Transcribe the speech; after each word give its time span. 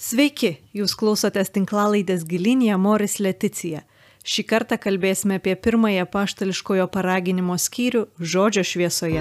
Sveiki, 0.00 0.54
jūs 0.72 0.94
klausotės 0.96 1.50
tinklalaidės 1.52 2.22
gilinėje 2.24 2.78
Moris 2.80 3.18
Leticija. 3.20 3.82
Šį 4.24 4.46
kartą 4.48 4.78
kalbėsime 4.80 5.36
apie 5.36 5.52
pirmąją 5.52 6.06
paštališkojo 6.08 6.86
paraginimo 6.94 7.58
skyrių 7.60 8.06
žodžio 8.16 8.64
šviesoje. 8.64 9.20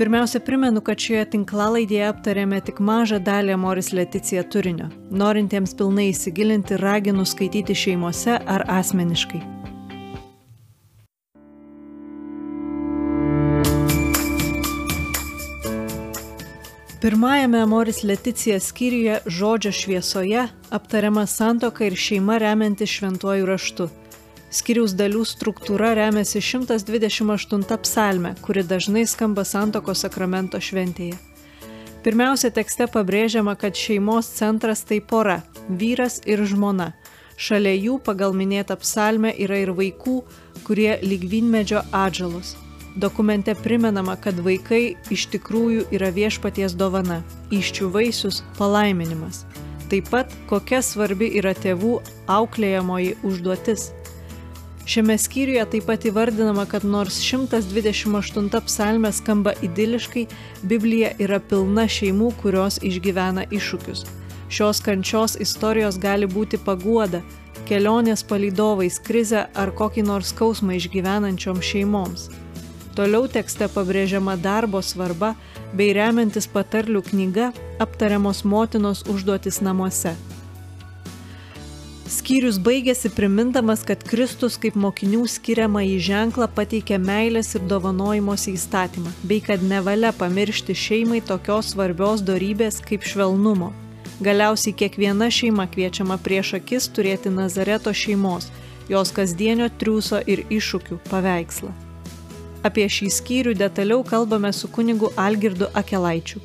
Pirmiausia, 0.00 0.40
primenu, 0.40 0.80
kad 0.80 0.96
šioje 0.96 1.28
tinklalaidėje 1.36 2.08
aptarėme 2.08 2.64
tik 2.64 2.80
mažą 2.80 3.20
dalį 3.20 3.60
Moris 3.60 3.92
Leticija 3.92 4.48
turinio. 4.48 4.88
Norintiems 5.12 5.76
pilnai 5.76 6.14
įsigilinti, 6.14 6.80
raginu 6.80 7.28
skaityti 7.28 7.76
šeimose 7.76 8.40
ar 8.40 8.64
asmeniškai. 8.80 9.61
Pirmajame 17.02 17.58
Amoris 17.58 18.02
Leticija 18.02 18.60
skyriuje 18.60 19.18
žodžio 19.26 19.72
šviesoje 19.72 20.48
aptariama 20.70 21.26
santoka 21.26 21.84
ir 21.84 21.96
šeima 21.96 22.38
remianti 22.38 22.86
šventuoju 22.86 23.46
raštu. 23.46 23.88
Skiriaus 24.50 24.94
dalių 24.94 25.24
struktūra 25.26 25.96
remiasi 25.98 26.38
128 26.38 27.66
psalme, 27.82 28.34
kuri 28.46 28.62
dažnai 28.62 29.02
skamba 29.06 29.42
santokos 29.44 30.06
sakramento 30.06 30.62
šventėje. 30.62 31.18
Pirmiausia, 32.06 32.54
tekste 32.54 32.86
pabrėžiama, 32.86 33.58
kad 33.58 33.74
šeimos 33.74 34.30
centras 34.38 34.86
tai 34.86 35.00
pora- 35.00 35.42
vyras 35.82 36.20
ir 36.24 36.46
žmona. 36.46 36.92
Šalia 37.36 37.74
jų 37.82 37.98
pagal 37.98 38.30
minėtą 38.30 38.78
psalmę 38.78 39.34
yra 39.34 39.58
ir 39.58 39.74
vaikų, 39.74 40.22
kurie 40.62 41.00
lyg 41.02 41.26
vynmedžio 41.26 41.82
atžalos. 41.90 42.61
Dokumente 42.96 43.54
primenama, 43.54 44.18
kad 44.20 44.36
vaikai 44.44 44.96
iš 45.10 45.26
tikrųjų 45.32 45.86
yra 45.96 46.10
viešpaties 46.12 46.74
dovana, 46.76 47.22
iščių 47.48 47.88
vaisius 47.94 48.42
palaiminimas. 48.58 49.46
Taip 49.88 50.10
pat, 50.12 50.32
kokia 50.48 50.82
svarbi 50.84 51.30
yra 51.40 51.54
tėvų 51.56 51.98
auklėjamoji 52.28 53.14
užduotis. 53.24 53.90
Šiame 54.84 55.16
skyriuje 55.18 55.64
taip 55.72 55.86
pat 55.88 56.04
įvardinama, 56.04 56.66
kad 56.68 56.84
nors 56.84 57.16
128 57.22 58.60
psalmė 58.66 59.12
skamba 59.14 59.54
idiliškai, 59.64 60.26
Biblija 60.68 61.14
yra 61.22 61.40
pilna 61.40 61.86
šeimų, 61.88 62.32
kurios 62.42 62.80
išgyvena 62.82 63.46
iššūkius. 63.48 64.04
Šios 64.52 64.82
kančios 64.84 65.38
istorijos 65.40 65.96
gali 66.02 66.28
būti 66.28 66.60
paguoda, 66.60 67.22
kelionės 67.68 68.24
palydovais, 68.26 68.98
krize 69.00 69.46
ar 69.54 69.72
kokį 69.72 70.04
nors 70.08 70.34
skausmą 70.34 70.76
išgyvenančiom 70.76 71.62
šeimoms. 71.64 72.28
Toliau 72.96 73.24
tekste 73.30 73.70
pabrėžiama 73.72 74.36
darbo 74.36 74.82
svarba 74.84 75.32
bei 75.72 75.94
remiantis 75.96 76.48
patarlių 76.52 77.00
knyga 77.08 77.48
aptariamos 77.80 78.44
motinos 78.44 79.00
užduotis 79.08 79.62
namuose. 79.64 80.12
Skyrius 82.12 82.58
baigėsi 82.60 83.08
primindamas, 83.16 83.80
kad 83.88 84.02
Kristus 84.04 84.58
kaip 84.60 84.74
mokinių 84.76 85.22
skiriamą 85.32 85.80
į 85.94 85.94
ženklą 86.04 86.48
pateikė 86.52 86.98
meilės 87.00 87.54
ir 87.56 87.62
dovanojimosi 87.70 88.52
įstatymą, 88.52 89.12
bei 89.24 89.40
kad 89.40 89.64
nevalia 89.64 90.10
pamiršti 90.12 90.76
šeimai 90.76 91.22
tokios 91.24 91.70
svarbios 91.72 92.20
darybės 92.28 92.82
kaip 92.84 93.06
švelnumo. 93.08 93.70
Galiausiai 94.20 94.76
kiekviena 94.76 95.30
šeima 95.32 95.64
kviečiama 95.72 96.18
prieš 96.20 96.52
akis 96.60 96.90
turėti 96.92 97.32
Nazareto 97.32 97.94
šeimos, 97.96 98.50
jos 98.92 99.14
kasdienio 99.16 99.70
triūso 99.80 100.20
ir 100.26 100.44
iššūkių 100.52 101.00
paveikslą. 101.08 101.72
Apie 102.62 102.84
šį 102.86 103.08
skyrių 103.10 103.52
detaliau 103.58 104.04
kalbame 104.06 104.52
su 104.54 104.68
kunigu 104.70 105.08
Algirdu 105.18 105.66
Akelaičiu. 105.74 106.38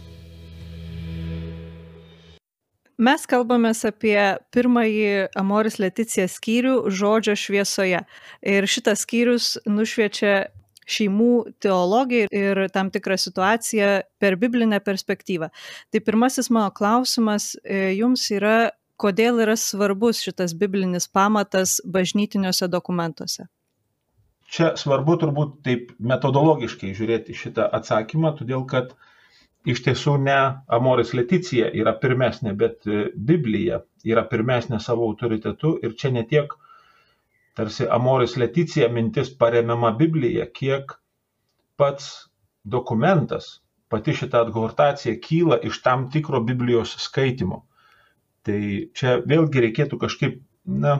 Mes 2.97 3.25
kalbame 3.29 3.69
apie 3.85 4.17
pirmąjį 4.49 5.27
Amoris 5.37 5.77
Leticija 5.77 6.25
skyrių 6.25 6.89
žodžio 6.89 7.35
šviesoje. 7.37 7.99
Ir 8.41 8.65
šitas 8.65 9.03
skyrius 9.05 9.51
nušviečia 9.69 10.47
šeimų 10.89 11.33
teologiją 11.61 12.31
ir 12.33 12.63
tam 12.73 12.89
tikrą 12.89 13.19
situaciją 13.21 13.91
per 14.17 14.39
biblinę 14.41 14.79
perspektyvą. 14.81 15.51
Tai 15.93 16.01
pirmasis 16.01 16.49
mano 16.49 16.71
klausimas 16.73 17.51
e, 17.61 17.91
jums 17.99 18.25
yra, 18.33 18.71
kodėl 18.97 19.43
yra 19.45 19.53
svarbus 19.53 20.23
šitas 20.25 20.57
biblinis 20.57 21.05
pamatas 21.05 21.77
bažnytiniuose 21.85 22.71
dokumentuose? 22.73 23.45
Čia 24.47 24.71
svarbu 24.79 25.17
turbūt 25.21 25.59
taip 25.67 25.91
metodologiškai 25.99 26.93
žiūrėti 26.97 27.35
šitą 27.35 27.67
atsakymą, 27.79 28.33
todėl 28.39 28.63
kad 28.69 28.93
iš 29.67 29.83
tiesų 29.87 30.15
ne 30.23 30.37
Amoris 30.77 31.11
Leticija 31.17 31.67
yra 31.75 31.93
pirmesnė, 32.01 32.53
bet 32.55 32.87
e, 32.87 33.09
Biblija 33.15 33.81
yra 34.07 34.23
pirmesnė 34.31 34.79
savo 34.83 35.07
autoritetu 35.09 35.75
ir 35.83 35.97
čia 35.99 36.13
ne 36.15 36.23
tiek 36.29 36.55
tarsi 37.57 37.87
Amoris 37.89 38.37
Leticija 38.37 38.87
mintis 38.93 39.33
paremiama 39.41 39.91
Biblija, 39.99 40.45
kiek 40.53 40.93
pats 41.77 42.27
dokumentas, 42.63 43.57
pati 43.89 44.13
šita 44.15 44.43
adhortacija 44.45 45.17
kyla 45.23 45.59
iš 45.67 45.81
tam 45.83 46.07
tikro 46.13 46.41
Biblijos 46.45 46.95
skaitimo. 47.01 47.63
Tai 48.47 48.59
čia 48.95 49.17
vėlgi 49.27 49.63
reikėtų 49.65 49.99
kažkaip, 49.99 50.39
na, 50.67 50.99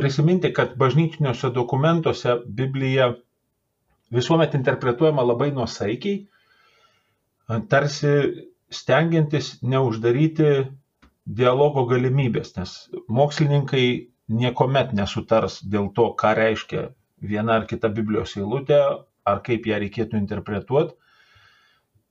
prisiminti, 0.00 0.50
kad 0.56 0.72
bažnytiniuose 0.80 1.52
dokumentuose 1.52 2.38
Biblija 2.60 3.12
visuomet 4.10 4.54
interpretuojama 4.58 5.22
labai 5.28 5.50
nuosaikiai, 5.54 6.22
tarsi 7.68 8.12
stengiantis 8.70 9.58
neuždaryti 9.62 10.50
dialogo 11.40 11.84
galimybės, 11.90 12.54
nes 12.56 12.72
mokslininkai 13.20 13.84
niekuomet 14.40 14.94
nesutars 14.94 15.60
dėl 15.74 15.90
to, 15.94 16.08
ką 16.18 16.32
reiškia 16.38 16.88
viena 17.20 17.58
ar 17.60 17.66
kita 17.70 17.90
Biblijos 17.92 18.36
eilutė, 18.38 18.80
ar 19.26 19.42
kaip 19.46 19.66
ją 19.66 19.78
reikėtų 19.82 20.18
interpretuoti. 20.22 20.96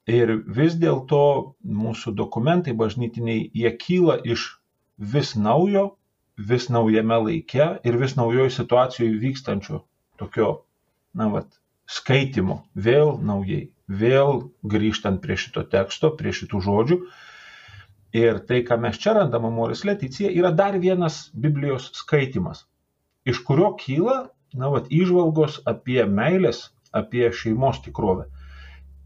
Ir 0.09 0.35
vis 0.57 0.75
dėlto 0.81 1.21
mūsų 1.63 2.13
dokumentai 2.17 2.73
bažnytiniai, 2.73 3.50
jie 3.53 3.71
kyla 3.81 4.19
iš 4.25 4.45
vis 4.97 5.35
naujo 5.38 5.99
vis 6.47 6.69
naujame 6.69 7.17
laike 7.25 7.66
ir 7.83 7.97
vis 8.00 8.16
naujoje 8.16 8.51
situacijoje 8.55 9.17
vykstančio 9.19 9.83
tokio, 10.19 10.63
na, 11.13 11.27
vat, 11.33 11.59
skaitimo, 11.89 12.63
vėl 12.75 13.17
naujai, 13.25 13.69
vėl 13.89 14.45
grįžtant 14.63 15.22
prie 15.23 15.38
šito 15.39 15.66
teksto, 15.67 16.13
prie 16.16 16.33
šitų 16.35 16.61
žodžių. 16.66 17.00
Ir 18.19 18.39
tai, 18.50 18.63
ką 18.66 18.79
mes 18.81 18.97
čia 19.01 19.13
randame, 19.17 19.51
Moris 19.53 19.83
Leticija, 19.85 20.31
yra 20.33 20.50
dar 20.55 20.79
vienas 20.81 21.27
Biblijos 21.33 21.91
skaitimas, 21.97 22.63
iš 23.25 23.41
kurio 23.45 23.75
kyla, 23.77 24.29
na, 24.57 24.71
vat, 24.73 24.89
įžvalgos 24.89 25.59
apie 25.69 26.01
meilės, 26.09 26.69
apie 26.95 27.27
šeimos 27.35 27.83
tikrovę. 27.85 28.25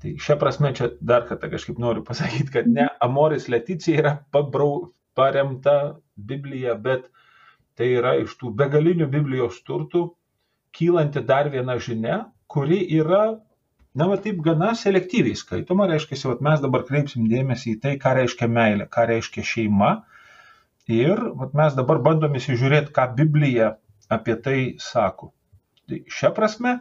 Tai 0.04 0.14
šią 0.20 0.38
prasme 0.40 0.72
čia 0.76 0.90
dar 1.00 1.26
kartą 1.28 1.50
kažkaip 1.52 1.80
noriu 1.80 2.04
pasakyti, 2.08 2.52
kad 2.52 2.68
ne 2.68 2.88
Amoris 3.04 3.50
Leticija 3.52 4.00
yra 4.00 4.14
pabrau, 4.36 4.94
paremta 5.16 5.96
Biblija, 6.16 6.74
bet 6.80 7.10
tai 7.78 7.90
yra 7.98 8.18
iš 8.22 8.36
tų 8.40 8.52
begalinių 8.60 9.08
Biblijos 9.12 9.60
turtų 9.68 10.08
kylanti 10.78 11.24
dar 11.26 11.50
viena 11.54 11.78
žinia, 11.82 12.20
kuri 12.50 12.80
yra, 13.00 13.24
na, 13.98 14.08
va 14.10 14.18
taip 14.22 14.42
gana 14.46 14.74
selektyviai 14.78 15.38
skaitoma, 15.38 15.88
reiškia, 15.90 16.20
kad 16.24 16.42
mes 16.46 16.64
dabar 16.64 16.86
kreipsim 16.88 17.28
dėmesį 17.30 17.76
į 17.76 17.80
tai, 17.86 17.94
ką 18.02 18.16
reiškia 18.20 18.50
meilė, 18.50 18.90
ką 18.94 19.08
reiškia 19.12 19.46
šeima. 19.50 19.94
Ir 20.92 21.22
vat, 21.40 21.54
mes 21.58 21.78
dabar 21.78 22.02
bandom 22.06 22.36
įsižiūrėti, 22.40 22.92
ką 22.96 23.08
Biblija 23.18 23.76
apie 24.12 24.36
tai 24.46 24.58
sako. 24.84 25.32
Tai 25.90 26.02
šia 26.12 26.34
prasme, 26.36 26.74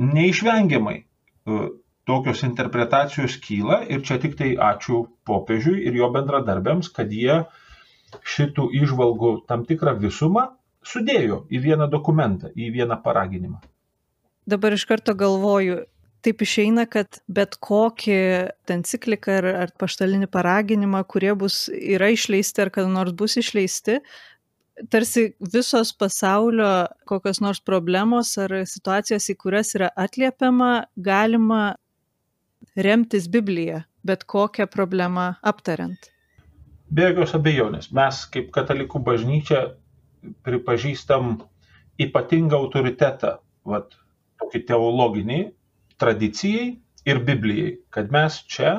neišvengiamai 0.00 0.96
e, 0.98 1.60
tokios 2.08 2.42
interpretacijos 2.44 3.38
kyla 3.40 3.80
ir 3.88 4.02
čia 4.04 4.18
tik 4.20 4.34
tai 4.40 4.52
ačiū 4.60 5.04
popiežiui 5.28 5.86
ir 5.88 5.96
jo 5.96 6.10
bendradarbiams, 6.12 6.90
kad 6.92 7.12
jie 7.14 7.38
uh, 7.38 7.63
šitų 8.22 8.68
įžvalgų 8.82 9.32
tam 9.48 9.64
tikrą 9.68 9.96
visumą 10.00 10.48
sudėjo 10.84 11.44
į 11.50 11.62
vieną 11.64 11.88
dokumentą, 11.90 12.52
į 12.54 12.70
vieną 12.74 13.00
paraginimą. 13.04 13.60
Dabar 14.46 14.76
iš 14.76 14.84
karto 14.84 15.14
galvoju, 15.16 15.78
taip 16.24 16.42
išeina, 16.44 16.84
kad 16.90 17.20
bet 17.28 17.56
kokį 17.64 18.18
encikliką 18.74 19.38
ar, 19.40 19.48
ar 19.64 19.72
paštalinį 19.80 20.28
paraginimą, 20.32 21.00
kurie 21.08 21.32
bus, 21.38 21.64
yra 21.72 22.10
išleisti 22.12 22.64
ar 22.64 22.72
kada 22.74 22.92
nors 22.92 23.16
bus 23.16 23.38
išleisti, 23.40 24.00
tarsi 24.90 25.30
visos 25.54 25.92
pasaulio 25.96 26.70
kokios 27.08 27.40
nors 27.40 27.60
problemos 27.64 28.34
ar 28.42 28.56
situacijos, 28.68 29.30
į 29.30 29.38
kurias 29.40 29.74
yra 29.78 29.90
atliepiama, 29.96 30.86
galima 30.96 31.76
remtis 32.76 33.28
Bibliją, 33.30 33.84
bet 34.04 34.26
kokią 34.28 34.66
problemą 34.70 35.34
aptariant. 35.42 36.13
Be 36.94 37.08
jokios 37.08 37.34
abejonės, 37.34 37.90
mes 37.96 38.20
kaip 38.30 38.50
katalikų 38.54 39.00
bažnyčia 39.06 39.60
pripažįstam 40.46 41.36
ypatingą 42.04 42.60
autoritetą, 42.60 43.38
vat, 43.66 43.96
tokį 44.38 44.60
teologinį 44.68 45.38
tradicijai 45.98 46.68
ir 47.10 47.22
Biblijai, 47.26 47.72
kad 47.90 48.12
mes 48.14 48.36
čia 48.50 48.76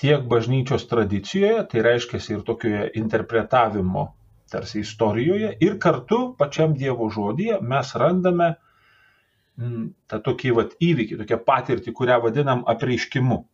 tiek 0.00 0.24
bažnyčios 0.30 0.86
tradicijoje, 0.88 1.66
tai 1.68 1.84
reiškia 1.84 2.22
ir 2.32 2.46
tokioje 2.46 2.88
interpretavimo 3.02 4.06
tarsi 4.50 4.80
istorijoje, 4.80 5.52
ir 5.60 5.76
kartu 5.78 6.34
pačiam 6.38 6.72
Dievo 6.74 7.10
žodyje 7.12 7.60
mes 7.62 7.92
randame 8.00 8.48
mm, 9.60 9.84
tą 10.10 10.22
tokį 10.24 10.54
vat, 10.56 10.72
įvykį, 10.82 11.20
tokią 11.20 11.38
patirtį, 11.46 11.94
kurią 12.00 12.18
vadinam 12.24 12.64
apreiškimu. 12.72 13.44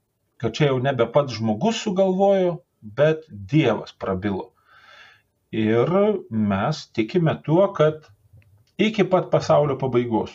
Kad 0.40 0.54
čia 0.56 0.70
jau 0.70 0.78
nebe 0.84 1.04
pats 1.12 1.36
žmogus 1.36 1.82
sugalvojo, 1.82 2.60
bet 2.98 3.26
Dievas 3.30 3.92
prabilo. 3.92 4.50
Ir 5.56 5.90
mes 6.30 6.82
tikime 6.94 7.36
tuo, 7.44 7.66
kad 7.72 8.06
iki 8.78 9.04
pat 9.10 9.30
pasaulio 9.32 9.78
pabaigos, 9.80 10.32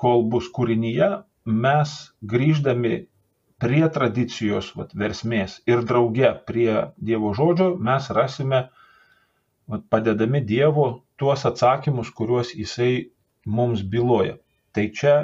kol 0.00 0.24
bus 0.32 0.48
kūrinyje, 0.54 1.10
mes 1.44 1.94
grįždami 2.32 3.06
prie 3.60 3.86
tradicijos 3.92 4.70
vat, 4.76 4.92
versmės 4.96 5.58
ir 5.68 5.82
drauge 5.88 6.30
prie 6.48 6.76
Dievo 6.96 7.32
žodžio 7.36 7.74
mes 7.88 8.08
rasime, 8.16 8.62
vat, 9.68 9.84
padedami 9.92 10.40
Dievo, 10.44 11.02
tuos 11.20 11.44
atsakymus, 11.48 12.12
kuriuos 12.16 12.54
Jisai 12.56 13.10
mums 13.44 13.82
byloja. 13.82 14.38
Tai 14.72 14.86
čia 14.96 15.14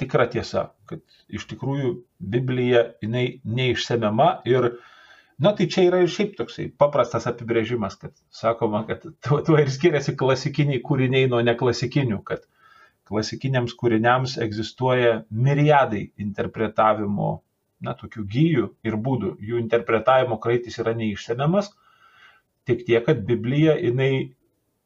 tikra 0.00 0.28
tiesa, 0.30 0.70
kad 0.88 1.02
iš 1.28 1.44
tikrųjų 1.50 1.94
Biblija 2.32 2.86
jinai 3.04 3.26
neišsemiama 3.44 4.30
ir, 4.48 4.72
na 5.42 5.52
tai 5.58 5.66
čia 5.74 5.86
yra 5.88 6.02
ir 6.04 6.10
šiaip 6.12 6.34
toksai 6.38 6.68
paprastas 6.78 7.26
apibrėžimas, 7.30 7.96
kad 8.00 8.14
sakoma, 8.34 8.84
kad 8.88 9.04
tuo, 9.24 9.40
tuo 9.46 9.58
ir 9.60 9.70
skiriasi 9.74 10.14
klasikiniai 10.18 10.82
kūriniai 10.86 11.30
nuo 11.30 11.40
neklasikinių, 11.44 12.20
kad 12.28 12.44
klasikiniams 13.10 13.74
kūriniams 13.78 14.36
egzistuoja 14.44 15.22
miriadai 15.30 16.04
interpretavimo 16.22 17.32
na, 17.82 17.96
tokių 17.98 18.26
gyjų 18.34 18.68
ir 18.86 18.98
būdų. 19.06 19.34
Jų 19.42 19.58
interpretavimo 19.62 20.38
kraitis 20.42 20.78
yra 20.82 20.94
neišsemiamas, 20.98 21.72
tik 22.68 22.86
tiek, 22.86 23.02
kad 23.06 23.24
Biblija, 23.26 23.74
jinai 23.80 24.12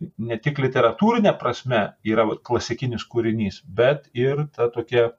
ne 0.00 0.38
tik 0.42 0.58
literatūrinė 0.60 1.32
prasme 1.40 1.82
yra 2.04 2.26
klasikinis 2.48 3.04
kūrinys, 3.12 3.60
bet 3.66 4.08
ir 4.16 4.46
ta 4.56 4.68
tokia 4.72 5.10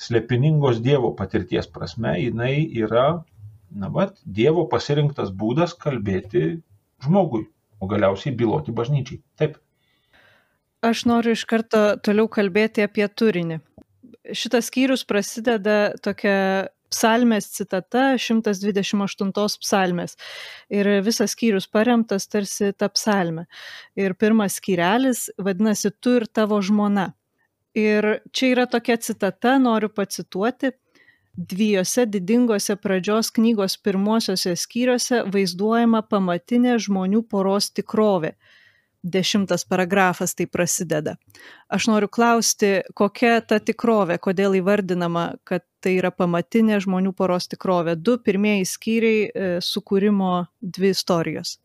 slėpiningos 0.00 0.80
Dievo 0.82 1.12
patirties 1.18 1.70
prasme, 1.70 2.16
jinai 2.18 2.54
yra, 2.82 3.06
na, 3.74 3.90
bet 3.90 4.20
Dievo 4.24 4.64
pasirinktas 4.70 5.32
būdas 5.34 5.74
kalbėti 5.78 6.60
žmogui, 7.04 7.44
o 7.80 7.90
galiausiai 7.90 8.34
byloti 8.36 8.74
bažnyčiai. 8.74 9.20
Taip. 9.40 9.58
Aš 10.84 11.06
noriu 11.08 11.34
iš 11.34 11.44
karto 11.48 11.82
toliau 12.04 12.28
kalbėti 12.28 12.84
apie 12.84 13.06
turinį. 13.08 13.60
Šitas 14.36 14.70
skyrius 14.70 15.04
prasideda 15.08 15.94
tokia 16.04 16.36
psalmės 16.94 17.48
citata 17.56 18.14
128 18.20 19.58
psalmės. 19.64 20.16
Ir 20.72 20.88
visas 21.04 21.34
skyrius 21.34 21.66
paremtas 21.66 22.28
tarsi 22.30 22.72
tą 22.76 22.88
psalmę. 22.94 23.46
Ir 23.98 24.14
pirmas 24.14 24.60
skyrelis 24.60 25.26
vadinasi 25.38 25.92
Tu 26.00 26.18
ir 26.20 26.28
tavo 26.28 26.60
žmona. 26.62 27.10
Ir 27.74 28.20
čia 28.30 28.52
yra 28.52 28.68
tokia 28.70 28.96
citata, 29.02 29.58
noriu 29.58 29.90
pacituoti. 29.90 30.70
Dviejose 31.34 32.06
didingose 32.06 32.76
pradžios 32.78 33.32
knygos 33.34 33.74
pirmosiose 33.82 34.54
skyriuose 34.56 35.24
vaizduojama 35.34 36.04
pamatinė 36.06 36.78
žmonių 36.86 37.24
poros 37.30 37.72
tikrovė 37.74 38.36
dešimtas 39.04 39.64
paragrafas 39.64 40.34
tai 40.34 40.46
prasideda. 40.46 41.16
Aš 41.68 41.88
noriu 41.90 42.08
klausti, 42.08 42.80
kokia 42.96 43.40
ta 43.44 43.60
tikrovė, 43.60 44.16
kodėl 44.22 44.56
įvardinama, 44.60 45.26
kad 45.44 45.64
tai 45.84 45.98
yra 45.98 46.10
pamatinė 46.10 46.80
žmonių 46.84 47.12
poros 47.16 47.48
tikrovė. 47.52 47.96
Du 48.00 48.16
pirmieji 48.18 48.64
skyriai 48.68 49.20
e, 49.26 49.50
sukūrimo 49.64 50.46
dvi 50.60 50.94
istorijos. 50.96 51.58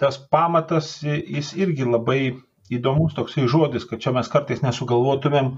Tas 0.00 0.16
pamatas, 0.32 1.00
jis 1.02 1.52
irgi 1.58 1.84
labai 1.84 2.20
įdomus 2.72 3.16
toksai 3.18 3.48
žodis, 3.50 3.84
kad 3.84 4.00
čia 4.00 4.14
mes 4.14 4.30
kartais 4.30 4.62
nesugalvotumėm, 4.62 5.56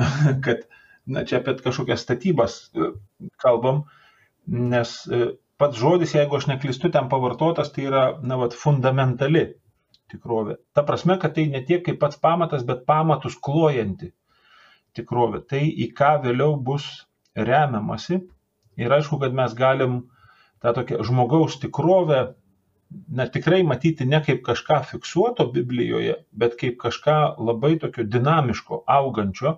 kad 0.46 0.64
na, 1.06 1.24
čia 1.28 1.40
apie 1.40 1.56
kažkokias 1.62 2.02
statybas 2.04 2.56
e, 2.74 2.92
kalbam, 3.42 3.84
nes 4.46 4.98
e, 5.06 5.36
pats 5.60 5.78
žodis, 5.78 6.14
jeigu 6.16 6.38
aš 6.38 6.48
neklystu, 6.50 6.90
ten 6.94 7.10
pavartotas, 7.12 7.72
tai 7.74 7.88
yra, 7.90 8.04
na, 8.22 8.38
vat, 8.40 8.56
fundamentali 8.56 9.46
tikrovė. 10.12 10.58
Ta 10.76 10.84
prasme, 10.86 11.18
kad 11.22 11.34
tai 11.36 11.48
ne 11.50 11.62
tiek 11.66 11.84
kaip 11.86 12.00
pats 12.02 12.18
pamatas, 12.22 12.64
bet 12.66 12.84
pamatus 12.88 13.38
klojanti 13.42 14.12
tikrovė. 14.96 15.42
Tai 15.50 15.62
į 15.62 15.90
ką 15.96 16.16
vėliau 16.24 16.56
bus 16.62 16.86
remiamasi. 17.36 18.20
Ir 18.76 18.92
aišku, 18.92 19.18
kad 19.22 19.34
mes 19.34 19.54
galim 19.56 20.02
tą 20.62 20.72
tokią 20.76 21.00
žmogaus 21.06 21.56
tikrovę 21.62 22.20
na, 23.08 23.26
tikrai 23.26 23.62
matyti 23.66 24.06
ne 24.06 24.20
kaip 24.24 24.42
kažką 24.46 24.80
fiksuoto 24.90 25.48
Biblijoje, 25.52 26.16
bet 26.32 26.56
kaip 26.60 26.78
kažką 26.82 27.16
labai 27.48 27.76
tokio 27.82 28.04
dinamiško, 28.04 28.82
augančio, 28.86 29.56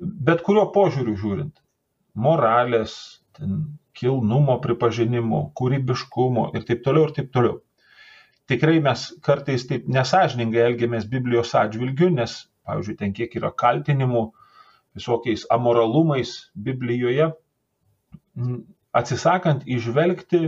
bet 0.00 0.44
kurio 0.46 0.66
požiūriu 0.74 1.16
žiūrint. 1.20 1.54
Moralės, 2.14 2.94
kilnumo 3.96 4.58
pripažinimo, 4.64 5.50
kūrybiškumo 5.56 6.50
ir 6.56 6.64
taip 6.68 6.82
toliau 6.86 7.08
ir 7.08 7.16
taip 7.16 7.34
toliau 7.34 7.60
tikrai 8.50 8.80
mes 8.82 9.02
kartais 9.26 9.66
taip 9.70 9.86
nesažiningai 9.94 10.64
elgiamės 10.68 11.06
Biblijos 11.10 11.52
atžvilgiu, 11.58 12.10
nes, 12.14 12.32
pavyzdžiui, 12.66 12.96
ten 12.98 13.12
kiek 13.14 13.36
yra 13.38 13.52
kaltinimų 13.62 14.24
visokiais 14.98 15.44
amoralumais 15.54 16.32
Biblijoje, 16.68 17.28
atsisakant 19.00 19.68
išvelgti 19.70 20.42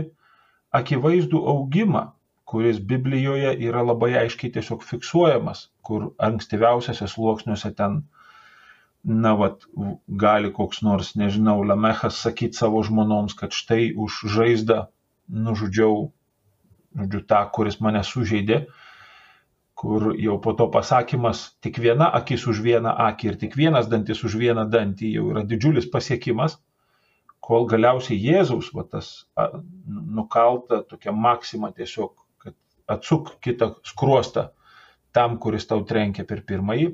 akivaizdų 0.75 1.39
augimą, 1.53 2.09
kuris 2.49 2.81
Biblijoje 2.91 3.53
yra 3.69 3.85
labai 3.87 4.11
aiškiai 4.25 4.51
tiesiog 4.57 4.83
fiksuojamas, 4.83 5.69
kur 5.87 6.11
ankstyviausiose 6.27 7.07
sluoksniuose 7.07 7.71
ten, 7.77 8.01
na, 9.03 9.33
vat, 9.35 9.65
gali 10.07 10.51
koks 10.53 10.81
nors, 10.85 11.13
nežinau, 11.19 11.59
Lamechas 11.67 12.21
sakyti 12.23 12.57
savo 12.57 12.83
žmonoms, 12.87 13.35
kad 13.35 13.55
štai 13.55 13.91
už 13.99 14.23
žaizdą 14.31 14.85
nužudžiau 15.27 16.11
žodžiu, 16.95 17.21
tą, 17.27 17.41
kuris 17.53 17.79
mane 17.81 18.03
sužeidė, 18.05 18.65
kur 19.73 20.13
jau 20.19 20.37
po 20.41 20.53
to 20.53 20.69
pasakymas 20.71 21.55
tik 21.63 21.79
viena 21.81 22.07
akis 22.19 22.45
už 22.47 22.61
vieną 22.63 22.93
akį 23.09 23.31
ir 23.31 23.39
tik 23.41 23.57
vienas 23.57 23.89
dantis 23.91 24.23
už 24.23 24.37
vieną 24.39 24.67
dantį 24.69 25.13
jau 25.17 25.29
yra 25.33 25.43
didžiulis 25.43 25.89
pasiekimas, 25.91 26.59
kol 27.43 27.65
galiausiai 27.67 28.19
Jėzaus, 28.21 28.71
va, 28.75 28.85
tas 28.87 29.25
a, 29.35 29.49
nukalta 29.87 30.83
tokia 30.87 31.11
maksima 31.11 31.73
tiesiog, 31.75 32.13
kad 32.39 32.55
atsuk 32.87 33.35
kitą 33.43 33.73
skruostą 33.83 34.51
tam, 35.13 35.37
kuris 35.37 35.67
tau 35.67 35.83
trenkia 35.83 36.23
per 36.29 36.45
pirmąjį. 36.47 36.93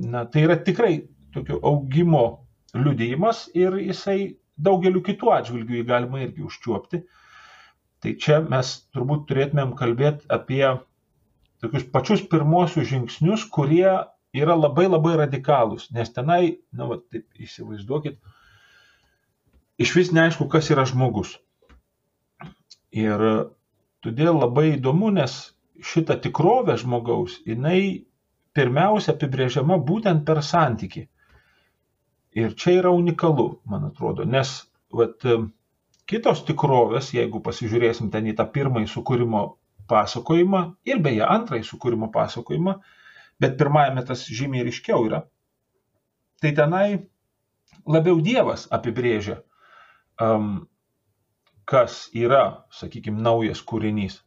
Na, 0.00 0.22
tai 0.24 0.44
yra 0.46 0.54
tikrai 0.56 1.00
tokio 1.34 1.58
augimo 1.72 2.24
liudijimas 2.74 3.48
ir 3.54 3.76
jisai 3.80 4.36
daugeliu 4.60 5.02
kitų 5.06 5.32
atžvilgių 5.38 5.80
jį 5.80 5.86
galima 5.88 6.22
irgi 6.24 6.44
užčiuopti. 6.46 7.02
Tai 8.00 8.14
čia 8.24 8.38
mes 8.44 8.72
turbūt 8.94 9.26
turėtumėm 9.28 9.74
kalbėti 9.76 10.28
apie 10.32 10.64
tokius 11.60 11.84
pačius 11.92 12.22
pirmosius 12.32 12.88
žingsnius, 12.88 13.44
kurie 13.52 13.90
yra 14.32 14.56
labai 14.56 14.86
labai 14.88 15.16
radikalūs, 15.20 15.90
nes 15.96 16.12
tenai, 16.14 16.60
na, 16.72 16.86
va, 16.88 17.00
taip 17.12 17.26
įsivaizduokit, 17.44 18.18
iš 19.80 19.94
vis 19.96 20.12
neaišku, 20.16 20.46
kas 20.52 20.70
yra 20.72 20.86
žmogus. 20.88 21.34
Ir 22.96 23.24
todėl 24.04 24.38
labai 24.40 24.70
įdomu, 24.76 25.10
nes 25.14 25.36
šita 25.84 26.16
tikrovė 26.24 26.78
žmogaus, 26.80 27.38
jinai 27.46 28.06
pirmiausia 28.56 29.14
apibrėžiama 29.14 29.78
būtent 29.86 30.24
per 30.26 30.42
santyki. 30.46 31.06
Ir 32.38 32.54
čia 32.54 32.76
yra 32.78 32.90
unikalu, 32.94 33.48
man 33.66 33.88
atrodo, 33.88 34.24
nes 34.24 34.52
vat, 34.94 35.26
Kitos 36.10 36.40
tikrovės, 36.42 37.12
jeigu 37.14 37.38
pasižiūrėsim 37.46 38.08
ten 38.10 38.24
į 38.26 38.32
tą 38.38 38.42
pirmąjį 38.50 38.88
sukūrimo 38.90 39.42
pasakojimą 39.90 40.62
ir 40.90 40.98
beje 41.04 41.22
antrąjį 41.22 41.66
sukūrimo 41.68 42.08
pasakojimą, 42.10 42.72
bet 43.38 43.54
pirmajame 43.60 44.02
tas 44.08 44.24
žymiai 44.26 44.64
ryškiau 44.66 45.04
yra, 45.06 45.20
tai 46.42 46.50
tenai 46.56 46.88
labiau 47.86 48.18
Dievas 48.26 48.66
apibrėžia, 48.74 49.36
um, 50.18 50.64
kas 51.70 52.08
yra, 52.24 52.64
sakykime, 52.74 53.22
naujas 53.22 53.62
kūrinys. 53.62 54.18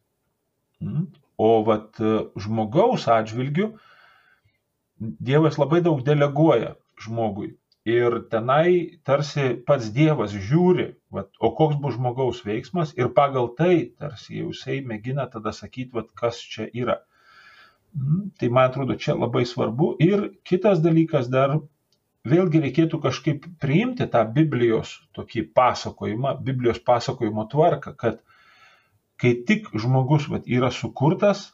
Mm. 0.79 1.09
O 1.35 1.49
vat 1.67 1.99
žmogaus 2.39 3.09
atžvilgiu 3.11 3.73
Dievas 5.03 5.59
labai 5.59 5.83
daug 5.83 5.99
deleguoja 6.07 6.77
žmogui 7.03 7.57
ir 7.85 8.15
tenai 8.31 8.99
tarsi 9.03 9.49
pats 9.67 9.89
Dievas 9.95 10.31
žiūri, 10.31 10.87
vat, 11.11 11.29
o 11.39 11.51
koks 11.57 11.79
bus 11.83 11.97
žmogaus 11.97 12.43
veiksmas 12.47 12.93
ir 12.97 13.11
pagal 13.15 13.49
tai 13.57 13.91
tarsi 13.99 14.39
jau 14.39 14.51
jisai 14.53 14.79
mėgina 14.87 15.27
tada 15.31 15.51
sakyti, 15.51 15.91
vat, 15.97 16.11
kas 16.15 16.39
čia 16.39 16.69
yra. 16.71 17.01
Mm, 17.93 18.31
tai 18.39 18.49
man 18.49 18.71
atrodo, 18.71 18.95
čia 18.95 19.17
labai 19.19 19.43
svarbu. 19.45 19.93
Ir 20.01 20.29
kitas 20.47 20.79
dalykas 20.81 21.27
dar, 21.29 21.57
vėlgi 22.23 22.63
reikėtų 22.63 22.99
kažkaip 23.03 23.47
priimti 23.59 24.07
tą 24.07 24.23
Biblijos 24.35 24.95
tokį 25.17 25.49
pasakojimą, 25.53 26.37
Biblijos 26.43 26.79
pasakojimo 26.79 27.45
tvarką, 27.51 27.93
kad 27.99 28.23
kai 29.19 29.35
tik 29.47 29.67
žmogus 29.75 30.29
vat, 30.31 30.47
yra 30.47 30.71
sukurtas, 30.71 31.51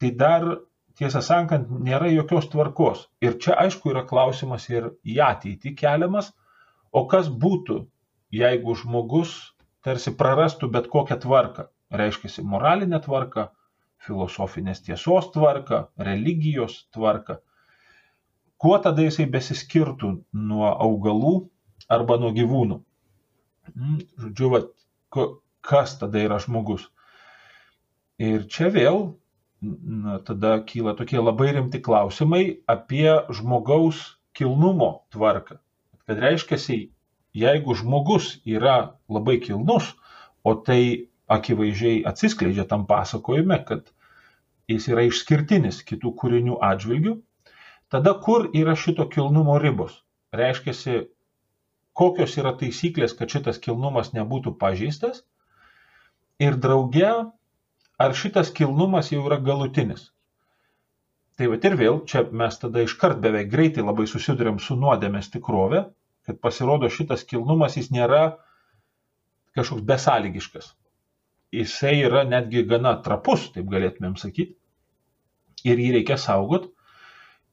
tai 0.00 0.12
dar, 0.12 0.46
tiesą 1.00 1.22
sakant, 1.24 1.70
nėra 1.88 2.10
jokios 2.12 2.48
tvarkos. 2.52 3.06
Ir 3.24 3.38
čia 3.42 3.56
aišku 3.64 3.92
yra 3.94 4.04
klausimas 4.08 4.68
ir 4.70 4.92
į 5.04 5.20
ateitį 5.26 5.74
keliamas, 5.80 6.32
o 6.92 7.06
kas 7.10 7.30
būtų, 7.44 7.82
jeigu 8.34 8.76
žmogus 8.78 9.34
tarsi 9.84 10.12
prarastų 10.16 10.70
bet 10.76 10.90
kokią 10.92 11.18
tvarką. 11.24 11.68
Reiškia, 11.90 12.30
moralinę 12.46 13.00
tvarką, 13.02 13.48
filosofinės 14.06 14.84
tiesos 14.86 15.32
tvarką, 15.34 15.86
religijos 15.98 16.84
tvarką 16.94 17.40
kuo 18.60 18.76
tada 18.84 19.06
jisai 19.06 19.26
besiskirtų 19.32 20.10
nuo 20.36 20.68
augalų 20.68 21.34
arba 21.88 22.18
nuo 22.20 22.32
gyvūnų. 22.36 22.76
Mm, 23.72 24.00
žodžiu, 24.24 24.50
va, 24.52 24.60
kas 25.64 25.96
tada 26.00 26.20
yra 26.20 26.40
žmogus. 26.44 26.84
Ir 28.20 28.44
čia 28.52 28.68
vėl 28.74 29.00
na, 29.62 30.18
tada 30.24 30.58
kyla 30.66 30.94
tokie 30.98 31.20
labai 31.20 31.52
rimti 31.56 31.80
klausimai 31.84 32.44
apie 32.70 33.12
žmogaus 33.36 34.02
kilnumo 34.36 34.90
tvarką. 35.12 35.60
Kad 36.06 36.22
reiškia, 36.24 36.58
jeigu 37.36 37.76
žmogus 37.78 38.40
yra 38.46 38.96
labai 39.08 39.38
kilnus, 39.42 39.94
o 40.44 40.54
tai 40.54 41.10
akivaizdžiai 41.30 42.04
atsiskleidžia 42.08 42.64
tam 42.66 42.86
pasakojime, 42.88 43.60
kad 43.64 43.92
jis 44.70 44.88
yra 44.90 45.04
išskirtinis 45.06 45.84
kitų 45.86 46.14
kūrinių 46.18 46.56
atžvilgių, 46.64 47.18
Tada 47.90 48.14
kur 48.22 48.46
yra 48.54 48.76
šito 48.78 49.08
kilnumo 49.10 49.56
ribos? 49.58 49.96
Reiškia, 50.30 51.00
kokios 51.98 52.36
yra 52.38 52.52
taisyklės, 52.60 53.16
kad 53.18 53.32
šitas 53.34 53.58
kilnumas 53.64 54.12
nebūtų 54.14 54.52
pažeistas 54.60 55.24
ir 56.38 56.54
drauge, 56.62 57.10
ar 58.00 58.16
šitas 58.16 58.50
kilnumas 58.56 59.12
jau 59.12 59.22
yra 59.26 59.38
galutinis. 59.44 60.08
Tai 61.36 61.48
va 61.52 61.56
ir 61.68 61.76
vėl, 61.80 62.02
čia 62.08 62.22
mes 62.36 62.58
tada 62.60 62.84
iškart 62.84 63.20
beveik 63.24 63.48
greitai 63.52 63.84
labai 63.84 64.06
susidurėm 64.08 64.58
su 64.60 64.76
nuodėmės 64.76 65.30
tikrove, 65.32 65.86
kad 66.28 66.40
pasirodo 66.44 66.88
šitas 66.92 67.24
kilnumas 67.28 67.76
jis 67.78 67.90
nėra 67.92 68.22
kažkoks 69.56 69.84
besąlygiškas. 69.88 70.72
Jisai 71.52 71.96
yra 72.06 72.22
netgi 72.28 72.62
gana 72.68 72.94
trapus, 73.04 73.48
taip 73.54 73.70
galėtumėm 73.72 74.16
sakyti. 74.20 74.54
Ir 75.66 75.80
jį 75.82 75.90
reikia 75.98 76.16
saugot. 76.20 76.68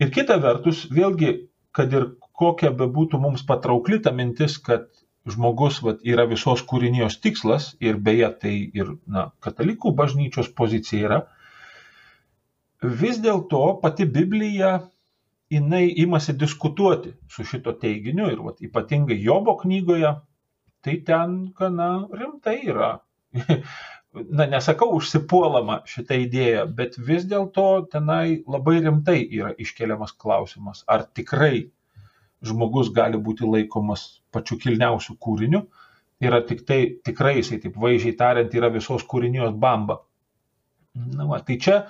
Ir 0.04 0.12
kita 0.14 0.38
vertus, 0.44 0.86
vėlgi, 0.94 1.32
kad 1.76 1.96
ir 1.96 2.12
kokia 2.38 2.70
bebūtų 2.76 3.20
mums 3.24 3.44
patraukli 3.48 4.00
ta 4.04 4.14
mintis, 4.14 4.60
kad 4.62 4.88
žmogus 5.28 5.82
vat, 5.84 6.04
yra 6.08 6.26
visos 6.30 6.64
kūrinijos 6.68 7.20
tikslas 7.24 7.74
ir 7.84 8.00
beje 8.04 8.30
tai 8.42 8.56
ir 8.80 8.94
na, 9.06 9.30
katalikų 9.44 9.94
bažnyčios 9.98 10.52
pozicija 10.56 11.10
yra, 11.10 11.20
vis 13.02 13.20
dėlto 13.24 13.80
pati 13.82 14.06
Biblija 14.06 14.78
jinai 15.52 15.88
imasi 16.04 16.34
diskutuoti 16.34 17.14
su 17.32 17.44
šito 17.48 17.74
teiginiu 17.82 18.32
ir 18.32 18.42
vat, 18.46 18.64
ypatingai 18.64 19.20
Jobo 19.24 19.58
knygoje, 19.62 20.16
tai 20.84 20.98
ten 21.08 21.38
gana 21.60 21.92
rimtai 22.12 22.58
yra. 22.68 22.98
Na 24.38 24.48
nesakau 24.50 24.96
užsipuolama 24.98 25.82
šitą 25.86 26.16
idėją, 26.24 26.64
bet 26.78 26.96
vis 26.98 27.28
dėlto 27.30 27.66
tenai 27.92 28.40
labai 28.50 28.80
rimtai 28.82 29.20
yra 29.22 29.52
iškeliamas 29.62 30.16
klausimas, 30.18 30.82
ar 30.88 31.04
tikrai 31.14 31.68
žmogus 32.46 32.92
gali 32.94 33.18
būti 33.18 33.48
laikomas 33.48 34.22
pačiu 34.32 34.58
kilniausiu 34.62 35.18
kūriniu 35.20 35.64
ir 36.22 36.34
ar 36.34 36.46
tik 36.50 36.66
tai 36.66 36.80
tikrai 37.06 37.38
jisai, 37.40 37.60
taip 37.62 37.78
vaizdžiai 37.78 38.18
tariant, 38.18 38.54
yra 38.54 38.70
visos 38.74 39.06
kūrinijos 39.06 39.56
bamba. 39.62 40.02
Na, 40.98 41.28
va, 41.30 41.42
tai 41.46 41.60
čia 41.62 41.84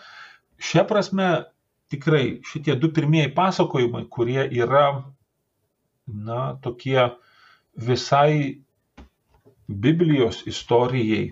šia 0.60 0.84
prasme 0.88 1.30
tikrai 1.92 2.40
šitie 2.48 2.76
du 2.76 2.92
pirmieji 2.92 3.32
pasakojimai, 3.36 4.06
kurie 4.12 4.44
yra, 4.52 4.88
na, 6.08 6.42
tokie 6.64 7.10
visai 7.78 8.64
Biblijos 9.68 10.46
istorijai 10.48 11.26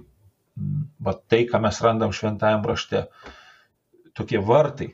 va 0.99 1.13
tai, 1.27 1.45
ką 1.47 1.59
mes 1.63 1.79
randam 1.83 2.13
šventajam 2.15 2.65
rašte, 2.67 3.05
tokie 4.15 4.39
vartai. 4.39 4.93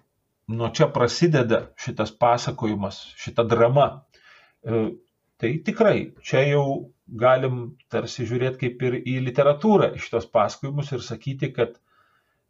Nuo 0.51 0.69
čia 0.75 0.87
prasideda 0.93 1.67
šitas 1.79 2.11
pasakojimas, 2.17 2.99
šita 3.21 3.45
drama. 3.47 4.03
E, 4.63 4.81
tai 5.41 5.51
tikrai, 5.65 6.11
čia 6.25 6.43
jau 6.49 6.65
galim 7.21 7.61
tarsi 7.91 8.27
žiūrėti 8.29 8.61
kaip 8.65 8.83
ir 8.87 8.99
į 9.01 9.17
literatūrą 9.27 9.91
iš 9.97 10.09
tos 10.13 10.27
pasakojimus 10.31 10.91
ir 10.95 11.05
sakyti, 11.05 11.51
kad 11.55 11.79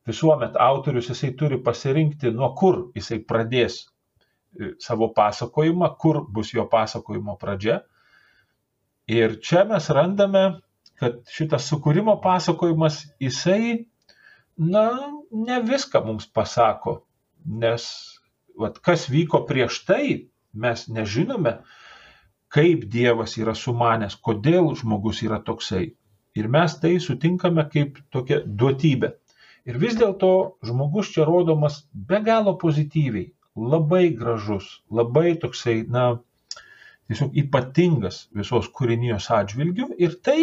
visuomet 0.08 0.58
autorius 0.60 1.10
jisai 1.12 1.32
turi 1.38 1.62
pasirinkti, 1.64 2.34
nuo 2.36 2.52
kur 2.58 2.84
jisai 2.98 3.22
pradės 3.24 3.84
e, 3.84 4.74
savo 4.80 5.12
pasakojimą, 5.18 5.94
kur 6.02 6.26
bus 6.28 6.54
jo 6.54 6.68
pasakojimo 6.70 7.38
pradžia. 7.42 7.82
Ir 9.12 9.40
čia 9.44 9.64
mes 9.68 9.90
randame 9.90 10.46
kad 11.02 11.18
šitas 11.34 11.66
sukūrimo 11.72 12.14
pasakojimas, 12.22 13.00
jisai, 13.22 13.88
na, 14.62 14.86
ne 15.34 15.58
viską 15.66 16.04
mums 16.06 16.28
pasako, 16.30 17.00
nes 17.64 17.88
vat, 18.62 18.78
kas 18.86 19.08
vyko 19.10 19.42
prieš 19.50 19.80
tai, 19.88 20.04
mes 20.54 20.84
nežinome, 20.94 21.56
kaip 22.52 22.86
Dievas 22.94 23.38
yra 23.40 23.56
sumanęs, 23.56 24.18
kodėl 24.28 24.74
žmogus 24.80 25.22
yra 25.26 25.40
toksai. 25.48 25.86
Ir 26.36 26.48
mes 26.52 26.78
tai 26.84 26.96
sutinkame 27.04 27.64
kaip 27.72 28.00
tokia 28.12 28.42
duotybė. 28.46 29.12
Ir 29.70 29.78
vis 29.84 29.96
dėlto 30.00 30.32
žmogus 30.66 31.12
čia 31.14 31.26
rodomas 31.28 31.82
be 31.94 32.20
galo 32.26 32.56
pozityviai, 32.62 33.30
labai 33.74 34.10
gražus, 34.18 34.68
labai 34.90 35.36
toksai, 35.44 35.82
na, 35.96 36.06
tiesiog 37.12 37.36
ypatingas 37.44 38.26
visos 38.36 38.70
kūrinijos 38.78 39.30
atžvilgių. 39.38 39.92
Ir 40.02 40.18
tai 40.26 40.40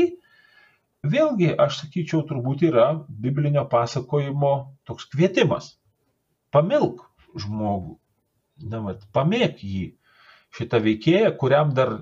vėlgi 1.15 1.55
aš 1.65 1.83
sakyčiau 1.83 2.25
turbūt 2.29 2.65
yra 2.69 2.88
biblinio 3.09 3.65
pasakojimo 3.73 4.53
toks 4.88 5.09
kvietimas. 5.12 5.75
Pamilk 6.53 7.05
žmogų, 7.37 7.99
na, 8.71 8.85
vat, 8.87 9.03
pamėg 9.12 9.65
jį, 9.65 9.87
šitą 10.59 10.81
veikėją, 10.85 11.33
kuriam 11.41 11.73
dar 11.77 11.95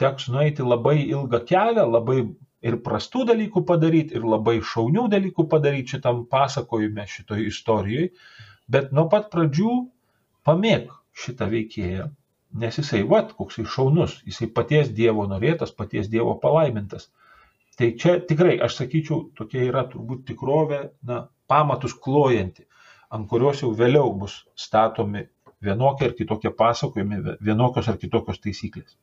teks 0.00 0.28
nueiti 0.32 0.64
labai 0.66 0.96
ilgą 1.04 1.40
kelią, 1.48 1.84
labai 1.90 2.18
ir 2.64 2.78
prastų 2.84 3.26
dalykų 3.30 3.62
padaryti, 3.68 4.16
ir 4.18 4.26
labai 4.26 4.58
šaunių 4.64 5.06
dalykų 5.12 5.46
padaryti 5.52 5.96
šitam 5.96 6.24
pasakojime, 6.30 7.04
šitoj 7.14 7.46
istorijoje, 7.50 8.12
bet 8.72 8.94
nuo 8.96 9.06
pat 9.12 9.28
pradžių 9.32 9.74
pamėg 10.48 10.92
šitą 11.24 11.48
veikėją, 11.52 12.08
nes 12.62 12.78
jisai, 12.80 13.02
vat, 13.10 13.34
koks 13.36 13.60
jis 13.60 13.68
šaunus, 13.74 14.16
jisai 14.28 14.48
paties 14.56 14.90
Dievo 14.96 15.26
norėtas, 15.30 15.74
paties 15.76 16.08
Dievo 16.10 16.38
palaimintas. 16.42 17.10
Tai 17.78 17.90
čia 17.98 18.16
tikrai, 18.22 18.56
aš 18.62 18.78
sakyčiau, 18.80 19.28
tokia 19.36 19.66
yra 19.68 19.84
turbūt 19.90 20.24
tikrovė, 20.30 20.80
na, 21.06 21.24
pamatus 21.50 21.96
klojanti, 22.00 22.64
ant 23.14 23.28
kurios 23.30 23.62
jau 23.62 23.72
vėliau 23.76 24.12
bus 24.18 24.40
statomi 24.58 25.26
vienokie 25.64 26.08
ar 26.08 26.14
kitokie 26.18 26.52
pasakojimai, 26.54 27.36
vienokios 27.44 27.88
ar 27.90 27.98
kitokios 28.00 28.40
taisyklės. 28.44 28.96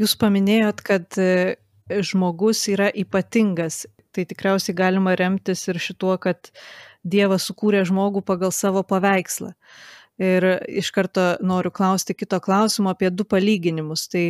Jūs 0.00 0.14
paminėjot, 0.20 0.82
kad 0.84 1.18
e, 1.20 1.56
žmogus 2.04 2.66
yra 2.72 2.90
ypatingas. 2.92 3.86
Tai 4.12 4.26
tikriausiai 4.28 4.76
galima 4.76 5.14
remtis 5.16 5.64
ir 5.72 5.80
šituo, 5.80 6.18
kad 6.20 6.52
Dievas 7.02 7.48
sukūrė 7.48 7.80
žmogų 7.88 8.20
pagal 8.22 8.52
savo 8.54 8.84
paveikslą. 8.86 9.54
Ir 10.22 10.44
iš 10.68 10.92
karto 10.94 11.32
noriu 11.42 11.72
klausti 11.74 12.14
kito 12.14 12.38
klausimo 12.44 12.92
apie 12.92 13.08
du 13.10 13.24
palyginimus. 13.26 14.04
Tai 14.12 14.26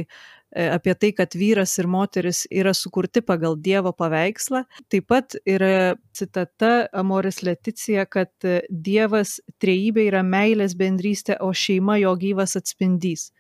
apie 0.52 0.94
tai, 0.94 1.12
kad 1.16 1.34
vyras 1.38 1.72
ir 1.80 1.88
moteris 1.88 2.44
yra 2.50 2.74
sukurti 2.76 3.22
pagal 3.24 3.56
Dievo 3.56 3.92
paveikslą. 3.96 4.64
Taip 4.92 5.08
pat 5.08 5.36
yra 5.48 5.94
citata 6.12 6.88
Amoris 6.92 7.42
Leticija, 7.42 8.04
kad 8.06 8.32
e, 8.44 8.60
Dievas 8.68 9.38
trejybė 9.62 10.06
yra 10.10 10.22
meilės 10.26 10.76
bendrystė, 10.78 11.38
o 11.40 11.52
šeima 11.56 11.96
jo 12.02 12.12
gyvas 12.20 12.56
atspindys. 12.60 13.30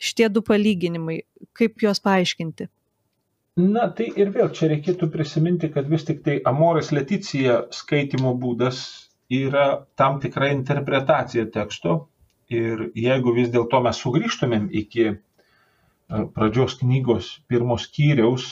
Šitie 0.00 0.30
du 0.32 0.42
palyginimai, 0.42 1.20
kaip 1.54 1.82
juos 1.84 2.02
paaiškinti? 2.02 2.66
Na, 3.60 3.88
tai 3.92 4.08
ir 4.16 4.30
vėl 4.32 4.50
čia 4.56 4.70
reikėtų 4.70 5.10
prisiminti, 5.12 5.68
kad 5.74 5.88
vis 5.90 6.06
tik 6.08 6.22
tai 6.24 6.38
Amoris 6.48 6.90
Leticija 6.94 7.64
skaitimo 7.74 8.32
būdas 8.40 9.10
yra 9.30 9.84
tam 10.00 10.18
tikra 10.22 10.50
interpretacija 10.54 11.46
teksto. 11.52 12.06
Ir 12.50 12.88
jeigu 12.98 13.34
vis 13.36 13.50
dėlto 13.52 13.78
mes 13.84 13.98
sugrįžtumėm 14.02 14.70
iki 14.74 15.12
pradžios 16.34 16.74
knygos 16.80 17.40
pirmos 17.48 17.82
skyriaus, 17.88 18.44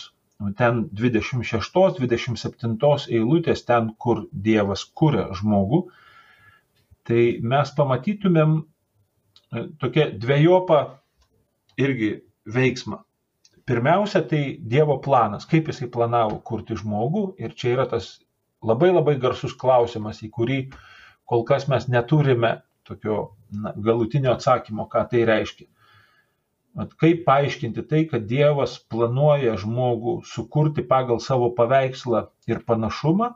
ten 0.59 0.85
26-27 0.95 3.09
eilutės, 3.11 3.65
ten, 3.67 3.91
kur 3.99 4.27
Dievas 4.33 4.85
kuria 4.95 5.29
žmogų, 5.35 5.91
tai 7.09 7.39
mes 7.43 7.71
pamatytumėm 7.75 8.61
e, 8.61 8.63
tokią 9.83 10.19
dviejopą 10.23 10.79
irgi 11.81 12.23
veiksmą. 12.47 12.99
Pirmiausia, 13.69 14.23
tai 14.25 14.57
Dievo 14.65 14.97
planas, 15.05 15.45
kaip 15.49 15.67
jisai 15.69 15.89
planavo 15.93 16.39
kurti 16.45 16.77
žmogų 16.79 17.35
ir 17.43 17.53
čia 17.59 17.69
yra 17.75 17.87
tas 17.91 18.21
labai 18.65 18.91
labai 18.93 19.19
garsus 19.21 19.53
klausimas, 19.59 20.23
į 20.25 20.31
kurį 20.33 20.61
kol 21.29 21.45
kas 21.49 21.69
mes 21.69 21.89
neturime 21.93 22.53
tokio 22.89 23.17
na, 23.53 23.73
galutinio 23.77 24.33
atsakymo, 24.33 24.89
ką 24.89 25.05
tai 25.11 25.25
reiškia. 25.29 25.67
At 26.79 26.95
kaip 26.95 27.25
paaiškinti 27.27 27.83
tai, 27.91 28.05
kad 28.11 28.27
Dievas 28.31 28.77
planuoja 28.93 29.57
žmogų 29.59 30.21
sukurti 30.33 30.85
pagal 30.87 31.19
savo 31.25 31.51
paveikslą 31.57 32.29
ir 32.47 32.61
panašumą, 32.69 33.33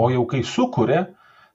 o 0.00 0.08
jau 0.12 0.22
kai 0.30 0.40
sukuria, 0.46 1.02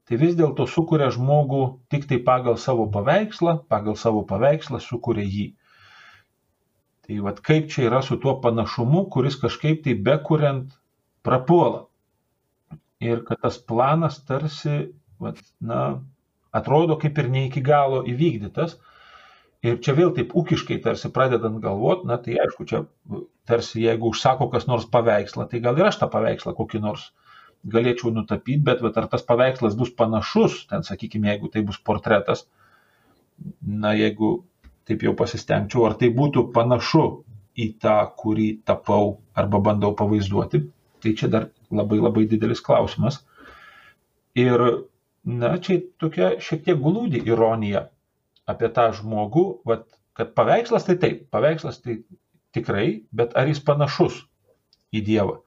tai 0.05 0.19
vis 0.21 0.35
dėlto 0.37 0.67
sukuria 0.69 1.09
žmogų 1.15 1.61
tik 1.91 2.05
tai 2.11 2.19
pagal 2.27 2.59
savo 2.61 2.85
paveikslą, 2.93 3.57
pagal 3.71 3.97
savo 3.97 4.21
paveikslą 4.29 4.79
sukuria 4.83 5.25
jį. 5.25 5.47
Tai 7.07 7.17
vad 7.25 7.39
kaip 7.49 7.71
čia 7.71 7.87
yra 7.87 8.03
su 8.03 8.19
tuo 8.21 8.35
panašumu, 8.43 9.07
kuris 9.09 9.39
kažkaip 9.41 9.81
tai 9.85 9.95
bekuriant 9.95 10.75
prapuola. 11.25 11.87
Ir 13.03 13.23
kad 13.25 13.41
tas 13.41 13.57
planas 13.57 14.19
tarsi, 14.27 14.91
vat, 15.21 15.41
na, 15.61 16.03
atrodo 16.51 16.97
kaip 17.01 17.17
ir 17.21 17.29
ne 17.31 17.45
iki 17.47 17.61
galo 17.63 18.03
įvykdytas, 18.13 18.77
Ir 19.65 19.79
čia 19.81 19.95
vėl 19.97 20.11
taip 20.13 20.35
ūkiškai 20.37 20.77
tarsi 20.83 21.09
pradedant 21.13 21.57
galvoti, 21.63 22.05
na 22.09 22.19
tai 22.21 22.35
aišku, 22.43 22.65
čia 22.69 22.83
tarsi 23.49 23.81
jeigu 23.81 24.11
užsako 24.13 24.51
kas 24.53 24.67
nors 24.69 24.85
paveikslą, 24.93 25.47
tai 25.49 25.61
gal 25.63 25.79
ir 25.79 25.89
aš 25.89 25.97
tą 26.03 26.09
paveikslą 26.13 26.53
kokį 26.59 26.81
nors 26.83 27.07
galėčiau 27.65 28.11
nutapyti, 28.13 28.61
bet, 28.67 28.83
bet 28.85 28.99
ar 29.01 29.07
tas 29.09 29.25
paveikslas 29.25 29.75
bus 29.79 29.89
panašus, 29.97 30.59
ten 30.69 30.85
sakykime, 30.85 31.31
jeigu 31.33 31.49
tai 31.53 31.65
bus 31.65 31.79
portretas, 31.81 32.45
na 33.65 33.95
jeigu 33.97 34.35
taip 34.87 35.03
jau 35.03 35.15
pasistengčiau, 35.17 35.87
ar 35.89 35.97
tai 35.99 36.11
būtų 36.13 36.47
panašu 36.53 37.07
į 37.57 37.71
tą, 37.81 37.97
kurį 38.21 38.49
tapau 38.69 39.17
arba 39.35 39.59
bandau 39.63 39.95
pavaizduoti, 39.97 40.61
tai 41.01 41.17
čia 41.17 41.31
dar 41.33 41.49
labai 41.73 41.97
labai 41.97 42.27
didelis 42.29 42.61
klausimas. 42.61 43.23
Ir, 44.37 44.61
na, 45.25 45.55
čia 45.57 45.81
tokia 45.97 46.35
šiek 46.37 46.61
tiek 46.67 46.77
glūdi 46.77 47.25
ironija 47.25 47.87
apie 48.47 48.69
tą 48.73 48.89
žmogų, 48.95 49.45
vat, 49.67 49.85
kad 50.17 50.33
paveikslas 50.37 50.87
tai 50.87 50.97
taip, 51.01 51.27
paveikslas 51.33 51.81
tai 51.83 51.99
tikrai, 52.55 52.87
bet 53.11 53.35
ar 53.37 53.49
jis 53.51 53.61
panašus 53.63 54.23
į 54.95 55.03
Dievą. 55.09 55.39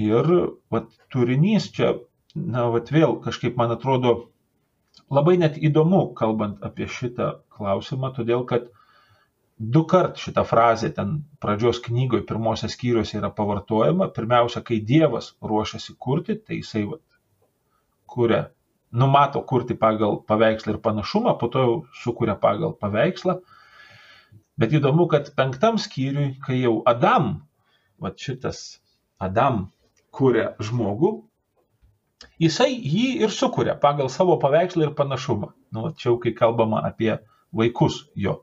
Ir 0.00 0.28
vat, 0.72 0.90
turinys 1.12 1.68
čia, 1.74 1.94
na, 2.34 2.68
vat, 2.72 2.92
vėl 2.94 3.18
kažkaip 3.24 3.58
man 3.60 3.74
atrodo 3.74 4.14
labai 5.10 5.36
net 5.40 5.58
įdomu, 5.58 6.10
kalbant 6.18 6.62
apie 6.66 6.86
šitą 6.88 7.32
klausimą, 7.56 8.12
todėl 8.16 8.46
kad 8.48 8.70
du 9.60 9.82
kart 9.84 10.16
šitą 10.16 10.46
frazę 10.48 10.92
ten 10.96 11.18
pradžios 11.42 11.82
knygoje, 11.84 12.24
pirmosios 12.28 12.72
skyriuose 12.76 13.18
yra 13.18 13.28
pavartojama. 13.34 14.08
Pirmiausia, 14.16 14.62
kai 14.64 14.80
Dievas 14.80 15.34
ruošiasi 15.42 15.98
kurti, 15.98 16.38
tai 16.38 16.62
jisai 16.62 16.86
vat, 16.88 17.02
kuria 18.08 18.46
numato 18.92 19.42
kurti 19.46 19.76
pagal 19.78 20.20
paveikslą 20.26 20.74
ir 20.74 20.82
panašumą, 20.82 21.36
po 21.38 21.48
to 21.48 21.64
jau 21.64 21.74
sukuria 22.02 22.34
pagal 22.34 22.74
paveikslą. 22.74 23.38
Bet 24.60 24.74
įdomu, 24.76 25.06
kad 25.08 25.30
penktam 25.36 25.78
skyriui, 25.80 26.34
kai 26.42 26.60
jau 26.60 26.80
Adam, 26.90 27.32
va 28.02 28.12
šitas 28.16 28.80
Adam 29.18 29.68
kūrė 30.12 30.50
žmogų, 30.60 31.12
jisai 32.42 32.72
jį 32.74 33.22
ir 33.24 33.32
sukuria 33.32 33.76
pagal 33.78 34.10
savo 34.12 34.36
paveikslą 34.42 34.88
ir 34.88 34.94
panašumą. 34.98 35.52
Nu, 35.70 35.86
va, 35.86 35.92
čia 35.96 36.10
jau 36.10 36.18
kai 36.20 36.34
kalbama 36.36 36.82
apie 36.84 37.14
vaikus 37.56 38.04
jo. 38.16 38.40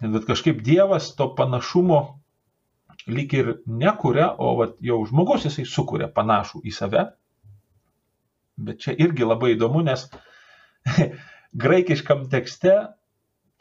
Bet 0.00 0.24
kažkaip 0.26 0.62
Dievas 0.64 1.12
to 1.18 1.28
panašumo 1.34 2.00
lyg 3.08 3.32
ir 3.34 3.54
nekuria, 3.66 4.32
o 4.38 4.56
va, 4.58 4.70
jau 4.84 4.98
žmogus 5.08 5.46
jisai 5.48 5.66
sukuria 5.68 6.08
panašų 6.12 6.64
į 6.64 6.74
save 6.74 7.04
Bet 8.58 8.82
čia 8.82 8.94
irgi 8.98 9.26
labai 9.26 9.54
įdomu, 9.54 9.84
nes 9.86 10.08
graikiškam 11.64 12.26
tekste 12.32 12.74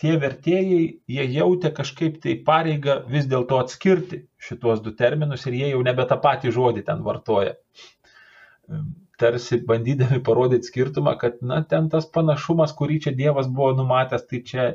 tie 0.02 0.14
vertėjai, 0.22 0.82
jie 1.10 1.26
jautė 1.34 1.72
kažkaip 1.76 2.20
tai 2.24 2.38
pareigą 2.48 3.00
vis 3.10 3.28
dėlto 3.30 3.60
atskirti 3.62 4.24
šituos 4.48 4.82
du 4.86 4.94
terminus 4.98 5.46
ir 5.50 5.58
jie 5.58 5.72
jau 5.74 5.82
nebe 5.86 6.06
tą 6.10 6.20
patį 6.22 6.54
žodį 6.54 6.86
ten 6.90 7.04
vartoja. 7.06 7.56
Tarsi 9.18 9.58
bandydami 9.66 10.20
parodyti 10.26 10.70
skirtumą, 10.70 11.16
kad, 11.18 11.40
na, 11.42 11.64
ten 11.66 11.88
tas 11.90 12.06
panašumas, 12.14 12.76
kurį 12.78 13.00
čia 13.08 13.14
Dievas 13.18 13.50
buvo 13.50 13.72
numatęs, 13.80 14.28
tai 14.30 14.44
čia 14.46 14.68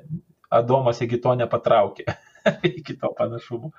Adomas 0.53 0.99
iki 1.05 1.21
to 1.23 1.37
nepatraukė, 1.39 2.09
iki 2.81 2.97
to 2.99 3.13
panašumo. 3.19 3.71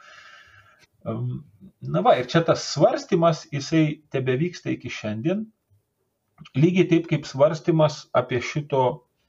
Na 1.03 2.03
va, 2.05 2.15
ir 2.15 2.29
čia 2.31 2.39
tas 2.47 2.63
svarstymas, 2.71 3.43
jisai 3.51 3.83
tebe 4.13 4.37
vyksta 4.39 4.71
iki 4.71 4.87
šiandien, 4.93 5.43
lygiai 6.55 6.87
taip 6.89 7.09
kaip 7.09 7.25
svarstymas 7.29 8.03
apie 8.13 8.41
šito 8.41 8.83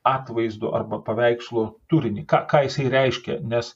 atvaizdo 0.05 0.71
arba 0.77 1.01
paveikslo 1.05 1.65
turinį, 1.93 2.27
ką, 2.29 2.45
ką 2.51 2.65
jisai 2.67 2.87
reiškia, 2.93 3.39
nes 3.53 3.73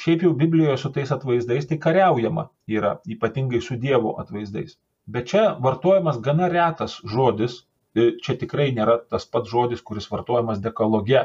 šiaip 0.00 0.24
jau 0.26 0.32
Biblijoje 0.36 0.78
su 0.82 0.90
tais 0.94 1.12
atvaizdais 1.14 1.68
tai 1.70 1.78
kariaujama 1.78 2.48
yra, 2.78 2.96
ypatingai 3.14 3.60
su 3.62 3.76
Dievo 3.78 4.16
atvaizdais. 4.22 4.76
Bet 5.10 5.30
čia 5.30 5.44
vartojamas 5.62 6.18
gana 6.24 6.48
retas 6.50 6.98
žodis, 7.14 7.60
e, 7.94 8.12
čia 8.22 8.36
tikrai 8.40 8.70
nėra 8.74 8.98
tas 9.10 9.26
pats 9.26 9.50
žodis, 9.50 9.82
kuris 9.86 10.08
vartojamas 10.10 10.62
dekaloge, 10.62 11.22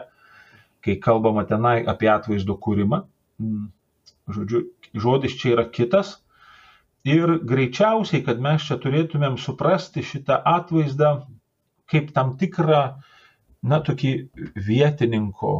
kai 0.86 0.98
kalbama 1.02 1.46
tenai 1.50 1.80
apie 1.94 2.10
atvaizdo 2.14 2.58
kūrimą. 2.62 3.02
Mm, 3.42 3.68
žodžiu, 4.38 4.64
žodis 4.94 5.38
čia 5.42 5.56
yra 5.56 5.66
kitas, 5.70 6.20
Ir 7.06 7.38
greičiausiai, 7.46 8.24
kad 8.26 8.40
mes 8.42 8.64
čia 8.66 8.80
turėtumėm 8.82 9.36
suprasti 9.38 10.02
šitą 10.02 10.40
atvaizdą 10.50 11.12
kaip 11.92 12.12
tam 12.16 12.34
tikrą, 12.40 12.82
na, 13.66 13.80
tokį 13.86 14.12
vietininko 14.68 15.52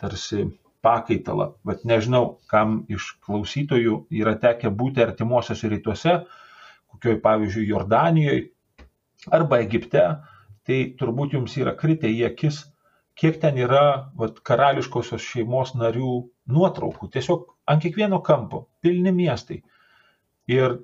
tarsi 0.00 0.46
pakaitalą. 0.84 1.46
Bet 1.64 1.84
nežinau, 1.88 2.36
kam 2.52 2.82
iš 2.92 3.14
klausytojų 3.24 3.96
yra 4.20 4.34
tekę 4.40 4.72
būti 4.72 5.04
artimuosiuose 5.04 5.70
rytuose, 5.72 6.16
kokioj 6.92 7.18
pavyzdžiui 7.24 7.68
Jordanijoje 7.68 8.42
arba 9.36 9.60
Egipte, 9.64 10.04
tai 10.64 10.78
turbūt 11.00 11.36
jums 11.36 11.56
yra 11.60 11.74
kritę 11.76 12.08
į 12.08 12.24
akis, 12.30 12.62
kiek 13.20 13.36
ten 13.42 13.58
yra 13.60 14.12
vat, 14.16 14.40
karališkosios 14.46 15.24
šeimos 15.24 15.74
narių 15.76 16.12
nuotraukų. 16.48 17.10
Tiesiog 17.12 17.50
ant 17.68 17.84
kiekvieno 17.84 18.22
kampo, 18.24 18.66
pilni 18.80 19.12
miestai. 19.12 19.60
Ir 20.50 20.80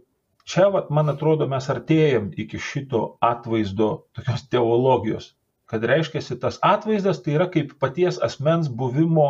čia, 0.46 0.68
vat, 0.72 0.90
man 0.94 1.11
atrodo, 1.12 1.48
mes 1.50 1.66
artėjam 1.72 2.30
iki 2.38 2.61
šito 2.62 3.02
atvaizdo 3.24 3.90
tokios 4.16 4.46
teologijos, 4.52 5.32
kad 5.70 5.85
reiškia, 5.90 6.22
tas 6.42 6.61
atvaizdas 6.62 7.22
tai 7.24 7.37
yra 7.37 7.48
kaip 7.52 7.74
paties 7.82 8.20
asmens 8.22 8.70
buvimo 8.70 9.28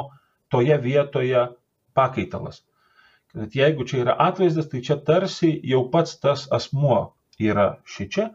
toje 0.53 0.77
vietoje 0.83 1.47
pakaitalas. 1.97 2.63
Kad 3.33 3.57
jeigu 3.57 3.85
čia 3.89 4.03
yra 4.05 4.17
atvaizdas, 4.29 4.69
tai 4.73 4.83
čia 4.85 4.99
tarsi 5.09 5.55
jau 5.65 5.87
pats 5.93 6.19
tas 6.21 6.47
asmuo 6.53 6.99
yra 7.41 7.77
šičia. 7.89 8.31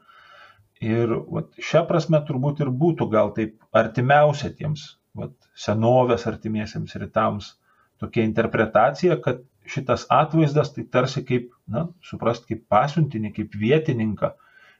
Ir 0.81 1.13
vat, 1.29 1.53
šią 1.61 1.85
prasme 1.89 2.19
turbūt 2.25 2.63
ir 2.65 2.73
būtų 2.73 3.05
gal 3.13 3.29
taip 3.37 3.59
artimiausia 3.77 4.49
tiems 4.57 4.95
vat, 5.17 5.33
senovės 5.53 6.25
artimiesiems 6.29 6.97
rytams 6.97 7.53
tokia 8.01 8.25
interpretacija, 8.25 9.19
kad 9.21 9.43
šitas 9.65 10.05
atvaizdas 10.09 10.73
tai 10.73 10.85
tarsi 10.89 11.23
kaip, 11.25 11.51
na, 11.69 11.87
suprast, 12.05 12.47
kaip 12.49 12.65
pasiuntinį, 12.71 13.33
kaip 13.35 13.57
vietininką 13.57 14.33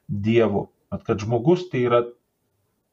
Dievo. 0.08 0.68
At 0.92 1.06
kad 1.06 1.22
žmogus 1.22 1.68
tai 1.72 1.86
yra 1.86 2.02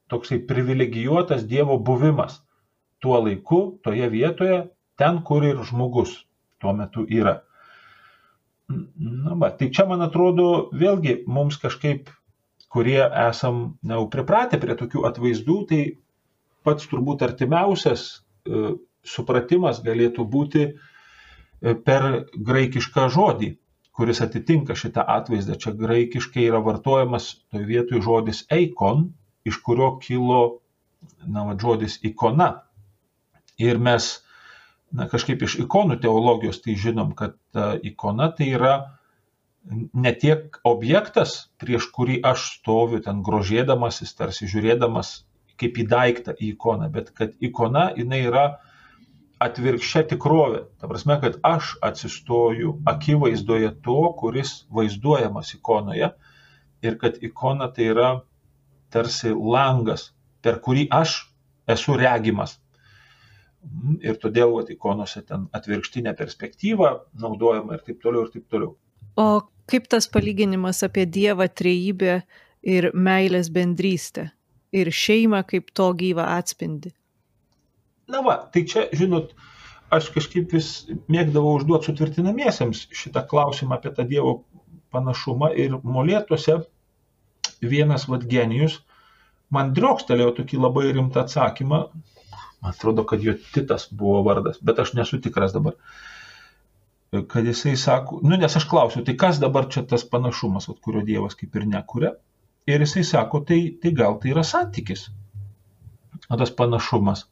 toksai 0.10 0.40
privilegijuotas 0.48 1.46
Dievo 1.50 1.78
buvimas 1.80 2.40
tuo 3.04 3.20
laiku, 3.24 3.80
toje 3.84 4.10
vietoje, 4.12 4.62
ten, 5.00 5.22
kur 5.24 5.46
ir 5.48 5.62
žmogus 5.68 6.26
tuo 6.60 6.74
metu 6.76 7.06
yra. 7.08 7.40
Na, 8.70 9.34
va, 9.40 9.50
tai 9.50 9.72
čia, 9.74 9.88
man 9.90 10.04
atrodo, 10.06 10.70
vėlgi 10.76 11.24
mums 11.28 11.58
kažkaip, 11.62 12.12
kurie 12.70 13.00
esam 13.02 13.80
jau 13.82 14.04
pripratę 14.14 14.60
prie 14.62 14.76
tokių 14.78 15.08
atvaizdų, 15.10 15.58
tai 15.72 15.82
pats 16.68 16.86
turbūt 16.92 17.24
artimiausias 17.26 18.04
e, 18.14 18.76
supratimas 19.08 19.80
galėtų 19.82 20.28
būti 20.30 20.68
E, 20.68 20.89
per 21.60 22.08
graikišką 22.50 23.10
žodį, 23.16 23.50
kuris 24.00 24.22
atitinka 24.24 24.78
šitą 24.80 25.04
atvaizdą. 25.18 25.58
Čia 25.60 25.74
graikiškai 25.76 26.48
yra 26.48 26.62
vartojamas 26.64 27.34
toj 27.52 27.66
vietoj 27.68 28.04
žodis 28.06 28.46
eikon, 28.56 29.10
iš 29.48 29.60
kurio 29.66 29.98
kilo 30.04 30.42
na, 31.28 31.44
va, 31.48 31.56
žodis 31.60 32.00
ikona. 32.08 32.50
Ir 33.60 33.80
mes 33.84 34.08
na, 34.96 35.10
kažkaip 35.12 35.44
iš 35.44 35.58
ikonų 35.66 36.00
teologijos 36.04 36.62
tai 36.64 36.78
žinom, 36.80 37.12
kad 37.18 37.36
ta 37.54 37.74
ikona 37.84 38.30
tai 38.36 38.54
yra 38.56 38.76
ne 39.70 40.14
tiek 40.16 40.56
objektas, 40.66 41.50
prieš 41.62 41.90
kurį 41.96 42.22
aš 42.26 42.46
stoviu 42.60 43.02
ten 43.04 43.20
grožėdamasis, 43.26 44.16
tarsi 44.18 44.48
žiūrėdamas 44.50 45.12
kaip 45.60 45.78
į 45.82 45.86
daiktą 45.92 46.34
į 46.40 46.54
ikoną, 46.54 46.88
bet 46.94 47.12
kad 47.16 47.36
ikona 47.44 47.90
jinai 47.98 48.24
yra 48.30 48.46
atvirkščia 49.44 50.04
tikrovė. 50.12 50.64
Ta 50.80 50.90
prasme, 50.92 51.16
kad 51.22 51.38
aš 51.48 51.76
atsistoju 51.86 52.80
akivaizdoje 52.90 53.72
to, 53.86 54.00
kuris 54.20 54.66
vaizduojamas 54.76 55.54
ikonoje 55.56 56.12
ir 56.84 56.98
kad 57.00 57.20
ikona 57.24 57.70
tai 57.76 57.90
yra 57.94 58.10
tarsi 58.92 59.32
langas, 59.34 60.10
per 60.42 60.60
kurį 60.64 60.88
aš 60.92 61.22
esu 61.70 61.96
regimas. 62.00 62.58
Ir 64.04 64.16
todėl 64.20 64.54
vat, 64.56 64.70
ikonose 64.72 65.22
ten 65.28 65.48
atvirkštinė 65.56 66.14
perspektyva 66.20 66.94
naudojama 67.20 67.76
ir 67.76 67.84
taip 67.88 68.00
toliau 68.04 68.28
ir 68.28 68.36
taip 68.36 68.46
toliau. 68.52 68.76
O 69.20 69.42
kaip 69.70 69.90
tas 69.92 70.08
palyginimas 70.08 70.80
apie 70.88 71.04
Dievą 71.06 71.50
trejybę 71.52 72.22
ir 72.64 72.92
meilės 72.96 73.52
bendrystę 73.52 74.30
ir 74.72 74.92
šeimą 74.94 75.44
kaip 75.50 75.74
to 75.76 75.92
gyvą 76.00 76.28
atspindi? 76.38 76.94
Na 78.10 78.24
va, 78.26 78.36
tai 78.54 78.66
čia, 78.70 78.88
žinot, 78.96 79.36
aš 79.94 80.10
kažkaip 80.16 80.54
vis 80.54 80.70
mėgdavau 81.12 81.56
užduoti 81.60 81.90
sutvirtinamiesiems 81.90 82.88
šitą 82.96 83.26
klausimą 83.30 83.78
apie 83.78 83.94
tą 83.94 84.06
Dievo 84.10 84.36
panašumą 84.94 85.52
ir 85.58 85.76
molėtuose 85.86 86.60
vienas 87.62 88.08
vad 88.10 88.26
genijus 88.30 88.80
man 89.54 89.74
driokstelėjo 89.78 90.34
tokį 90.40 90.62
labai 90.62 90.86
rimtą 90.94 91.24
atsakymą, 91.26 91.82
man 92.62 92.74
atrodo, 92.74 93.06
kad 93.10 93.24
jo 93.26 93.36
Titas 93.54 93.88
buvo 93.92 94.22
vardas, 94.28 94.60
bet 94.62 94.82
aš 94.82 94.94
nesu 94.98 95.20
tikras 95.24 95.56
dabar, 95.56 95.78
kad 97.12 97.48
jisai 97.50 97.76
sako, 97.80 98.20
nu 98.26 98.38
nes 98.38 98.58
aš 98.60 98.68
klausiu, 98.70 99.02
tai 99.06 99.18
kas 99.18 99.42
dabar 99.42 99.70
čia 99.74 99.86
tas 99.90 100.06
panašumas, 100.06 100.70
vat, 100.70 100.82
kurio 100.86 101.02
Dievas 101.06 101.38
kaip 101.40 101.58
ir 101.58 101.66
nekuria, 101.70 102.14
ir 102.70 102.86
jisai 102.86 103.06
sako, 103.08 103.42
tai, 103.50 103.62
tai 103.82 103.94
gal 103.98 104.20
tai 104.22 104.34
yra 104.36 104.46
santykis, 104.46 105.08
o 106.30 106.38
tas 106.38 106.54
panašumas 106.54 107.26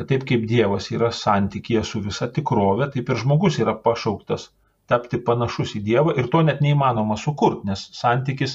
kad 0.00 0.08
taip 0.08 0.22
kaip 0.24 0.46
Dievas 0.48 0.86
yra 0.96 1.10
santykėje 1.12 1.82
su 1.84 2.00
visa 2.00 2.24
tikrovė, 2.32 2.86
taip 2.94 3.10
ir 3.12 3.18
žmogus 3.20 3.58
yra 3.60 3.74
pašauktas 3.84 4.46
tapti 4.88 5.18
panašus 5.26 5.74
į 5.76 5.80
Dievą 5.84 6.14
ir 6.16 6.30
to 6.32 6.40
net 6.46 6.62
neįmanoma 6.64 7.18
sukurti, 7.20 7.68
nes 7.68 7.82
santykis 7.98 8.54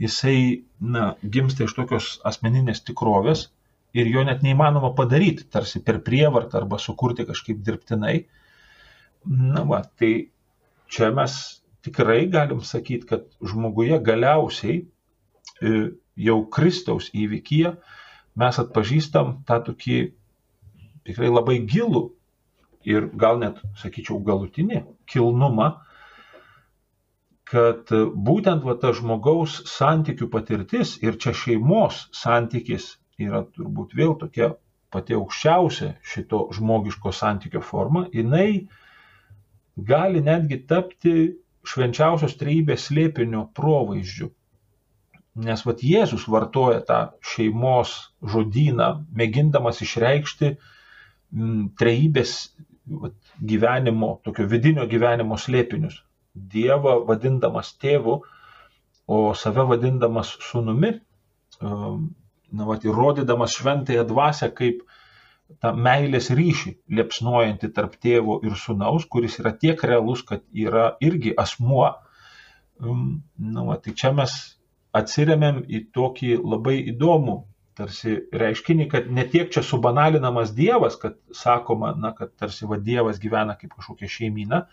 jisai 0.00 0.62
na, 0.80 1.10
gimsta 1.34 1.66
iš 1.66 1.74
tokios 1.76 2.06
asmeninės 2.30 2.80
tikrovės 2.86 3.50
ir 3.92 4.08
jo 4.08 4.24
net 4.24 4.40
neįmanoma 4.46 4.94
padaryti, 4.96 5.44
tarsi 5.52 5.82
per 5.84 6.00
prievartą 6.06 6.62
arba 6.62 6.80
sukurti 6.80 7.28
kažkaip 7.28 7.60
dirbtinai. 7.66 8.14
Na 9.28 9.66
va, 9.68 9.82
tai 10.00 10.12
čia 10.88 11.12
mes 11.12 11.36
tikrai 11.84 12.24
galim 12.32 12.64
sakyti, 12.64 13.10
kad 13.12 13.28
žmoguje 13.44 14.00
galiausiai 14.08 14.80
e, 14.80 15.84
jau 16.16 16.40
Kristaus 16.48 17.12
įvykyje 17.12 17.76
mes 18.40 18.64
atpažįstam 18.64 19.42
tą 19.44 19.60
tokį 19.68 20.00
tikrai 21.06 21.30
labai 21.30 21.58
gilų 21.68 22.02
ir 22.88 23.08
gal 23.18 23.38
net, 23.42 23.60
sakyčiau, 23.78 24.20
galutinį 24.26 24.82
kilnumą, 25.10 25.68
kad 27.52 27.90
būtent 28.26 28.64
va 28.64 28.74
ta 28.80 28.92
žmogaus 28.96 29.60
santykių 29.68 30.28
patirtis 30.32 30.96
ir 31.04 31.18
čia 31.20 31.34
šeimos 31.36 32.06
santykis 32.16 32.96
yra 33.20 33.42
turbūt 33.44 33.92
vėl 33.98 34.16
tokia 34.18 34.54
pati 34.92 35.16
aukščiausia 35.16 35.92
šito 36.04 36.46
žmogiško 36.56 37.12
santykio 37.16 37.62
forma, 37.64 38.06
jinai 38.12 38.68
gali 39.76 40.20
netgi 40.24 40.62
tapti 40.68 41.14
švenčiausios 41.68 42.34
trejybės 42.40 42.88
slėpinio 42.88 43.46
provaizdžiu. 43.56 44.32
Nes 45.44 45.62
vat 45.64 45.80
Jėzus 45.80 46.26
vartoja 46.28 46.82
tą 46.84 46.98
šeimos 47.24 47.92
žodyną, 48.20 48.88
mėgindamas 49.16 49.80
išreikšti 49.84 50.50
uh, 50.50 50.71
trejybės 51.78 52.34
gyvenimo, 53.40 54.16
tokio 54.24 54.46
vidinio 54.50 54.86
gyvenimo 54.90 55.38
slėpinius. 55.38 56.00
Dievą 56.34 57.02
vadindamas 57.08 57.74
tėvu, 57.80 58.18
o 59.06 59.18
save 59.36 59.64
vadindamas 59.68 60.32
sunumi, 60.40 60.94
um, 61.60 62.10
na, 62.52 62.66
vat, 62.68 62.84
įrodydamas 62.88 63.56
šventąją 63.58 64.04
dvasę 64.08 64.50
kaip 64.56 64.82
tą 65.60 65.72
meilės 65.76 66.30
ryšį, 66.32 66.74
liepsnuojantį 66.96 67.70
tarp 67.76 67.98
tėvo 68.00 68.38
ir 68.46 68.56
sunaus, 68.56 69.04
kuris 69.04 69.38
yra 69.42 69.52
tiek 69.52 69.82
realus, 69.84 70.24
kad 70.24 70.44
yra 70.52 70.92
irgi 71.04 71.34
asmuo. 71.36 71.90
Um, 72.80 73.22
na, 73.36 73.66
va, 73.68 73.78
tai 73.80 73.94
čia 73.96 74.12
mes 74.16 74.32
atsiriamėm 74.96 75.62
į 75.68 75.86
tokį 75.96 76.36
labai 76.40 76.78
įdomų 76.92 77.42
tarsi 77.78 78.16
reiškinį, 78.42 78.86
kad 78.92 79.08
ne 79.10 79.24
tiek 79.28 79.50
čia 79.52 79.62
subanalinamas 79.64 80.52
Dievas, 80.56 80.98
kad 81.00 81.16
sakoma, 81.36 81.94
na, 81.98 82.12
kad 82.16 82.34
tarsi 82.40 82.68
va 82.68 82.78
Dievas 82.78 83.20
gyvena 83.22 83.56
kaip 83.60 83.74
kažkokia 83.76 84.10
šeimyna, 84.16 84.66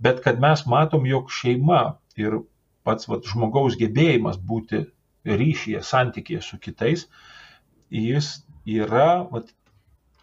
bet 0.00 0.22
kad 0.24 0.40
mes 0.40 0.64
matom, 0.70 1.06
jog 1.08 1.30
šeima 1.32 1.82
ir 2.20 2.40
pats 2.86 3.08
va, 3.10 3.20
žmogaus 3.32 3.76
gebėjimas 3.80 4.40
būti 4.40 4.86
ryšyje, 5.28 5.82
santykėje 5.84 6.42
su 6.46 6.58
kitais, 6.58 7.06
jis 7.92 8.32
yra 8.64 9.22
va, 9.30 9.44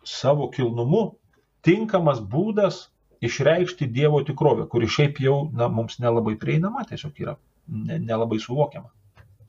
savo 0.07 0.49
kilnumu 0.53 1.17
tinkamas 1.67 2.21
būdas 2.23 2.87
išreikšti 3.21 3.89
Dievo 3.93 4.21
tikrovę, 4.25 4.67
kuri 4.71 4.89
šiaip 4.89 5.21
jau 5.21 5.37
na, 5.53 5.69
mums 5.73 5.99
nelabai 6.01 6.37
prieinama, 6.39 6.85
tiesiog 6.89 7.21
yra 7.23 7.37
nelabai 7.67 8.39
suvokiama. 8.39 8.89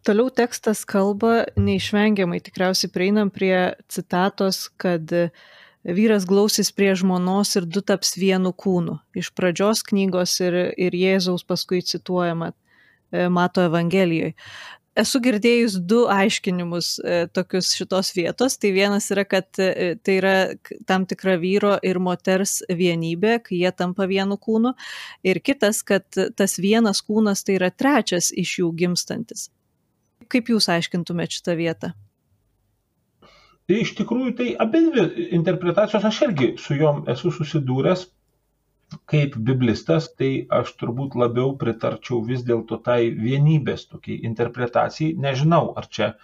Toliau 0.09 0.31
tekstas 0.33 0.87
kalba, 0.89 1.43
neišvengiamai 1.61 2.39
tikriausiai 2.41 2.89
prieinam 2.89 3.29
prie 3.29 3.75
citatos, 3.93 4.63
kad 4.81 5.11
vyras 5.85 6.25
glausis 6.25 6.71
prie 6.73 6.95
žmonos 6.97 7.51
ir 7.61 7.67
du 7.69 7.83
taps 7.85 8.15
vienu 8.17 8.55
kūnu. 8.57 8.95
Iš 9.13 9.29
pradžios 9.37 9.83
knygos 9.85 10.39
ir, 10.41 10.57
ir 10.81 10.97
Jėzaus 10.97 11.45
paskui 11.45 11.83
cituojama 11.85 12.55
e, 12.55 13.27
Mato 13.29 13.67
Evangelijoje. 13.69 14.33
Esu 14.97 15.21
girdėjus 15.27 15.77
du 15.93 16.01
aiškinimus 16.09 16.89
e, 17.05 17.21
tokius 17.29 17.75
šitos 17.77 18.15
vietos. 18.17 18.57
Tai 18.57 18.73
vienas 18.73 19.11
yra, 19.13 19.27
kad 19.29 19.61
e, 19.61 19.93
tai 20.01 20.17
yra 20.23 20.35
tam 20.89 21.05
tikra 21.05 21.37
vyro 21.37 21.75
ir 21.85 22.01
moters 22.01 22.63
vienybė, 22.81 23.37
kai 23.45 23.61
jie 23.61 23.77
tampa 23.77 24.09
vienu 24.09 24.41
kūnu. 24.41 24.73
Ir 25.29 25.45
kitas, 25.45 25.85
kad 25.85 26.09
tas 26.17 26.57
vienas 26.57 27.05
kūnas 27.05 27.45
tai 27.45 27.61
yra 27.61 27.69
trečias 27.69 28.33
iš 28.33 28.57
jų 28.63 28.73
gimstantis 28.81 29.51
kaip 30.33 30.53
jūs 30.53 30.69
aiškintumėte 30.75 31.39
šitą 31.39 31.57
vietą? 31.59 31.93
Tai 33.69 33.81
iš 33.85 33.91
tikrųjų, 33.99 34.31
tai 34.37 34.53
abi 34.65 34.81
dvi 34.87 35.27
interpretacijos 35.37 36.07
aš 36.09 36.23
irgi 36.29 36.55
su 36.61 36.77
juom 36.79 37.03
esu 37.13 37.33
susidūręs 37.35 38.07
kaip 39.13 39.37
biblistas, 39.37 40.09
tai 40.17 40.47
aš 40.59 40.73
turbūt 40.81 41.17
labiau 41.21 41.53
pritarčiau 41.61 42.23
vis 42.25 42.45
dėlto 42.49 42.79
tai 42.85 43.11
vienybės 43.13 43.85
tokiai 43.91 44.23
interpretacijai. 44.29 45.17
Nežinau, 45.21 45.75
ar 45.77 45.89
čia 45.93 46.15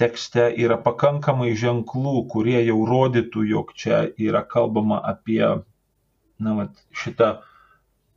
tekste 0.00 0.46
yra 0.64 0.78
pakankamai 0.80 1.52
ženklų, 1.60 2.14
kurie 2.32 2.60
jau 2.64 2.78
rodytų, 2.88 3.44
jog 3.50 3.74
čia 3.76 4.06
yra 4.16 4.40
kalbama 4.54 5.02
apie 5.12 5.42
na, 6.40 6.54
vat, 6.56 6.80
šitą 6.96 7.34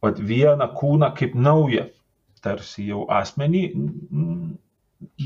vat, 0.03 0.19
vieną 0.31 0.69
kūną 0.79 1.11
kaip 1.19 1.35
naują, 1.35 1.89
tarsi 2.43 2.87
jau 2.87 3.03
asmenį. 3.11 3.65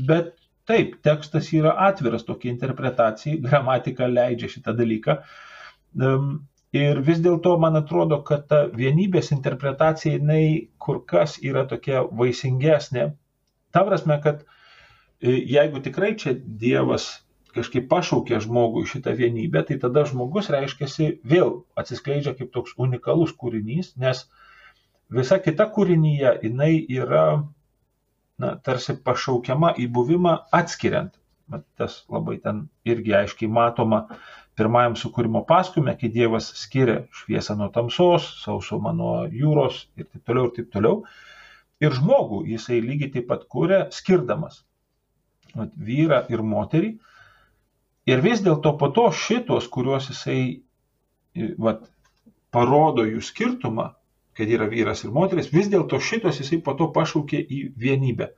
Bet 0.08 0.34
taip, 0.68 0.98
tekstas 1.04 1.48
yra 1.56 1.74
atviras 1.88 2.26
tokia 2.28 2.52
interpretacijai, 2.52 3.40
gramatika 3.46 4.08
leidžia 4.10 4.52
šitą 4.52 4.76
dalyką. 4.78 5.18
Ir 6.78 6.98
vis 7.00 7.22
dėlto 7.24 7.54
man 7.60 7.80
atrodo, 7.80 8.20
kad 8.28 8.44
ta 8.50 8.64
vienybės 8.68 9.32
interpretacija, 9.32 10.18
jinai 10.18 10.68
kur 10.84 11.00
kas 11.08 11.38
yra 11.40 11.64
tokia 11.70 12.02
vaisingesnė. 12.20 13.06
Ta 13.72 13.84
prasme, 13.88 14.18
kad 14.24 14.42
e, 14.44 15.32
jeigu 15.32 15.80
tikrai 15.84 16.12
čia 16.20 16.34
Dievas 16.36 17.08
kažkaip 17.56 17.88
pašaukė 17.90 18.42
žmogų 18.44 18.84
šitą 18.90 19.14
vienybę, 19.16 19.64
tai 19.68 19.78
tada 19.80 20.04
žmogus 20.08 20.50
reiškiasi 20.52 21.08
vėl 21.32 21.62
atsiskleidžia 21.80 22.34
kaip 22.38 22.52
toks 22.54 22.76
unikalus 22.76 23.32
kūrinys, 23.40 23.94
nes 23.96 24.26
visa 25.08 25.40
kita 25.40 25.70
kūrinyje 25.72 26.34
jinai 26.44 26.74
yra 27.00 27.24
na, 28.42 28.54
tarsi 28.64 28.96
pašaukiama 29.04 29.74
į 29.78 29.88
buvimą 29.94 30.34
atskiriant. 30.54 31.14
Bet 31.48 31.64
tas 31.80 32.02
labai 32.12 32.36
ten 32.44 32.66
irgi 32.84 33.14
aiškiai 33.16 33.48
matoma 33.48 34.02
pirmajam 34.58 34.96
sukūrimo 34.98 35.44
paskume, 35.48 35.94
kai 35.96 36.10
Dievas 36.12 36.50
skiria 36.60 37.04
šviesą 37.14 37.56
nuo 37.56 37.70
tamsos, 37.74 38.26
sausumą 38.42 38.92
nuo 38.96 39.14
jūros 39.30 39.84
ir 39.96 40.08
taip 40.10 40.24
toliau 40.28 40.48
ir 40.48 40.54
taip 40.58 40.72
toliau. 40.74 41.02
Ir 41.80 41.94
žmogų 41.94 42.42
jisai 42.50 42.80
lygiai 42.82 43.12
taip 43.14 43.28
pat 43.30 43.46
kūrė 43.50 43.84
skirdamas 43.94 44.64
vat, 45.54 45.70
vyrą 45.90 46.24
ir 46.32 46.42
moterį. 46.42 46.96
Ir 48.08 48.24
vis 48.24 48.42
dėlto 48.44 48.74
po 48.80 48.88
to 48.96 49.06
šitos, 49.14 49.68
kuriuos 49.70 50.08
jisai 50.10 50.40
vat, 51.60 51.86
parodo 52.54 53.04
jų 53.06 53.22
skirtumą, 53.24 53.92
kad 54.38 54.50
yra 54.54 54.68
vyras 54.70 55.02
ir 55.04 55.10
moteris, 55.14 55.50
vis 55.52 55.68
dėlto 55.72 55.98
šitos 55.98 56.38
jisai 56.40 56.60
po 56.62 56.76
to 56.78 56.88
pašaukė 56.94 57.40
į 57.42 57.60
vienybę. 57.84 58.30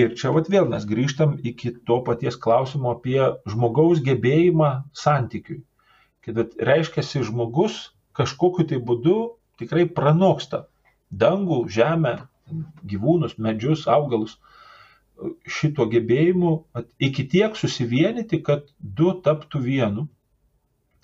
Ir 0.00 0.14
čia 0.16 0.30
vat 0.32 0.48
vėl 0.48 0.70
mes 0.70 0.86
grįžtam 0.88 1.34
iki 1.50 1.74
to 1.88 1.98
paties 2.06 2.38
klausimo 2.40 2.94
apie 2.94 3.20
žmogaus 3.50 4.00
gebėjimą 4.06 4.70
santykiui. 4.96 5.60
kad 6.22 6.54
reiškia, 6.56 7.02
žmogus 7.26 7.90
kažkokiu 8.14 8.64
tai 8.70 8.78
būdu 8.78 9.16
tikrai 9.58 9.88
pranoksta 9.90 10.66
dangų, 11.10 11.66
žemę, 11.68 12.14
gyvūnus, 12.86 13.36
medžius, 13.38 13.88
augalus 13.90 14.38
šito 15.46 15.86
gebėjimu 15.90 16.52
iki 16.98 17.26
tiek 17.30 17.56
susivienyti, 17.58 18.40
kad 18.42 18.70
du 18.80 19.12
taptų 19.24 19.60
vienu. 19.66 20.06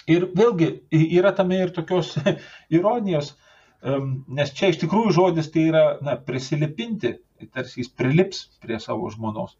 Ir 0.08 0.30
vėlgi 0.32 0.70
yra 1.18 1.34
tame 1.36 1.60
ir 1.62 1.74
tokios 1.76 2.14
ironijos, 2.76 3.34
nes 3.82 4.52
čia 4.58 4.72
iš 4.72 4.80
tikrųjų 4.82 5.14
žodis 5.14 5.50
tai 5.54 5.68
yra 5.70 5.84
na, 6.02 6.16
prisilipinti, 6.16 7.14
tarsi 7.54 7.82
jis 7.82 7.90
prilips 7.94 8.46
prie 8.62 8.80
savo 8.82 9.10
žmonos. 9.14 9.54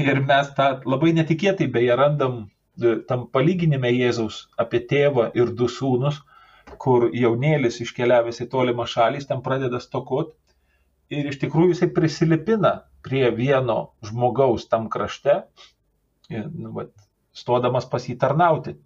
Ir 0.00 0.20
mes 0.28 0.48
tą 0.56 0.70
labai 0.84 1.12
netikėtai 1.16 1.68
beje 1.72 1.96
randam 1.96 2.34
e, 2.44 2.96
tam 3.08 3.26
palyginime 3.32 3.88
Jėzaus 3.92 4.42
apie 4.60 4.82
tėvą 4.88 5.30
ir 5.36 5.52
du 5.56 5.68
sūnus, 5.72 6.18
kur 6.82 7.08
jaunėlis 7.16 7.80
iškeliavęs 7.84 8.42
į 8.44 8.48
tolimą 8.52 8.84
šalį, 8.92 9.22
ten 9.28 9.40
pradeda 9.44 9.80
stokot 9.80 10.34
ir 11.12 11.30
iš 11.30 11.38
tikrųjų 11.44 11.72
jisai 11.72 11.88
prisilipina 11.96 12.72
prie 13.06 13.28
vieno 13.32 13.78
žmogaus 14.04 14.66
tam 14.68 14.90
krašte, 14.92 15.38
nu, 16.32 16.72
va, 16.76 16.88
stodamas 17.36 17.86
pas 17.88 18.08
jį 18.08 18.18
tarnauti. 18.20 18.76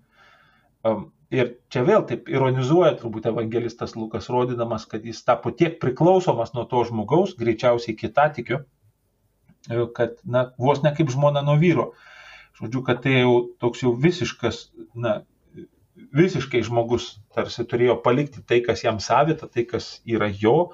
Ir 1.30 1.52
čia 1.70 1.84
vėl 1.86 2.02
taip 2.08 2.28
ironizuoja 2.32 2.96
turbūt 2.98 3.28
evangelistas 3.30 3.94
Lukas, 3.94 4.26
rodydamas, 4.34 4.86
kad 4.90 5.04
jis 5.06 5.22
tapo 5.22 5.52
tiek 5.54 5.76
priklausomas 5.82 6.54
nuo 6.56 6.64
to 6.70 6.82
žmogaus, 6.88 7.36
greičiausiai 7.38 7.94
kita 7.98 8.26
tikiu, 8.34 8.64
kad, 9.94 10.16
na, 10.24 10.48
vos 10.58 10.82
ne 10.82 10.90
kaip 10.96 11.12
žmona 11.14 11.44
nuo 11.46 11.54
vyro. 11.60 11.92
Žodžiu, 12.58 12.82
kad 12.84 13.04
tai 13.04 13.20
jau 13.20 13.34
toks 13.62 13.84
jau 13.84 13.92
visiškas, 13.94 14.64
na, 14.98 15.20
visiškai 16.16 16.64
žmogus 16.66 17.12
tarsi 17.34 17.64
turėjo 17.68 18.00
palikti 18.02 18.42
tai, 18.42 18.58
kas 18.66 18.82
jam 18.84 18.98
savita, 18.98 19.46
tai, 19.46 19.64
kas 19.70 20.00
yra 20.08 20.28
jo, 20.34 20.72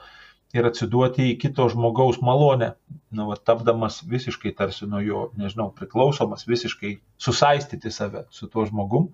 ir 0.56 0.66
atsiduoti 0.68 1.32
į 1.32 1.38
kito 1.42 1.66
žmogaus 1.72 2.20
malonę, 2.24 2.72
nu, 3.12 3.28
va, 3.30 3.36
tapdamas 3.36 4.00
visiškai 4.08 4.54
tarsi 4.56 4.88
nuo 4.88 5.02
jo, 5.04 5.30
nežinau, 5.36 5.68
priklausomas, 5.76 6.46
visiškai 6.48 6.96
susaistyti 7.20 7.92
save 7.92 8.24
su 8.30 8.48
tuo 8.48 8.64
žmogum. 8.68 9.10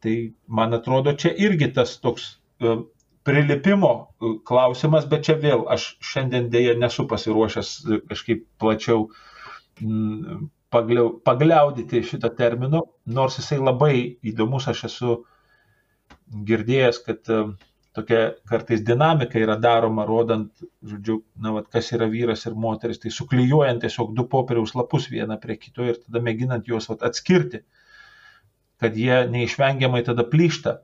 Tai 0.00 0.14
man 0.60 0.76
atrodo, 0.76 1.14
čia 1.20 1.32
irgi 1.46 1.70
tas 1.76 1.96
toks 2.00 2.26
uh, 2.64 2.82
prilipimo 3.26 3.90
uh, 3.96 4.36
klausimas, 4.48 5.08
bet 5.10 5.26
čia 5.28 5.36
vėl 5.42 5.66
aš 5.72 5.92
šiandien 6.12 6.48
dėja 6.52 6.76
nesu 6.80 7.06
pasiruošęs 7.10 7.74
uh, 7.84 8.00
kažkaip 8.10 8.46
plačiau 8.62 9.08
mm, 9.80 10.46
pagliau, 10.72 11.10
pagliaudyti 11.26 12.04
šitą 12.12 12.32
terminą, 12.38 12.84
nors 13.06 13.40
jisai 13.40 13.60
labai 13.60 13.94
įdomus, 14.32 14.70
aš 14.72 14.86
esu 14.90 15.18
girdėjęs, 16.46 17.02
kad 17.06 17.28
tokia 17.92 18.34
kartais 18.46 18.82
dinamika 18.86 19.38
yra 19.42 19.56
daroma, 19.58 20.04
rodant, 20.06 20.50
žodžiu, 20.86 21.20
na, 21.42 21.54
vat, 21.56 21.68
kas 21.74 21.90
yra 21.96 22.06
vyras 22.10 22.46
ir 22.46 22.54
moteris, 22.54 23.00
tai 23.02 23.10
suklyjuojant 23.14 23.82
tiesiog 23.82 24.14
du 24.16 24.26
popieriaus 24.30 24.76
lapus 24.78 25.08
vieną 25.10 25.38
prie 25.42 25.58
kito 25.58 25.86
ir 25.86 25.98
tada 25.98 26.22
mėginant 26.22 26.70
juos 26.70 26.86
vat, 26.90 27.02
atskirti, 27.10 27.64
kad 28.80 28.96
jie 28.96 29.26
neišvengiamai 29.28 30.02
tada 30.06 30.24
plyšta. 30.24 30.78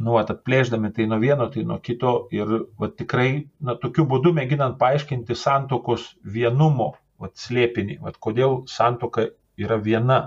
Nu, 0.00 0.14
vat, 0.16 0.30
atplėždami 0.32 0.92
tai 0.96 1.06
nuo 1.08 1.18
vieno, 1.20 1.46
tai 1.52 1.62
nuo 1.68 1.76
kito 1.84 2.12
ir 2.32 2.52
vat, 2.80 2.94
tikrai, 3.00 3.30
na, 3.60 3.74
tokiu 3.80 4.06
būdu 4.08 4.32
mėginant 4.36 4.78
paaiškinti 4.80 5.36
santokos 5.36 6.06
vienumo 6.36 6.94
vat, 7.20 7.34
slėpinį, 7.40 7.98
vat, 8.04 8.16
kodėl 8.26 8.62
santoka 8.74 9.26
yra 9.60 9.76
viena, 9.88 10.20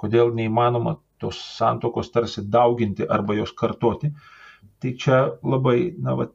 kodėl 0.00 0.32
neįmanoma 0.38 0.96
tos 1.20 1.40
santokos 1.58 2.10
tarsi 2.14 2.46
dauginti 2.56 3.04
arba 3.16 3.36
jos 3.36 3.52
kartoti. 3.56 4.14
Tai 4.80 4.92
čia 5.00 5.20
labai, 5.44 5.78
na, 6.00 6.16
vat, 6.16 6.32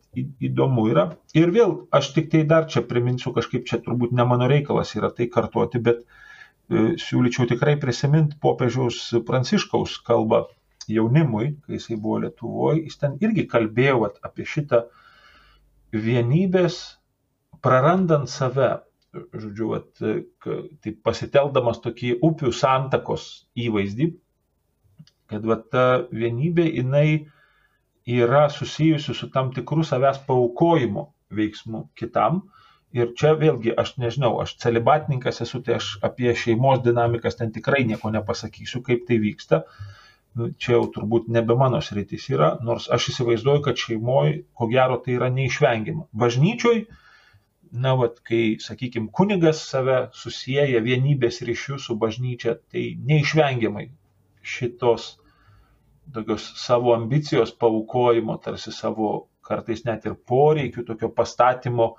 įdomu 0.50 0.86
yra. 0.92 1.10
Ir 1.38 1.50
vėl, 1.54 1.76
aš 1.94 2.14
tik 2.16 2.30
tai 2.34 2.46
dar 2.54 2.70
čia 2.70 2.86
priminsiu, 2.86 3.34
kažkaip 3.34 3.66
čia 3.70 3.82
turbūt 3.86 4.14
ne 4.14 4.26
mano 4.30 4.50
reikalas 4.50 4.94
yra 4.98 5.10
tai 5.14 5.26
kartuoti, 5.34 5.82
bet 5.90 6.06
e, 6.06 6.29
siūlyčiau 6.70 7.48
tikrai 7.50 7.76
prisiminti 7.82 8.38
popiežiaus 8.42 9.02
Pranciškaus 9.26 9.98
kalbą 10.06 10.44
jaunimui, 10.90 11.54
kai 11.66 11.78
jisai 11.78 11.98
buvo 11.98 12.20
Lietuvoje, 12.24 12.84
jis 12.86 13.00
ten 13.02 13.18
irgi 13.26 13.46
kalbėjo 13.50 14.10
apie 14.26 14.46
šitą 14.46 14.84
vienybės, 15.94 16.78
prarandant 17.66 18.30
save, 18.30 18.70
žodžiu, 19.14 19.72
vat, 19.74 19.90
tai 20.84 20.94
pasiteldamas 21.06 21.82
tokį 21.84 22.16
upių 22.26 22.54
santakos 22.54 23.26
įvaizdį, 23.66 24.12
kad 25.30 25.46
vat, 25.46 25.66
ta 25.74 25.86
vienybė 26.14 26.68
jinai 26.70 27.08
yra 28.10 28.48
susijusi 28.50 29.14
su 29.14 29.30
tam 29.34 29.52
tikru 29.54 29.86
savęs 29.86 30.22
paukojimo 30.30 31.10
veiksmu 31.34 31.88
kitam. 31.98 32.44
Ir 32.98 33.12
čia 33.14 33.36
vėlgi, 33.38 33.74
aš 33.78 33.94
nežinau, 34.02 34.32
aš 34.42 34.56
celibatininkas 34.64 35.44
esu, 35.46 35.62
tai 35.66 35.76
aš 35.78 35.92
apie 36.06 36.32
šeimos 36.34 36.82
dinamikas 36.86 37.38
ten 37.38 37.52
tikrai 37.54 37.84
nieko 37.86 38.10
nepasakysiu, 38.16 38.82
kaip 38.86 39.04
tai 39.10 39.20
vyksta. 39.22 39.62
Nu, 40.40 40.48
čia 40.58 40.76
jau 40.76 40.88
turbūt 40.96 41.30
nebe 41.36 41.58
mano 41.58 41.82
sritis 41.86 42.26
yra, 42.34 42.56
nors 42.66 42.88
aš 42.96 43.12
įsivaizduoju, 43.14 43.62
kad 43.66 43.78
šeimoje, 43.82 44.34
ko 44.58 44.70
gero, 44.72 44.98
tai 45.06 45.16
yra 45.20 45.30
neišvengiama. 45.34 46.08
Bažnyčioj, 46.24 46.84
na, 47.72 47.94
vat, 47.98 48.20
kai, 48.26 48.58
sakykime, 48.62 49.10
kunigas 49.14 49.62
save 49.70 50.00
susiję 50.18 50.82
vienybės 50.86 51.42
ryšių 51.46 51.80
su 51.86 51.98
bažnyčia, 52.02 52.58
tai 52.74 52.86
neišvengiamai 53.12 53.90
šitos 54.42 55.12
tokios 56.14 56.46
savo 56.58 56.94
ambicijos 56.98 57.54
paukojimo, 57.54 58.38
tarsi 58.42 58.74
savo 58.74 59.28
kartais 59.46 59.86
net 59.86 60.06
ir 60.10 60.16
poreikių, 60.30 60.86
tokio 60.88 61.10
pastatymo 61.14 61.92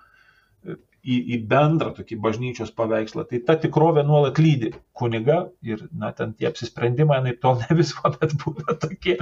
į, 0.67 1.17
į 1.35 1.39
bendrą 1.51 1.93
tokį 1.97 2.19
bažnyčios 2.25 2.73
paveikslą. 2.77 3.25
Tai 3.29 3.43
ta 3.47 3.57
tikrovė 3.61 4.05
nuolat 4.07 4.41
lydi 4.43 4.73
kuniga 4.97 5.43
ir, 5.67 5.87
na, 5.93 6.13
ten 6.17 6.35
tie 6.37 6.51
apsisprendimai, 6.51 7.21
naip 7.25 7.41
tol 7.45 7.61
ne 7.63 7.79
visuomet 7.81 8.37
būna 8.43 8.77
tokie 8.83 9.17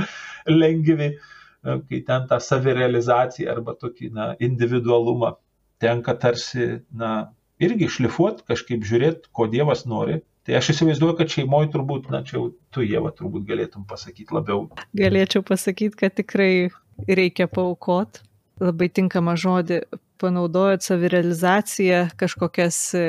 lengvi, 0.51 1.13
e, 1.15 1.77
kai 1.91 2.03
ten 2.07 2.29
tą 2.31 2.41
savirealizaciją 2.43 3.53
arba 3.55 3.77
tokį, 3.79 4.13
na, 4.15 4.33
individualumą 4.43 5.37
tenka 5.83 6.17
tarsi, 6.19 6.81
na, 6.91 7.31
irgi 7.63 7.91
šlifuoti, 7.99 8.47
kažkaip 8.49 8.87
žiūrėti, 8.87 9.31
ko 9.35 9.47
Dievas 9.51 9.87
nori, 9.87 10.23
Tai 10.49 10.55
aš 10.57 10.71
įsivaizduoju, 10.73 11.13
kad 11.19 11.29
šeimoje 11.29 11.69
turbūt, 11.75 12.07
na 12.09 12.23
čia 12.25 12.41
tu 12.73 12.81
Jėva 12.81 13.11
turbūt 13.13 13.43
galėtum 13.51 13.83
pasakyti 13.85 14.33
labiau. 14.33 14.63
Galėčiau 14.97 15.43
pasakyti, 15.45 15.99
kad 16.01 16.15
tikrai 16.17 16.71
reikia 17.05 17.45
paukot. 17.53 18.23
Labai 18.57 18.89
tinkamą 18.89 19.35
žodį 19.37 19.83
panaudojot 20.21 20.85
savirealizaciją, 20.85 22.09
kažkokias 22.19 22.79
e, 22.95 23.07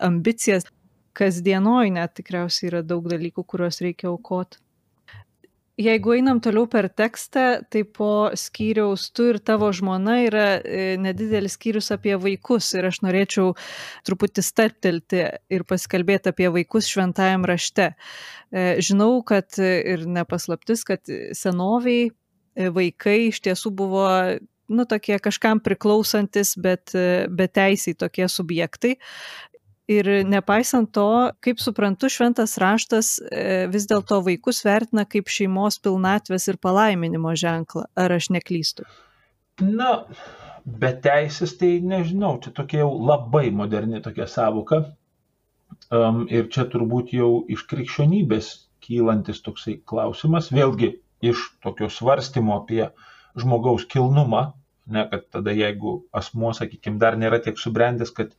ambicijas. 0.00 0.68
Kasdienoj 1.14 1.92
net 1.94 2.16
tikriausiai 2.18 2.72
yra 2.72 2.80
daug 2.82 3.04
dalykų, 3.06 3.44
kuriuos 3.46 3.76
reikia 3.84 4.08
aukoti. 4.10 4.58
Jeigu 5.78 6.12
einam 6.14 6.38
toliau 6.42 6.68
per 6.70 6.86
tekstą, 6.86 7.44
tai 7.70 7.80
po 7.82 8.30
skyriaus 8.38 9.08
tu 9.14 9.28
ir 9.32 9.40
tavo 9.42 9.72
žmona 9.74 10.20
yra 10.22 10.44
e, 10.58 10.82
nedidelis 11.02 11.56
skyrius 11.58 11.90
apie 11.94 12.14
vaikus 12.22 12.68
ir 12.78 12.86
aš 12.90 13.00
norėčiau 13.02 13.56
truputį 14.06 14.44
startelti 14.46 15.24
ir 15.50 15.66
pasikalbėti 15.66 16.30
apie 16.30 16.50
vaikus 16.54 16.90
šventajam 16.90 17.46
rašte. 17.50 17.88
E, 18.54 18.66
žinau, 18.86 19.18
kad 19.26 19.58
ir 19.58 20.06
nepaslaptis, 20.06 20.86
kad 20.86 21.14
senoviai 21.34 22.10
vaikai 22.54 23.18
iš 23.32 23.42
tiesų 23.42 23.74
buvo 23.74 24.06
nu, 24.68 24.86
tokie 24.88 25.18
kažkam 25.22 25.60
priklausantis, 25.64 26.54
bet, 26.60 26.94
bet 27.28 27.54
teisiai 27.56 27.96
tokie 27.98 28.28
subjektai. 28.30 28.94
Ir 29.90 30.08
nepaisant 30.24 30.88
to, 30.96 31.08
kaip 31.44 31.60
suprantu, 31.60 32.08
šventas 32.08 32.56
raštas 32.60 33.18
e, 33.20 33.66
vis 33.68 33.84
dėlto 33.90 34.22
vaikus 34.24 34.62
vertina 34.64 35.04
kaip 35.04 35.28
šeimos 35.28 35.76
pilnatvės 35.84 36.48
ir 36.48 36.56
palaiminimo 36.56 37.34
ženklą. 37.36 37.84
Ar 37.92 38.14
aš 38.16 38.30
neklystu? 38.32 38.86
Na, 39.60 40.06
bet 40.64 41.02
teisės 41.04 41.52
tai 41.60 41.76
nežinau, 41.84 42.38
čia 42.40 42.54
tokia 42.56 42.80
jau 42.80 42.94
labai 42.96 43.50
moderni 43.52 44.00
tokia 44.00 44.24
savoka. 44.30 44.86
Um, 45.92 46.24
ir 46.32 46.48
čia 46.54 46.64
turbūt 46.70 47.12
jau 47.12 47.44
iš 47.50 47.66
krikščionybės 47.68 48.48
kylantis 48.84 49.42
toksai 49.44 49.76
klausimas, 49.84 50.48
vėlgi 50.54 50.94
iš 51.24 51.44
tokio 51.64 51.90
svarstymo 51.92 52.56
apie 52.62 52.86
žmogaus 53.40 53.86
kilnumą, 53.90 54.44
ne 54.86 55.04
kad 55.10 55.26
tada 55.32 55.54
jeigu 55.56 55.96
asmuo, 56.12 56.52
sakykime, 56.56 57.00
dar 57.02 57.16
nėra 57.20 57.40
tiek 57.44 57.58
subrendęs, 57.60 58.12
kad 58.14 58.34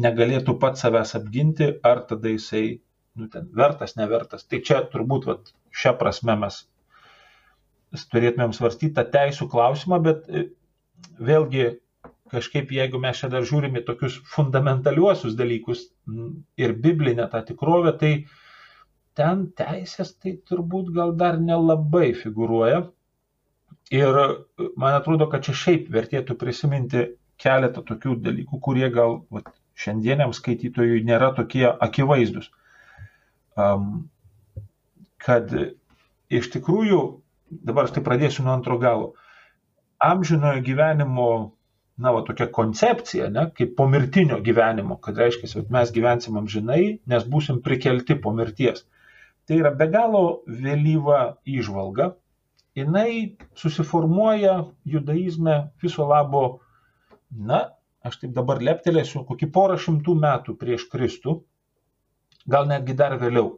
negalėtų 0.00 0.56
pats 0.60 0.84
savęs 0.84 1.14
apginti, 1.18 1.70
ar 1.84 2.02
tada 2.08 2.32
jisai, 2.32 2.80
nu, 3.16 3.28
ten, 3.32 3.48
vertas, 3.56 3.96
nevertas. 4.00 4.44
Tai 4.48 4.60
čia 4.64 4.82
turbūt 4.92 5.28
vat, 5.30 5.52
šią 5.76 5.96
prasme 6.00 6.36
mes 6.40 6.62
turėtumėm 8.12 8.52
svarstyti 8.56 8.94
tą 8.96 9.04
teisų 9.12 9.48
klausimą, 9.52 10.00
bet 10.04 10.26
e, 10.28 10.48
vėlgi 11.22 11.68
kažkaip, 12.32 12.72
jeigu 12.74 12.98
mes 13.00 13.20
čia 13.20 13.30
dar 13.32 13.46
žiūrime 13.46 13.82
tokius 13.86 14.18
fundamentaliuosius 14.32 15.36
dalykus 15.38 15.86
ir 16.58 16.74
biblinę 16.82 17.28
tą 17.32 17.42
tikrovę, 17.46 17.92
tai 18.00 18.12
ten 19.16 19.46
teisės 19.56 20.16
tai 20.20 20.36
turbūt 20.48 20.90
gal 20.96 21.14
dar 21.16 21.38
nelabai 21.40 22.10
figuruoja. 22.18 22.82
Ir 23.94 24.18
man 24.76 24.96
atrodo, 24.96 25.28
kad 25.30 25.44
čia 25.46 25.54
šiaip 25.54 25.90
vertėtų 25.94 26.34
prisiminti 26.40 27.04
keletą 27.38 27.84
tokių 27.86 28.16
dalykų, 28.24 28.58
kurie 28.64 28.88
gal 28.90 29.20
vat, 29.30 29.52
šiandieniam 29.76 30.32
skaitytojui 30.34 31.04
nėra 31.06 31.30
tokie 31.36 31.66
akivaizdus. 31.68 32.48
Um, 33.56 34.08
kad 35.22 35.52
iš 36.32 36.48
tikrųjų, 36.54 37.00
dabar 37.68 37.86
aš 37.86 37.94
tai 37.96 38.02
pradėsiu 38.08 38.44
nuo 38.46 38.56
antro 38.56 38.78
galo, 38.80 39.12
amžinojo 40.02 40.64
gyvenimo 40.64 41.28
na, 41.96 42.12
va, 42.12 42.20
tokia 42.26 42.48
koncepcija, 42.52 43.30
ne, 43.32 43.46
kaip 43.56 43.72
pomirtinio 43.78 44.38
gyvenimo, 44.44 44.98
kad 45.02 45.16
reiškia, 45.20 45.48
kad 45.54 45.72
mes 45.72 45.92
gyvensim 45.94 46.36
amžinai, 46.40 46.98
nes 47.08 47.24
būsim 47.32 47.62
prikelti 47.64 48.18
po 48.20 48.34
mirties. 48.36 48.84
Tai 49.48 49.60
yra 49.62 49.72
be 49.78 49.88
galo 49.92 50.24
vėlyva 50.46 51.38
įžvalga. 51.48 52.10
Jis 52.76 53.36
susiformuoja 53.56 54.66
judaizme 54.84 55.56
viso 55.82 56.04
labo, 56.08 56.60
na, 57.30 57.62
aš 58.04 58.20
taip 58.20 58.34
dabar 58.36 58.60
leptelėsiu, 58.60 59.24
kokį 59.28 59.48
porą 59.52 59.78
šimtų 59.80 60.14
metų 60.20 60.56
prieš 60.60 60.84
Kristų, 60.92 61.38
gal 62.46 62.68
netgi 62.68 62.94
dar 62.98 63.16
vėliau. 63.22 63.56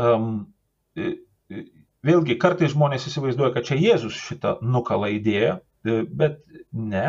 Um, 0.00 0.48
vėlgi, 2.04 2.38
kartais 2.40 2.72
žmonės 2.72 3.06
įsivaizduoja, 3.10 3.52
kad 3.54 3.68
čia 3.68 3.78
Jėzus 3.78 4.16
šitą 4.16 4.56
nukalą 4.64 5.12
idėją, 5.18 5.58
bet 5.84 6.40
ne, 6.72 7.06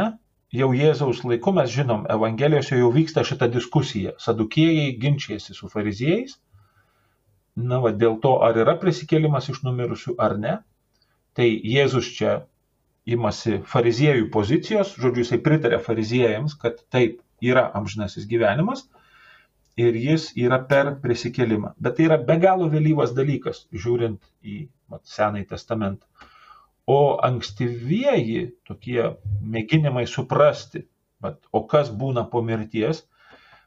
jau 0.56 0.69
Jėzaus 0.75 1.23
laiku 1.23 1.56
mes 1.56 1.71
žinom, 1.71 2.06
Evangelijose 2.12 2.78
jau 2.80 2.91
vyksta 2.93 3.23
šita 3.28 3.49
diskusija. 3.51 4.15
Sadukėjai 4.21 4.91
ginčiasi 5.01 5.56
su 5.56 5.71
fariziejais. 5.71 6.38
Na, 7.56 7.80
va, 7.80 7.93
dėl 7.95 8.19
to, 8.19 8.36
ar 8.43 8.58
yra 8.60 8.75
prisikėlimas 8.80 9.47
iš 9.51 9.63
numirusių 9.63 10.17
ar 10.19 10.36
ne. 10.39 10.56
Tai 11.36 11.48
Jėzus 11.48 12.10
čia 12.15 12.36
imasi 13.06 13.60
fariziejų 13.69 14.30
pozicijos, 14.34 14.95
žodžiu, 14.98 15.26
jisai 15.26 15.39
pritarė 15.45 15.80
fariziejams, 15.84 16.56
kad 16.62 16.80
taip 16.93 17.19
yra 17.43 17.67
amžinasis 17.78 18.28
gyvenimas 18.30 18.86
ir 19.78 19.98
jis 20.00 20.30
yra 20.39 20.62
per 20.69 20.93
prisikėlimą. 21.04 21.74
Bet 21.78 21.98
tai 21.98 22.08
yra 22.08 22.17
be 22.30 22.38
galo 22.41 22.69
vėlyvas 22.71 23.13
dalykas, 23.17 23.65
žiūrint 23.74 24.21
į 24.41 24.65
mat, 24.91 25.04
Senąjį 25.12 25.50
testamentą. 25.52 26.08
O 26.88 27.17
ankstyvieji 27.28 28.45
tokie 28.69 29.02
mėginimai 29.41 30.06
suprasti, 30.08 30.86
bet, 31.21 31.41
o 31.52 31.65
kas 31.67 31.89
būna 31.89 32.28
po 32.32 32.43
mirties, 32.45 33.04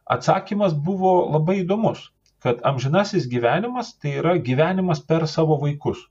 atsakymas 0.09 0.73
buvo 0.73 1.15
labai 1.35 1.61
įdomus, 1.65 2.07
kad 2.43 2.63
amžinasis 2.71 3.27
gyvenimas 3.29 3.93
tai 3.99 4.19
yra 4.23 4.37
gyvenimas 4.39 5.03
per 5.05 5.27
savo 5.29 5.59
vaikus. 5.61 6.07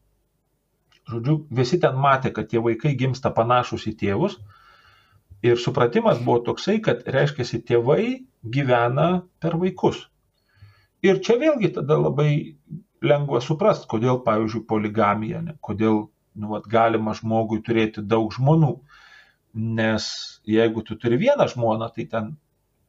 Žodžiu, 1.08 1.38
visi 1.56 1.80
ten 1.80 1.96
matė, 2.04 2.34
kad 2.36 2.50
tie 2.52 2.60
vaikai 2.63 2.91
gimsta 3.00 3.32
panašus 3.36 3.86
į 3.88 3.93
tėvus. 4.02 4.38
Ir 5.46 5.60
supratimas 5.62 6.20
buvo 6.24 6.41
toksai, 6.50 6.80
kad 6.84 7.06
reiškia, 7.08 7.62
tėvai 7.70 8.04
gyvena 8.43 9.08
per 9.39 9.56
vaikus. 9.62 10.08
Ir 11.06 11.22
čia 11.24 11.38
vėlgi 11.39 11.72
tada 11.78 12.00
labai 12.02 12.32
lengva 13.06 13.39
suprast, 13.46 13.86
kodėl, 13.91 14.20
pavyzdžiui, 14.26 14.65
poligamija, 14.67 15.43
ne, 15.46 15.56
kodėl 15.62 16.08
nu, 16.38 16.50
vat, 16.52 16.65
galima 16.70 17.13
žmogui 17.17 17.62
turėti 17.63 18.02
daug 18.02 18.34
žmonų. 18.34 18.74
Nes 19.78 20.10
jeigu 20.46 20.84
tu 20.86 20.98
turi 21.00 21.22
vieną 21.22 21.48
žmoną, 21.54 21.88
tai 21.93 22.08
ten 22.10 22.34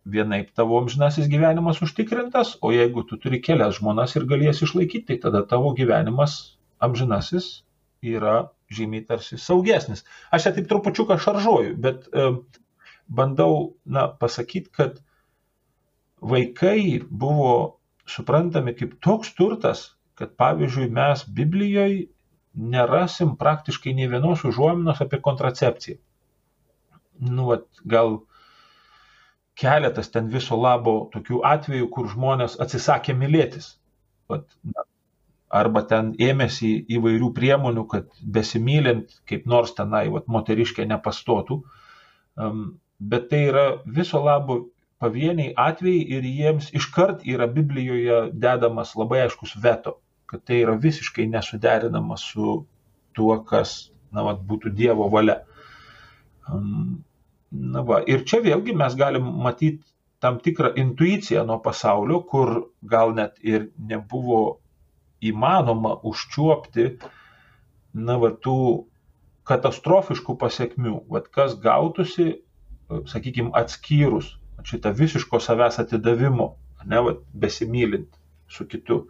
vienaip 0.09 0.51
tavo 0.57 0.81
amžinasis 0.81 1.29
gyvenimas 1.31 1.81
užtikrintas, 1.85 2.57
o 2.65 2.73
jeigu 2.73 3.05
tu 3.07 3.21
turi 3.21 3.41
kelias 3.45 3.79
žmonas 3.79 4.17
ir 4.17 4.27
galėsi 4.29 4.65
išlaikyti, 4.67 5.07
tai 5.13 5.21
tada 5.29 5.45
tavo 5.47 5.75
gyvenimas 5.77 6.39
amžinasis 6.83 7.51
yra 8.03 8.51
žymiai 8.71 9.07
tarsi 9.09 9.39
saugesnis. 9.41 10.05
Aš 10.31 10.47
čia 10.47 10.55
taip 10.57 10.69
trupučiuką 10.71 11.19
šaržuoju, 11.23 11.77
bet 11.83 12.09
e, 12.13 12.29
bandau 13.09 13.75
na, 13.85 14.09
pasakyti, 14.09 14.71
kad 14.73 15.01
vaikai 16.21 17.01
buvo 17.11 17.81
suprantami 18.09 18.75
kaip 18.77 18.99
toks 19.05 19.33
turtas, 19.39 19.95
kad 20.19 20.35
pavyzdžiui 20.37 20.91
mes 20.91 21.25
Biblijoje 21.35 22.07
nerasim 22.59 23.37
praktiškai 23.39 23.95
nei 23.95 24.09
vienos 24.11 24.45
užuominos 24.45 25.01
apie 25.05 25.21
kontracepciją. 25.23 25.99
Nu, 27.19 27.47
vat, 27.51 27.67
gal 27.85 28.19
keletas 29.59 30.11
ten 30.15 30.31
viso 30.33 30.59
labo 30.59 30.97
tokių 31.15 31.43
atvejų, 31.47 31.89
kur 31.95 32.11
žmonės 32.11 32.59
atsisakė 32.63 33.15
mylėtis. 33.19 33.73
Vat, 34.31 34.47
na, 34.63 34.85
arba 35.49 35.83
ten 35.91 36.13
ėmėsi 36.21 36.73
įvairių 36.97 37.31
priemonių, 37.37 37.85
kad 37.89 38.09
besimylint 38.23 39.21
kaip 39.29 39.47
nors 39.47 39.75
tenai 39.77 40.09
vat, 40.13 40.27
moteriškė 40.29 40.87
nepastotų. 40.91 41.63
Bet 42.99 43.31
tai 43.31 43.45
yra 43.53 43.69
viso 43.87 44.21
labo 44.25 44.59
pavieniai 45.01 45.55
atvejai 45.57 46.05
ir 46.19 46.27
jiems 46.27 46.73
iškart 46.75 47.25
yra 47.25 47.47
Biblijoje 47.47 48.29
dedamas 48.35 48.97
labai 48.99 49.25
aiškus 49.25 49.57
veto 49.63 49.99
kad 50.29 50.45
tai 50.45 50.61
yra 50.63 50.77
visiškai 50.77 51.27
nesuderinama 51.33 52.17
su 52.21 52.65
tuo, 53.17 53.37
kas 53.49 53.91
na, 54.13 54.25
va, 54.27 54.35
būtų 54.51 54.75
Dievo 54.77 55.09
valia. 55.13 55.39
Na, 56.49 57.85
va, 57.89 58.03
ir 58.05 58.27
čia 58.29 58.43
vėlgi 58.45 58.77
mes 58.77 58.97
galim 58.99 59.31
matyti 59.45 59.81
tam 60.21 60.37
tikrą 60.45 60.75
intuiciją 60.83 61.47
nuo 61.49 61.59
pasaulio, 61.65 62.21
kur 62.29 62.53
gal 62.95 63.15
net 63.17 63.39
ir 63.41 63.71
nebuvo 63.79 64.43
įmanoma 65.25 65.97
užčiuopti 66.07 66.89
na, 67.95 68.19
va, 68.21 68.31
tų 68.33 68.59
katastrofiškų 69.49 70.37
pasiekmių, 70.41 70.95
va, 71.11 71.23
kas 71.23 71.57
gautųsi, 71.63 72.39
sakykime, 73.09 73.53
atskyrus 73.57 74.35
šitą 74.69 74.93
visiško 74.97 75.41
savęs 75.41 75.79
atidavimo, 75.81 76.53
ne, 76.85 77.03
va, 77.05 77.15
besimylint 77.33 78.11
su 78.49 78.67
kitu 78.69 79.05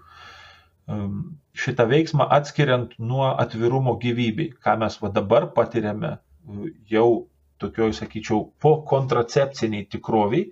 šitą 1.58 1.84
veiksmą 1.90 2.24
atskiriant 2.32 2.94
nuo 2.98 3.26
atvirumo 3.28 3.98
gyvybei, 4.00 4.54
ką 4.64 4.78
mes 4.80 4.96
va 5.02 5.10
dabar 5.12 5.50
patiriame 5.52 6.14
jau 6.88 7.28
tokioj, 7.60 7.92
sakyčiau, 7.98 8.52
po 8.62 8.78
kontracepciniai 8.88 9.88
tikroviai, 9.90 10.46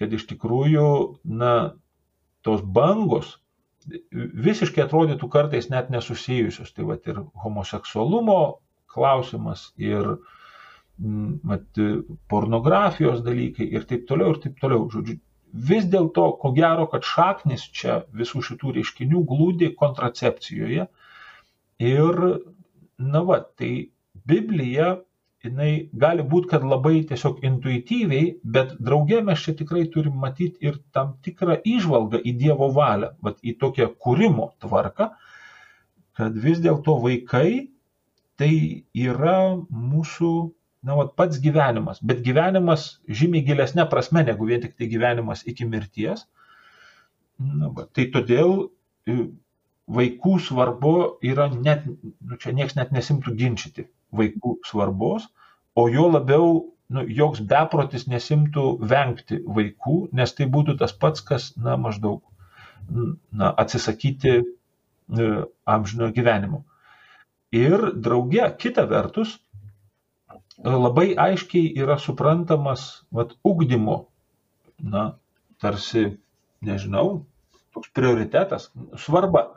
kad 0.00 0.12
iš 0.12 0.26
tikrųjų, 0.32 0.88
na, 1.24 1.54
tos 2.44 2.60
bangos 2.64 3.38
visiškai 3.88 4.84
atrodytų 4.84 5.28
kartais 5.32 5.70
net 5.72 5.90
nesusijusios. 5.92 6.72
Tai 6.76 6.88
va 6.90 6.98
ir 7.08 7.22
homoseksualumo 7.44 8.40
klausimas, 8.90 9.70
ir 9.80 10.16
mat, 11.00 11.80
pornografijos 12.28 13.22
dalykai, 13.24 13.68
ir 13.72 13.86
taip 13.88 14.06
toliau, 14.08 14.34
ir 14.34 14.42
taip 14.44 14.58
toliau. 14.60 14.88
Žodžiu, 14.92 15.16
vis 15.70 15.86
dėlto, 15.90 16.26
ko 16.42 16.52
gero, 16.56 16.86
kad 16.92 17.06
šaknis 17.06 17.64
čia 17.74 18.02
visų 18.16 18.42
šitų 18.50 18.74
reiškinių 18.78 19.22
glūdi 19.30 19.72
kontracepcijoje. 19.78 20.86
Ir, 21.80 22.20
na 23.00 23.22
va, 23.24 23.40
tai 23.56 23.90
Biblija, 24.28 24.98
jinai 25.44 25.88
gali 25.96 26.24
būti, 26.26 26.50
kad 26.52 26.64
labai 26.66 27.00
tiesiog 27.08 27.40
intuityviai, 27.48 28.36
bet 28.56 28.74
draugė 28.82 29.22
mes 29.24 29.40
čia 29.44 29.54
tikrai 29.56 29.86
turim 29.94 30.18
matyti 30.20 30.68
ir 30.68 30.78
tam 30.94 31.14
tikrą 31.24 31.56
išvalgą 31.64 32.20
į 32.20 32.34
Dievo 32.42 32.70
valią, 32.76 33.14
va, 33.24 33.34
į 33.40 33.56
tokią 33.60 33.88
kūrimo 34.04 34.50
tvarką, 34.64 35.10
kad 36.20 36.40
vis 36.44 36.60
dėlto 36.60 36.98
vaikai 37.00 37.70
tai 38.40 38.52
yra 38.96 39.38
mūsų 39.68 40.32
na, 40.84 40.96
vat, 40.96 41.14
pats 41.16 41.40
gyvenimas, 41.44 42.00
bet 42.04 42.20
gyvenimas 42.24 42.90
žymiai 43.08 43.44
gilesnė 43.44 43.86
prasme 43.88 44.24
negu 44.24 44.48
vien 44.48 44.60
tik 44.62 44.76
tai 44.76 44.88
gyvenimas 44.92 45.44
iki 45.48 45.68
mirties. 45.68 46.26
Na, 47.40 47.70
va, 47.72 47.86
tai 47.96 48.06
todėl 48.12 48.68
e, 49.08 49.16
vaikų 49.88 50.36
svarbu 50.44 50.94
yra 51.24 51.48
net, 51.52 51.86
nu, 51.88 52.36
čia 52.40 52.52
niekas 52.56 52.76
net 52.76 52.92
nesimtų 52.96 53.36
ginčyti 53.40 53.88
vaikų 54.16 54.56
svarbos, 54.66 55.28
o 55.78 55.86
jo 55.88 56.08
labiau 56.10 56.50
nu, 56.90 57.04
joks 57.06 57.42
beprotis 57.52 58.08
nesimtų 58.10 58.64
vengti 58.90 59.40
vaikų, 59.46 59.98
nes 60.16 60.34
tai 60.34 60.48
būtų 60.50 60.76
tas 60.80 60.92
pats, 60.92 61.22
kas, 61.22 61.52
na, 61.56 61.76
maždaug 61.80 62.22
na, 62.90 63.52
atsisakyti 63.52 64.34
e, 64.40 64.42
amžinojo 65.66 66.14
gyvenimo. 66.16 66.64
Ir 67.54 67.90
drauge, 67.94 68.44
kita 68.62 68.86
vertus, 68.90 69.38
labai 70.62 71.14
aiškiai 71.18 71.72
yra 71.82 71.96
suprantamas 71.98 73.02
vat, 73.14 73.34
ugdymo, 73.46 74.04
na, 74.82 75.14
tarsi, 75.62 76.16
nežinau, 76.64 77.24
toks 77.74 77.90
prioritetas, 77.94 78.70
svarba. 78.98 79.50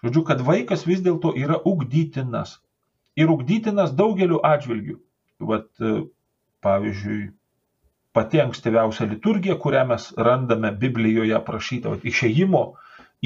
Žodžiu, 0.00 0.24
kad 0.24 0.40
vaikas 0.44 0.86
vis 0.88 1.02
dėlto 1.04 1.34
yra 1.36 1.58
ugdytinas. 1.68 2.58
Ir 3.18 3.30
ugdytinas 3.32 3.94
daugeliu 3.96 4.38
atžvilgių. 4.46 4.96
Vat, 5.50 5.68
pavyzdžiui, 6.64 7.30
pati 8.12 8.40
ankstyviausia 8.42 9.06
liturgija, 9.08 9.56
kurią 9.56 9.86
mes 9.88 10.10
randame 10.28 10.70
Biblijoje 10.82 11.34
aprašyta, 11.38 11.94
vat, 11.94 12.04
išėjimo 12.04 12.64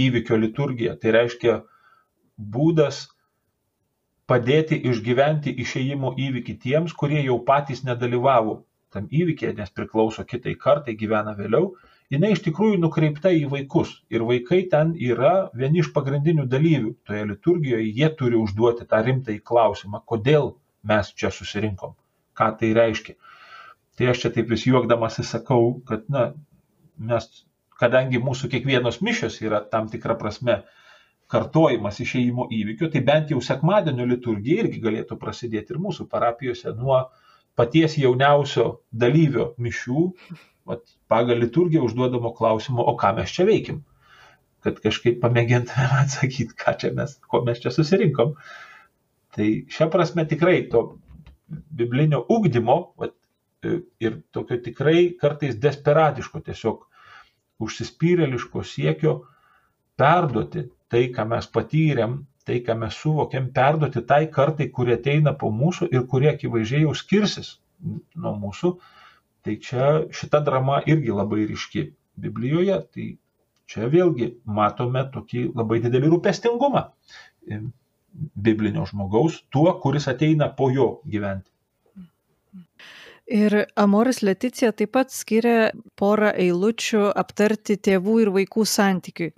įvykio 0.04 0.38
liturgija. 0.40 0.94
Tai 1.00 1.14
reiškia 1.18 1.56
būdas 2.56 3.04
padėti 4.30 4.78
išgyventi 4.90 5.52
išėjimo 5.64 6.14
įvykį 6.26 6.54
tiems, 6.66 6.94
kurie 6.96 7.20
jau 7.24 7.40
patys 7.48 7.84
nedalyvavo 7.84 8.62
tam 8.94 9.08
įvykėje, 9.10 9.56
nes 9.58 9.74
priklauso 9.74 10.24
kitai 10.24 10.54
kartai, 10.54 10.94
gyvena 10.98 11.34
vėliau. 11.38 11.74
Jinai 12.14 12.30
iš 12.34 12.42
tikrųjų 12.44 12.78
nukreipta 12.82 13.32
į 13.34 13.46
vaikus. 13.52 13.90
Ir 14.12 14.24
vaikai 14.28 14.60
ten 14.72 14.92
yra 15.10 15.50
vieni 15.56 15.82
iš 15.82 15.90
pagrindinių 15.96 16.46
dalyvių 16.50 16.92
toje 17.08 17.24
liturgijoje. 17.30 17.90
Jie 17.98 18.10
turi 18.18 18.38
užduoti 18.38 18.86
tą 18.90 19.00
rimtąjį 19.06 19.40
klausimą, 19.50 20.02
kodėl 20.12 20.52
mes 20.86 21.10
čia 21.18 21.32
susirinkom, 21.34 21.96
ką 22.38 22.50
tai 22.60 22.70
reiškia. 22.76 23.16
Tai 23.98 24.10
aš 24.12 24.24
čia 24.24 24.30
taip 24.36 24.48
vis 24.50 24.66
juokdamas 24.68 25.18
įsakau, 25.22 25.80
kad 25.88 26.06
na, 26.12 26.28
mes, 27.10 27.28
kadangi 27.80 28.22
mūsų 28.22 28.50
kiekvienos 28.54 29.00
mišios 29.06 29.40
yra 29.42 29.62
tam 29.70 29.90
tikra 29.92 30.16
prasme 30.18 30.62
kartojimas 31.30 32.00
išėjimo 32.04 32.48
įvykių, 32.52 32.90
tai 32.92 33.02
bent 33.06 33.30
jau 33.32 33.40
sekmadienio 33.42 34.06
liturgija 34.10 34.64
irgi 34.64 34.82
galėtų 34.82 35.18
prasidėti 35.20 35.74
ir 35.74 35.80
mūsų 35.82 36.06
parapijose 36.10 36.74
nuo 36.78 37.00
paties 37.58 37.96
jauniausio 38.00 38.66
dalyvio 38.90 39.52
mišių, 39.62 40.04
vat, 40.70 40.84
pagal 41.10 41.40
liturgiją 41.42 41.84
užduodamo 41.86 42.32
klausimo, 42.36 42.84
o 42.84 42.96
ką 43.00 43.14
mes 43.18 43.34
čia 43.34 43.46
veikim. 43.48 43.82
Kad 44.64 44.80
kažkaip 44.84 45.20
pamėgintume 45.22 45.88
atsakyti, 46.02 46.56
ką 46.58 46.76
čia 46.80 46.92
mes, 46.96 47.18
ko 47.30 47.44
mes 47.46 47.60
čia 47.62 47.72
susirinkom. 47.74 48.34
Tai 49.34 49.50
šią 49.76 49.90
prasme 49.92 50.24
tikrai 50.30 50.62
to 50.72 50.86
biblinio 51.50 52.22
ugdymo 52.30 52.78
vat, 53.00 53.14
ir 54.00 54.18
tokio 54.32 54.58
tikrai 54.62 55.14
kartais 55.20 55.56
desperatiško, 55.60 56.42
tiesiog 56.44 56.84
užsispyrėliško 57.64 58.62
siekio 58.66 59.14
perduoti 59.98 60.66
tai, 60.90 61.06
ką 61.14 61.26
mes 61.30 61.48
patyrėm, 61.54 62.18
tai, 62.48 62.60
ką 62.64 62.76
mes 62.80 62.96
suvokėm, 63.00 63.50
perduoti 63.56 64.04
tai 64.08 64.24
kartai, 64.32 64.68
kurie 64.72 64.98
ateina 64.98 65.34
po 65.40 65.50
mūsų 65.52 65.88
ir 65.92 66.06
kurie 66.10 66.30
akivaizdžiai 66.32 66.84
jau 66.84 66.94
skirsis 66.96 67.54
nuo 67.84 68.34
mūsų. 68.40 68.74
Tai 69.44 69.54
čia 69.60 69.88
šita 70.14 70.40
drama 70.44 70.80
irgi 70.88 71.12
labai 71.12 71.44
ryški 71.50 71.88
Biblijoje, 72.20 72.76
tai 72.94 73.08
čia 73.68 73.88
vėlgi 73.92 74.30
matome 74.44 75.02
tokį 75.12 75.50
labai 75.56 75.80
didelį 75.84 76.14
rūpestingumą 76.14 76.86
biblinio 78.14 78.84
žmogaus, 78.86 79.40
tuo, 79.50 79.72
kuris 79.82 80.06
ateina 80.08 80.48
po 80.56 80.70
jo 80.70 80.88
gyventi. 81.10 81.50
Ir 83.24 83.64
Amoris 83.80 84.20
Leticija 84.22 84.70
taip 84.76 84.92
pat 84.94 85.12
skiria 85.12 85.70
porą 85.96 86.30
eilučių 86.36 87.06
aptarti 87.16 87.78
tėvų 87.80 88.18
ir 88.26 88.30
vaikų 88.34 88.66
santykiui. 88.68 89.30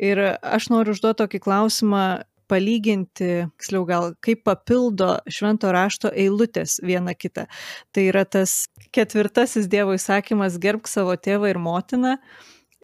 Ir 0.00 0.22
aš 0.40 0.70
noriu 0.72 0.94
užduoti 0.96 1.20
tokį 1.20 1.40
klausimą, 1.44 2.04
palyginti, 2.50 3.30
tiksliau 3.56 3.86
gal, 3.88 4.12
kaip 4.24 4.44
papildo 4.48 5.14
švento 5.30 5.72
rašto 5.74 6.12
eilutės 6.12 6.78
viena 6.84 7.14
kitą. 7.14 7.46
Tai 7.92 8.06
yra 8.10 8.24
tas 8.24 8.66
ketvirtasis 8.94 9.68
Dievo 9.70 9.96
įsakymas 9.98 10.60
gerbk 10.62 10.88
savo 10.90 11.16
tėvą 11.16 11.52
ir 11.52 11.60
motiną. 11.62 12.16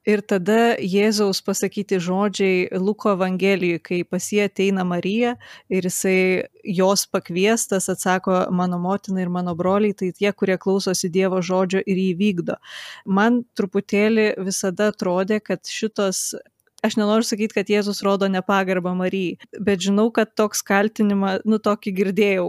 Ir 0.05 0.21
tada 0.21 0.75
Jėzaus 0.85 1.39
pasakyti 1.41 1.97
žodžiai 1.97 2.67
Luko 2.77 3.15
Evangelijui, 3.15 3.79
kai 3.81 4.03
pas 4.05 4.27
jį 4.29 4.43
ateina 4.45 4.85
Marija 4.85 5.31
ir 5.73 5.89
jisai 5.89 6.45
jos 6.77 7.07
pakviestas 7.09 7.89
atsako 7.89 8.43
mano 8.53 8.77
motina 8.83 9.23
ir 9.25 9.33
mano 9.33 9.55
broliai, 9.57 9.97
tai 9.97 10.11
tie, 10.13 10.29
kurie 10.37 10.59
klausosi 10.61 11.09
Dievo 11.09 11.41
žodžio 11.41 11.81
ir 11.81 12.03
jį 12.03 12.11
vykdo. 12.21 12.59
Man 13.09 13.47
truputėlį 13.57 14.35
visada 14.45 14.91
atrodė, 14.93 15.41
kad 15.41 15.65
šitos 15.65 16.35
aš 16.85 16.99
nenoriu 17.01 17.27
sakyti, 17.27 17.57
kad 17.57 17.73
Jėzus 17.73 18.03
rodo 18.07 18.29
nepagarbą 18.31 18.95
Marijai, 18.99 19.39
bet 19.61 19.83
žinau, 19.85 20.11
kad 20.15 20.35
toks 20.37 20.63
kaltinimą, 20.67 21.39
nu 21.49 21.61
tokį 21.63 21.95
girdėjau 22.01 22.49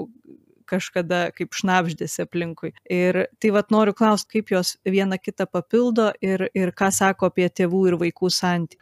kažkada 0.70 1.30
kaip 1.36 1.54
šnapždėsi 1.56 2.24
aplinkui. 2.26 2.74
Ir 2.92 3.26
tai 3.42 3.52
vad 3.56 3.72
noriu 3.74 3.94
klausti, 3.98 4.40
kaip 4.40 4.54
jos 4.56 4.76
viena 4.86 5.20
kitą 5.22 5.48
papildo 5.50 6.12
ir, 6.26 6.48
ir 6.58 6.74
ką 6.76 6.90
sako 6.94 7.30
apie 7.32 7.48
tėvų 7.50 7.84
ir 7.92 8.00
vaikų 8.02 8.32
santykių. 8.34 8.82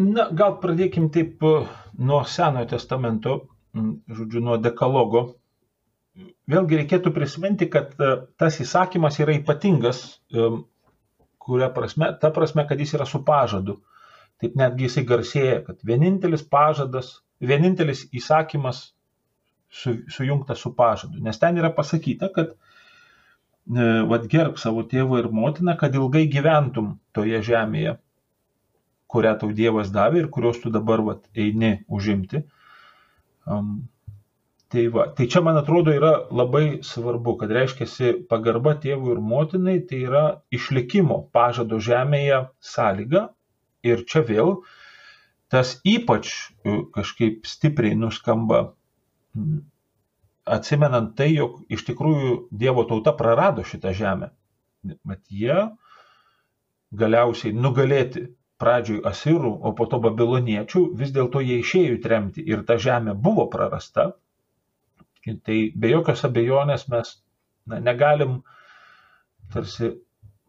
Na, 0.00 0.28
gal 0.32 0.56
pradėkim 0.62 1.10
taip 1.12 1.42
e, 1.44 1.54
nuo 1.98 2.22
Senojo 2.24 2.68
testamento, 2.70 3.36
žodžiu, 3.74 4.40
nuo 4.44 4.56
dekalogo. 4.62 5.24
Vėlgi 6.50 6.78
reikėtų 6.80 7.12
prisiminti, 7.14 7.68
kad 7.70 7.92
e, 7.98 8.12
tas 8.40 8.60
įsakymas 8.62 9.18
yra 9.20 9.34
ypatingas, 9.36 10.02
e, 10.32 10.46
kuria 11.42 11.68
prasme, 11.74 12.12
ta 12.22 12.30
prasme, 12.34 12.64
kad 12.70 12.80
jis 12.80 12.94
yra 12.96 13.08
su 13.08 13.20
pažadu. 13.26 13.80
Taip 14.40 14.56
netgi 14.56 14.86
jisai 14.88 15.04
garsėja, 15.08 15.60
kad 15.66 15.82
vienintelis 15.84 16.42
pažadas, 16.48 17.18
vienintelis 17.44 18.06
įsakymas 18.16 18.80
su, 19.70 19.96
sujungtas 20.08 20.62
su 20.64 20.72
pažadu. 20.76 21.20
Nes 21.20 21.38
ten 21.38 21.58
yra 21.60 21.70
pasakyta, 21.76 22.30
kad 22.34 22.54
e, 22.54 23.88
vad 24.10 24.26
gerb 24.32 24.58
savo 24.62 24.84
tėvą 24.88 25.20
ir 25.20 25.30
motiną, 25.34 25.76
kad 25.80 25.94
ilgai 25.94 26.24
gyventum 26.32 26.94
toje 27.16 27.42
žemėje, 27.50 27.98
kurią 29.10 29.36
tau 29.42 29.52
Dievas 29.54 29.90
davė 29.94 30.24
ir 30.24 30.28
kurios 30.32 30.60
tu 30.62 30.70
dabar 30.72 31.02
vat, 31.06 31.24
eini 31.34 31.72
užimti. 31.90 32.44
Um, 33.50 33.88
tai, 34.70 34.86
va, 34.94 35.08
tai 35.16 35.26
čia, 35.26 35.42
man 35.42 35.58
atrodo, 35.58 35.92
yra 35.94 36.12
labai 36.30 36.80
svarbu, 36.86 37.34
kad 37.40 37.52
reiškia 37.56 38.14
pagarba 38.30 38.76
tėvui 38.78 39.16
ir 39.16 39.22
motinai, 39.32 39.80
tai 39.90 40.04
yra 40.06 40.24
išlikimo 40.54 41.24
pažado 41.34 41.80
žemėje 41.82 42.44
sąlyga, 42.72 43.26
Ir 43.86 44.04
čia 44.08 44.22
vėl 44.26 44.60
tas 45.50 45.78
ypač 45.88 46.30
e, 46.30 46.76
kažkaip 46.94 47.46
stipriai 47.48 47.96
nuskamba, 47.98 48.60
atsimenant 50.50 51.14
tai, 51.18 51.30
jog 51.34 51.62
iš 51.72 51.84
tikrųjų 51.88 52.34
Dievo 52.62 52.84
tauta 52.90 53.14
prarado 53.16 53.64
šitą 53.66 53.94
žemę. 53.96 54.30
Bet 55.06 55.22
jie 55.28 55.56
galiausiai 57.02 57.52
nugalėti 57.54 58.26
pradžioj 58.60 59.00
asirų, 59.08 59.50
o 59.64 59.72
po 59.76 59.86
to 59.90 60.00
babiloniečių, 60.04 60.82
vis 61.00 61.12
dėlto 61.16 61.40
jie 61.44 61.60
išėjo 61.62 61.98
tremti 62.04 62.44
ir 62.44 62.64
ta 62.68 62.76
žemė 62.76 63.14
buvo 63.16 63.46
prarasta. 63.52 64.10
Tai 65.24 65.58
be 65.76 65.90
jokios 65.92 66.24
abejonės 66.28 66.86
mes 66.92 67.14
na, 67.68 67.80
negalim 67.80 68.40
tarsi 69.52 69.94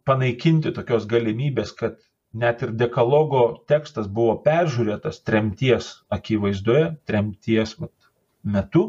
panaikinti 0.07 0.71
tokios 0.75 1.07
galimybės, 1.11 1.73
kad 1.77 1.99
net 2.33 2.61
ir 2.63 2.71
dekalogo 2.79 3.43
tekstas 3.67 4.07
buvo 4.07 4.37
peržiūrėtas 4.45 5.21
tremties 5.27 5.91
akivaizdoje, 6.13 6.95
tremties 7.07 7.75
metu. 8.43 8.85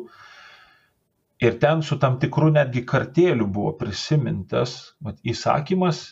Ir 1.42 1.58
ten 1.58 1.82
su 1.82 1.98
tam 1.98 2.20
tikru 2.22 2.52
netgi 2.54 2.84
kartėliu 2.86 3.48
buvo 3.50 3.72
prisimintas 3.78 4.94
vat, 5.02 5.18
įsakymas 5.26 6.04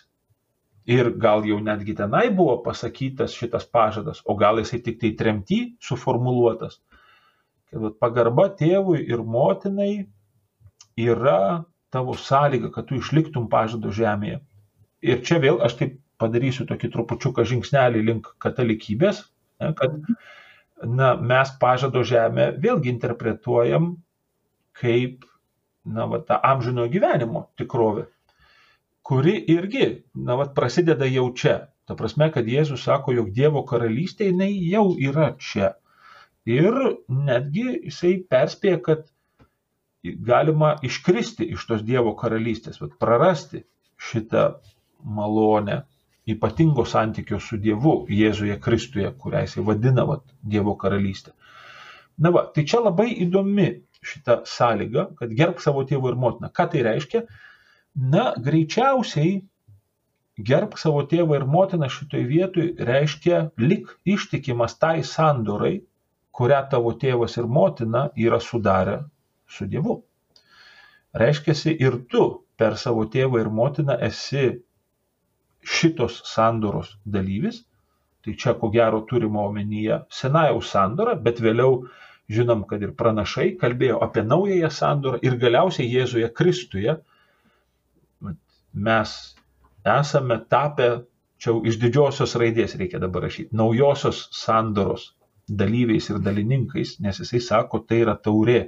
ir 0.91 1.13
gal 1.23 1.47
jau 1.47 1.61
netgi 1.63 1.95
tenai 1.95 2.27
buvo 2.35 2.57
pasakytas 2.65 3.37
šitas 3.39 3.67
pažadas, 3.71 4.25
o 4.27 4.35
gal 4.35 4.59
jisai 4.59 4.81
tik 4.83 4.99
tai 5.01 5.13
tremty 5.15 5.61
suformuluotas. 5.79 6.81
Kad 7.71 7.85
vat, 7.85 7.99
pagarba 8.03 8.49
tėvui 8.59 9.05
ir 9.07 9.23
motinai 9.23 10.09
yra 10.99 11.65
tavo 11.95 12.19
sąlyga, 12.19 12.73
kad 12.75 12.91
tu 12.91 12.99
išliktum 12.99 13.47
pažado 13.51 13.95
žemėje. 13.95 14.41
Ir 15.07 15.23
čia 15.23 15.39
vėl 15.43 15.63
aš 15.63 15.79
taip 15.79 15.99
padarysiu 16.21 16.67
tokį 16.69 16.91
trupučiuką 16.95 17.45
žingsnelį 17.49 18.05
link 18.07 18.31
katalikybės, 18.43 19.25
ne, 19.63 19.73
kad 19.79 19.97
na, 20.85 21.15
mes 21.17 21.53
pažado 21.61 22.05
žemę 22.07 22.51
vėlgi 22.61 22.93
interpretuojam 22.93 23.93
kaip 24.81 25.27
na, 25.85 26.07
va, 26.07 26.21
tą 26.25 26.39
amžino 26.45 26.87
gyvenimo 26.93 27.47
tikrovę, 27.61 28.07
kuri 29.07 29.37
irgi 29.53 29.87
na, 30.15 30.37
va, 30.41 30.49
prasideda 30.57 31.09
jau 31.11 31.29
čia. 31.37 31.59
Ta 31.89 31.97
prasme, 31.99 32.29
kad 32.31 32.47
Jėzus 32.47 32.85
sako, 32.87 33.17
jog 33.17 33.33
Dievo 33.35 33.65
karalystė 33.67 34.29
jinai 34.29 34.53
jau 34.71 34.93
yra 34.95 35.33
čia. 35.43 35.73
Ir 36.47 36.77
netgi 37.11 37.65
jisai 37.89 38.13
perspėja, 38.31 38.79
kad 38.85 39.09
galima 40.05 40.77
iškristi 40.87 41.49
iš 41.57 41.67
tos 41.69 41.83
Dievo 41.85 42.15
karalystės, 42.21 42.79
prarasti 43.03 43.65
šitą 44.01 44.45
malonę, 45.03 45.83
ypatingo 46.33 46.85
santykio 46.89 47.41
su 47.41 47.59
Dievu 47.61 47.95
Jėzuje 48.11 48.57
Kristuje, 48.63 49.11
kurią 49.23 49.45
jisai 49.47 49.65
vadina 49.67 50.07
vat, 50.09 50.25
Dievo 50.43 50.77
karalystė. 50.81 51.35
Na 52.21 52.33
va, 52.35 52.45
tai 52.55 52.67
čia 52.69 52.83
labai 52.85 53.09
įdomi 53.25 53.69
šita 54.05 54.43
sąlyga, 54.49 55.07
kad 55.19 55.33
gerb 55.37 55.61
savo 55.65 55.85
tėvą 55.89 56.13
ir 56.13 56.19
motiną. 56.21 56.51
Ką 56.57 56.67
tai 56.73 56.83
reiškia? 56.87 57.23
Na, 58.13 58.31
greičiausiai 58.37 59.41
gerb 60.51 60.77
savo 60.81 61.03
tėvą 61.09 61.41
ir 61.41 61.47
motiną 61.55 61.89
šitoj 61.93 62.27
vietoj 62.29 62.69
reiškia 62.91 63.41
lik 63.61 63.91
ištikimas 64.09 64.77
tai 64.81 65.01
sandorai, 65.05 65.81
kurią 66.37 66.61
tavo 66.73 66.93
tėvas 66.97 67.37
ir 67.41 67.49
motina 67.49 68.09
yra 68.17 68.41
sudarę 68.41 69.01
su 69.49 69.67
Dievu. 69.69 70.01
Reiškia, 71.21 71.57
ir 71.75 71.99
tu 72.09 72.25
per 72.57 72.77
savo 72.79 73.05
tėvą 73.11 73.41
ir 73.43 73.51
motiną 73.51 73.97
esi 74.09 74.61
šitos 75.65 76.23
sandoros 76.29 76.97
dalyvis 77.05 77.65
Tai 78.21 78.37
čia 78.37 78.53
ko 78.61 78.69
gero 78.69 79.01
turimo 79.09 79.47
omenyje 79.49 80.03
senajaus 80.13 80.71
sandorą, 80.75 81.15
bet 81.27 81.39
vėliau 81.41 81.77
žinom, 82.31 82.67
kad 82.69 82.83
ir 82.85 82.93
pranašai 82.97 83.55
kalbėjo 83.63 84.01
apie 84.07 84.25
naująją 84.33 84.69
sandorą 84.79 85.21
ir 85.25 85.39
galiausiai 85.45 85.89
Jėzuje 85.89 86.29
Kristuje 86.41 86.99
mes 88.89 89.15
esame 89.95 90.37
tapę, 90.55 90.91
čia 91.41 91.55
iš 91.71 91.79
didžiosios 91.81 92.37
raidės 92.43 92.77
reikia 92.83 93.01
dabar 93.03 93.25
rašyti, 93.27 93.57
naujosios 93.57 94.21
sandoros 94.37 95.07
dalyviais 95.63 96.11
ir 96.13 96.21
dalininkais, 96.27 96.99
nes 97.01 97.23
jisai 97.23 97.41
sako, 97.47 97.81
tai 97.89 98.03
yra 98.05 98.19
taurė 98.29 98.61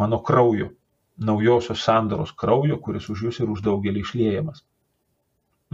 mano 0.00 0.22
kraujo, 0.28 0.70
naujosios 1.18 1.82
sandoros 1.82 2.30
kraujo, 2.44 2.78
kuris 2.86 3.10
už 3.10 3.26
jūs 3.26 3.42
ir 3.42 3.50
už 3.50 3.66
daugelį 3.66 4.06
išliejamas. 4.06 4.62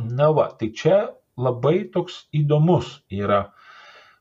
Na 0.04 0.30
va, 0.36 0.50
tai 0.58 0.70
čia 0.76 1.00
labai 1.40 1.90
toks 1.94 2.24
įdomus 2.36 3.00
yra 3.12 3.40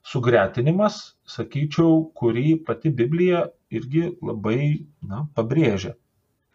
sugretinimas, 0.10 1.00
sakyčiau, 1.30 2.06
kurį 2.18 2.60
pati 2.68 2.92
Biblija 3.02 3.46
irgi 3.76 4.08
labai 4.26 4.86
na, 5.06 5.26
pabrėžia, 5.36 5.94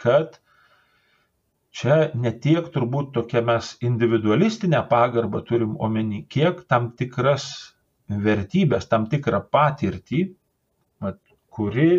kad 0.00 0.40
čia 1.74 2.10
ne 2.14 2.32
tiek 2.46 2.70
turbūt 2.74 3.12
tokia 3.14 3.42
mes 3.46 3.74
individualistinę 3.84 4.80
pagarbą 4.90 5.44
turim 5.46 5.76
omeny, 5.78 6.24
kiek 6.30 6.64
tam 6.70 6.92
tikras 6.98 7.46
vertybės, 8.08 8.88
tam 8.90 9.06
tikrą 9.10 9.40
patirtį, 9.54 10.24
kuri 11.54 11.90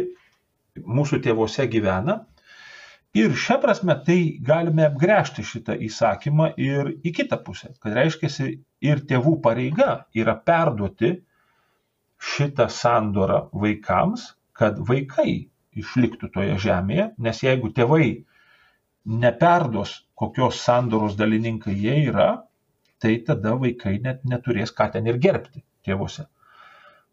mūsų 0.76 1.22
tėvose 1.24 1.66
gyvena. 1.72 2.20
Ir 3.16 3.32
šią 3.40 3.56
prasme 3.64 3.96
tai 4.04 4.20
galime 4.44 4.84
apgręžti 4.90 5.44
šitą 5.48 5.78
įsakymą 5.88 6.50
ir 6.60 6.90
į 7.00 7.14
kitą 7.16 7.38
pusę, 7.46 7.70
kad 7.80 7.94
reiškia 7.96 8.50
ir 8.84 9.04
tėvų 9.08 9.38
pareiga 9.46 9.92
yra 10.20 10.34
perduoti 10.50 11.14
šitą 12.20 12.68
sandorą 12.68 13.46
vaikams, 13.54 14.26
kad 14.56 14.82
vaikai 14.90 15.46
išliktų 15.80 16.30
toje 16.34 16.58
žemėje, 16.66 17.06
nes 17.28 17.40
jeigu 17.44 17.72
tėvai 17.78 18.10
neperduos, 19.24 19.94
kokios 20.16 20.60
sandoros 20.66 21.16
dalininkai 21.20 21.76
jie 21.76 21.96
yra, 22.10 22.30
tai 23.00 23.16
tada 23.28 23.54
vaikai 23.62 23.96
net 24.04 24.24
neturės 24.28 24.74
ką 24.76 24.90
ten 24.92 25.08
ir 25.08 25.20
gerbti 25.24 25.64
tėvuose. 25.88 26.26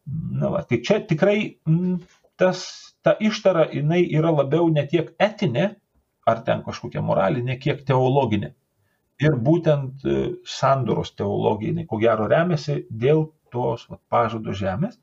Na, 0.09 0.51
va, 0.51 0.63
tai 0.67 0.81
čia 0.83 0.99
tikrai 1.07 1.37
m, 1.69 1.77
mm, 1.77 2.19
tas, 2.41 2.65
ta 3.07 3.15
ištara, 3.23 3.69
jinai 3.75 4.03
yra 4.19 4.33
labiau 4.35 4.67
ne 4.73 4.83
tiek 4.91 5.13
etinė, 5.23 5.69
ar 6.29 6.43
ten 6.47 6.63
kažkokia 6.67 7.03
moralinė, 7.05 7.59
kiek 7.61 7.85
teologinė. 7.89 8.53
Ir 9.23 9.37
būtent 9.39 10.05
e, 10.07 10.19
sandoros 10.49 11.13
teologija, 11.19 11.73
jinai 11.73 11.87
ko 11.91 11.99
gero 12.03 12.27
remiasi 12.31 12.83
dėl 12.91 13.29
tos 13.53 13.87
va, 13.91 13.99
pažado 14.11 14.55
žemės. 14.57 14.99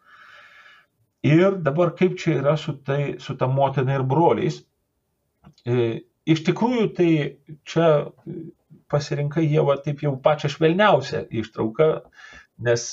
Ir 1.23 1.59
dabar 1.63 1.91
kaip 1.99 2.15
čia 2.19 2.39
yra 2.39 2.55
su, 2.57 2.77
tai, 2.83 3.17
su 3.19 3.35
ta 3.39 3.47
motina 3.51 3.97
ir 3.99 4.05
broliais. 4.07 4.61
E, 5.67 6.01
Iš 6.29 6.43
tikrųjų, 6.45 6.89
tai 6.97 7.11
čia 7.67 7.87
pasirinkai 8.91 9.47
Jėva 9.47 9.79
taip 9.85 10.03
jau 10.03 10.13
pačią 10.21 10.51
švelniausią 10.53 11.23
ištrauką, 11.41 11.87
nes 12.65 12.83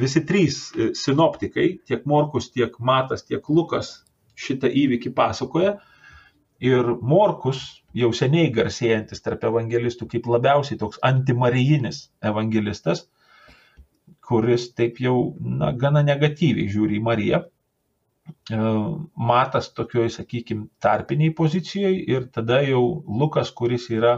visi 0.00 0.22
trys 0.28 0.60
sinoptikai, 0.96 1.66
tiek 1.88 2.06
Morkus, 2.08 2.48
tiek 2.54 2.76
Matas, 2.78 3.26
tiek 3.26 3.44
Lukas 3.52 3.98
šitą 4.38 4.70
įvykį 4.70 5.12
pasakoja. 5.16 5.76
Ir 6.64 6.86
Morkus, 7.04 7.82
jau 7.92 8.12
seniai 8.16 8.48
garsėjantis 8.54 9.20
tarp 9.24 9.44
evangelistų 9.44 10.08
kaip 10.14 10.28
labiausiai 10.30 10.78
toks 10.80 11.00
antimarijinis 11.04 12.06
evangelistas, 12.24 13.04
kuris 14.26 14.70
taip 14.74 14.96
jau 15.00 15.34
na, 15.40 15.72
gana 15.72 16.02
negatyviai 16.06 16.70
žiūri 16.72 16.96
į 16.96 17.04
Mariją, 17.04 17.42
E, 18.26 18.58
matas 19.30 19.68
tokioj, 19.74 20.08
sakykime, 20.14 20.66
tarpiniai 20.82 21.34
pozicijoje 21.40 22.00
ir 22.14 22.26
tada 22.36 22.60
jau 22.66 22.82
Lukas, 23.20 23.52
kuris 23.60 23.86
yra 23.98 24.16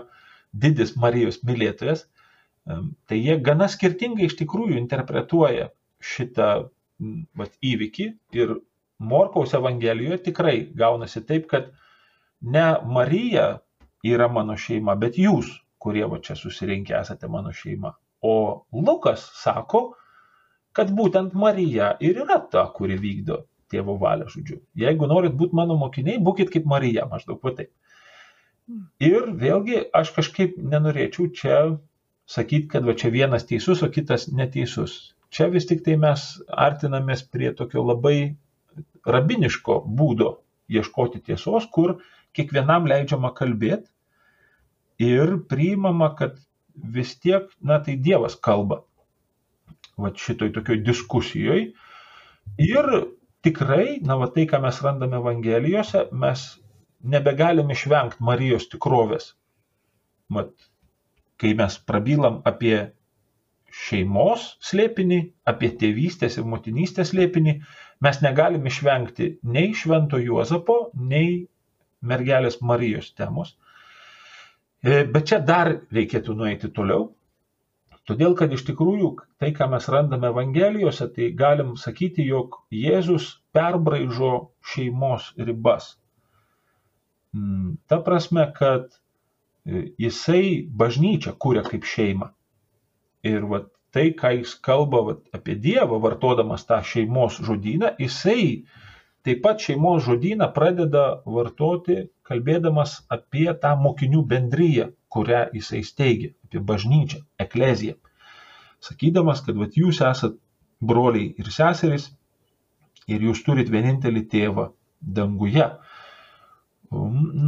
didis 0.64 0.95
Marijos 1.03 1.41
mylėtojas, 1.49 2.05
e, 2.05 2.78
tai 3.09 3.18
jie 3.20 3.36
gana 3.49 3.68
skirtingai 3.74 4.28
iš 4.28 4.39
tikrųjų 4.41 4.78
interpretuoja 4.80 5.68
šitą 6.12 6.49
vat, 7.41 7.53
įvykį 7.72 8.09
ir 8.41 8.57
Morkaus 9.12 9.55
Evangelijoje 9.61 10.22
tikrai 10.30 10.57
gaunasi 10.82 11.22
taip, 11.28 11.47
kad 11.53 11.68
ne 12.41 12.66
Marija 12.84 13.59
yra 14.07 14.28
mano 14.32 14.57
šeima, 14.57 14.95
bet 14.95 15.18
jūs, 15.18 15.51
kurie 15.78 16.05
va 16.11 16.20
čia 16.22 16.36
susirinkę 16.39 16.97
esate 17.01 17.28
mano 17.28 17.53
šeima. 17.53 17.95
O 18.22 18.34
Lukas 18.72 19.24
sako, 19.43 19.82
kad 20.72 20.91
būtent 20.95 21.34
Marija 21.34 21.95
ir 22.01 22.22
yra 22.24 22.39
ta, 22.53 22.66
kuri 22.74 22.99
vykdo 22.99 23.43
tėvo 23.72 23.99
valią, 24.01 24.28
žodžiu. 24.32 24.61
Jeigu 24.78 25.09
norit 25.11 25.34
būti 25.36 25.57
mano 25.59 25.76
mokiniai, 25.76 26.22
būkite 26.24 26.55
kaip 26.55 26.66
Marija, 26.70 27.07
maždaug 27.11 27.43
va 27.45 27.53
taip. 27.59 27.70
Ir 29.01 29.30
vėlgi 29.41 29.82
aš 29.97 30.12
kažkaip 30.16 30.57
nenorėčiau 30.72 31.28
čia 31.36 31.61
sakyti, 32.28 32.68
kad 32.72 32.84
va 32.84 32.95
čia 33.01 33.11
vienas 33.12 33.47
teisus, 33.49 33.82
o 33.82 33.89
kitas 33.93 34.28
neteisus. 34.28 35.14
Čia 35.32 35.49
vis 35.53 35.68
tik 35.68 35.82
tai 35.84 35.97
mes 36.01 36.24
artinamės 36.49 37.24
prie 37.32 37.53
tokio 37.57 37.84
labai 37.84 38.36
rabiniško 39.09 39.82
būdo 40.01 40.34
ieškoti 40.69 41.23
tiesos, 41.25 41.66
kur 41.73 41.99
kiekvienam 42.37 42.87
leidžiama 42.91 43.33
kalbėti 43.37 43.89
ir 45.03 45.39
priimama, 45.51 46.12
kad 46.19 46.37
vis 46.75 47.14
tiek, 47.19 47.49
na 47.61 47.79
tai 47.83 47.97
Dievas 47.97 48.37
kalba. 48.37 48.83
Va 49.99 50.12
šitoj 50.14 50.53
tokioj 50.55 50.83
diskusijoje. 50.87 51.73
Ir 52.62 52.89
tikrai, 53.47 53.99
na, 54.07 54.19
va 54.21 54.29
tai, 54.35 54.47
ką 54.51 54.61
mes 54.62 54.79
randame 54.85 55.19
Evangelijose, 55.19 56.07
mes 56.12 56.45
nebegalim 57.03 57.71
išvengti 57.75 58.23
Marijos 58.25 58.69
tikrovės. 58.71 59.33
Mat, 60.35 60.53
kai 61.41 61.55
mes 61.59 61.79
prabylam 61.89 62.43
apie 62.47 62.89
šeimos 63.87 64.47
slėpinį, 64.70 65.20
apie 65.53 65.70
tėvystės 65.81 66.39
ir 66.41 66.49
motinystės 66.53 67.12
slėpinį, 67.12 67.55
mes 68.05 68.20
negalim 68.24 68.66
išvengti 68.70 69.31
nei 69.57 69.74
Švento 69.74 70.20
Juozapo, 70.22 70.79
nei 71.12 71.45
mergelės 72.03 72.61
Marijos 72.62 73.12
temos. 73.18 73.55
E, 74.83 75.05
bet 75.05 75.31
čia 75.31 75.39
dar 75.43 75.72
reikėtų 75.95 76.35
nueiti 76.39 76.70
toliau 76.74 77.09
Todėl, 78.09 78.33
kad 78.41 78.53
iš 78.57 78.62
tikrųjų 78.64 79.09
tai, 79.37 79.51
ką 79.57 79.66
mes 79.68 79.87
randame 79.93 80.31
Evangelijose, 80.33 81.11
tai 81.12 81.26
galim 81.37 81.74
sakyti, 81.76 82.24
jog 82.24 82.55
Jėzus 82.72 83.26
perbraižo 83.53 84.31
šeimos 84.72 85.26
ribas. 85.37 85.91
Mm, 87.37 87.74
ta 87.85 87.99
prasme, 88.07 88.47
kad 88.57 88.87
e, 88.89 89.91
jisai 90.01 90.64
bažnyčią 90.83 91.35
kūrė 91.37 91.66
kaip 91.68 91.85
šeimą. 91.85 92.31
Ir 93.27 93.47
va, 93.51 93.62
tai, 93.95 94.11
ką 94.14 94.31
jis 94.39 94.55
kalba 94.62 95.01
va, 95.07 95.16
apie 95.35 95.57
Dievą, 95.59 95.99
vartodamas 96.03 96.66
tą 96.69 96.79
šeimos 96.87 97.41
žodyną, 97.43 97.95
jisai 97.99 98.64
taip 99.27 99.43
pat 99.45 99.64
šeimos 99.64 100.05
žodyną 100.07 100.51
pradeda 100.55 101.07
vartoti, 101.27 102.05
kalbėdamas 102.29 103.01
apie 103.12 103.49
tą 103.62 103.75
mokinių 103.81 104.23
bendryją, 104.31 104.91
kurią 105.12 105.49
jisai 105.57 105.83
steigia, 105.85 106.35
apie 106.47 106.62
bažnyčią, 106.71 107.25
ekleziją. 107.45 107.97
Sakydamas, 108.85 109.43
kad 109.45 109.59
vat, 109.59 109.75
jūs 109.75 110.03
esat 110.07 110.37
broliai 110.81 111.33
ir 111.41 111.51
seserys 111.51 112.11
ir 113.11 113.25
jūs 113.27 113.43
turit 113.47 113.71
vienintelį 113.73 114.23
tėvą 114.31 114.69
danguje. 115.01 115.66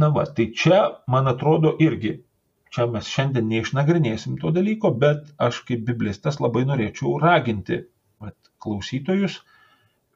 Na 0.01 0.09
va, 0.13 0.25
tai 0.25 0.51
čia, 0.57 0.81
man 1.07 1.29
atrodo, 1.31 1.73
irgi, 1.81 2.17
čia 2.71 2.87
mes 2.91 3.07
šiandien 3.13 3.49
neišnagrinėsim 3.51 4.37
to 4.41 4.51
dalyko, 4.55 4.93
bet 5.03 5.31
aš 5.47 5.61
kaip 5.67 5.83
biblistas 5.87 6.39
labai 6.43 6.63
norėčiau 6.69 7.17
raginti 7.21 7.81
vat, 8.23 8.37
klausytojus 8.63 9.41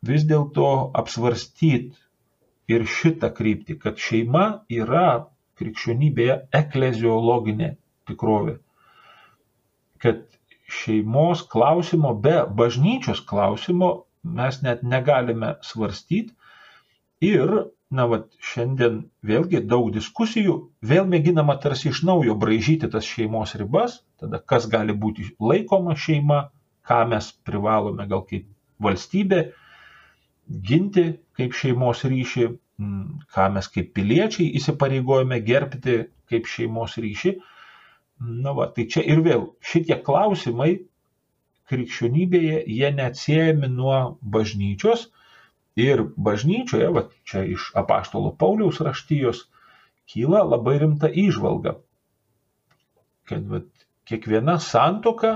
vis 0.05 0.25
dėlto 0.29 0.67
apsvarstyti 1.01 2.73
ir 2.75 2.85
šitą 2.97 3.31
kryptį, 3.37 3.77
kad 3.81 3.99
šeima 4.01 4.45
yra 4.81 5.07
krikščionybėje 5.59 6.37
ekleziologinė 6.59 7.75
tikrovė. 8.09 8.57
Kad 10.03 10.23
šeimos 10.79 11.43
klausimo 11.51 12.13
be 12.25 12.39
bažnyčios 12.59 13.21
klausimo 13.29 13.91
mes 14.39 14.61
net 14.65 14.81
negalime 14.83 15.53
svarstyti 15.61 16.33
ir, 17.29 17.53
na, 17.95 18.05
va, 18.11 18.19
šiandien 18.51 18.99
vėlgi 19.29 19.61
daug 19.71 19.91
diskusijų, 19.95 20.55
vėl 20.91 21.07
mėginama 21.11 21.55
tarsi 21.63 21.89
iš 21.91 22.03
naujo 22.09 22.35
braižyti 22.41 22.89
tas 22.91 23.07
šeimos 23.07 23.55
ribas, 23.61 23.99
tada 24.21 24.41
kas 24.53 24.67
gali 24.71 24.95
būti 25.05 25.29
laikoma 25.51 25.95
šeima, 26.05 26.39
ką 26.87 26.99
mes 27.11 27.31
privalome 27.47 28.05
gal 28.11 28.25
kaip 28.29 28.47
valstybė 28.85 29.41
ginti 30.69 31.05
kaip 31.37 31.55
šeimos 31.57 32.03
ryšį, 32.11 32.47
ką 33.35 33.45
mes 33.55 33.69
kaip 33.73 33.93
piliečiai 33.97 34.51
įsipareigojame 34.59 35.39
gerbti 35.49 35.99
kaip 36.29 36.49
šeimos 36.51 36.97
ryšį. 37.01 37.35
Na 38.45 38.53
va, 38.55 38.69
tai 38.71 38.85
čia 38.91 39.03
ir 39.03 39.21
vėl 39.25 39.49
šitie 39.71 39.97
klausimai 40.05 40.71
krikščionybėje 41.71 42.61
jie 42.69 42.91
neatsiejami 42.99 43.69
nuo 43.73 43.97
bažnyčios 44.35 45.09
ir 45.75 46.05
bažnyčioje, 46.27 46.89
va 46.95 47.07
čia 47.27 47.43
iš 47.55 47.71
apaštalo 47.81 48.31
Pauliaus 48.39 48.79
raštijos, 48.87 49.45
kyla 50.11 50.43
labai 50.47 50.77
rimta 50.83 51.09
išvalga, 51.09 51.75
kad 53.29 53.47
va, 53.49 53.61
kiekviena 54.07 54.59
santoka 54.61 55.33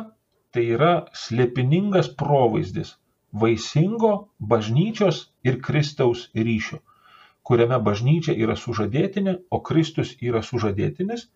tai 0.54 0.66
yra 0.76 0.94
slėpiningas 1.24 2.12
provaizdis 2.20 2.96
vaisingo 3.32 4.14
bažnyčios 4.40 5.28
ir 5.46 5.60
Kristaus 5.66 6.30
ryšio, 6.34 6.80
kuriame 7.46 7.78
bažnyčia 7.86 8.34
yra 8.34 8.56
sužadėtinė, 8.58 9.36
o 9.50 9.62
Kristus 9.62 10.16
yra 10.22 10.42
sužadėtinis. 10.46 11.28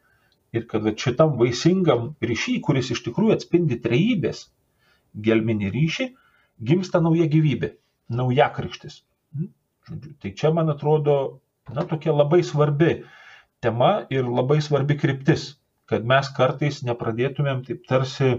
Ir 0.54 0.68
kad 0.70 0.86
šitam 0.86 1.32
vaisingam 1.40 2.12
ryšy, 2.22 2.60
kuris 2.62 2.92
iš 2.94 3.00
tikrųjų 3.08 3.34
atspindi 3.34 3.80
trejybės 3.82 4.44
gelminį 5.26 5.72
ryšį, 5.74 6.06
gimsta 6.62 7.02
nauja 7.02 7.26
gyvybė, 7.26 7.72
nauja 8.16 8.50
krikštis. 8.56 9.02
Hm? 9.36 9.50
Žodžiu, 9.90 10.14
tai 10.24 10.32
čia, 10.40 10.54
man 10.56 10.72
atrodo, 10.74 11.18
na, 11.74 11.86
tokia 11.90 12.16
labai 12.16 12.42
svarbi 12.46 13.04
tema 13.64 14.04
ir 14.12 14.28
labai 14.28 14.60
svarbi 14.62 14.98
kryptis, 15.00 15.54
kad 15.90 16.06
mes 16.08 16.30
kartais 16.38 16.82
nepradėtumėm 16.88 17.64
taip 17.68 17.88
tarsi 17.90 18.30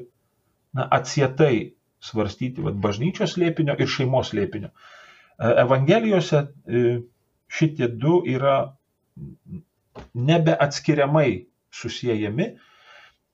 na, 0.75 0.87
atsietai 0.99 1.75
svarstyti 2.05 2.65
vat, 2.65 2.77
bažnyčios 2.87 3.39
lėpinio 3.41 3.77
ir 3.81 3.91
šeimos 3.91 4.33
lėpinio. 4.37 4.71
E, 4.71 5.51
Evangelijose 5.65 6.45
e, 6.45 6.85
šitie 7.49 7.89
du 7.89 8.21
yra 8.29 8.57
nebeatskiriamai 10.15 11.29
susijęjami 11.75 12.49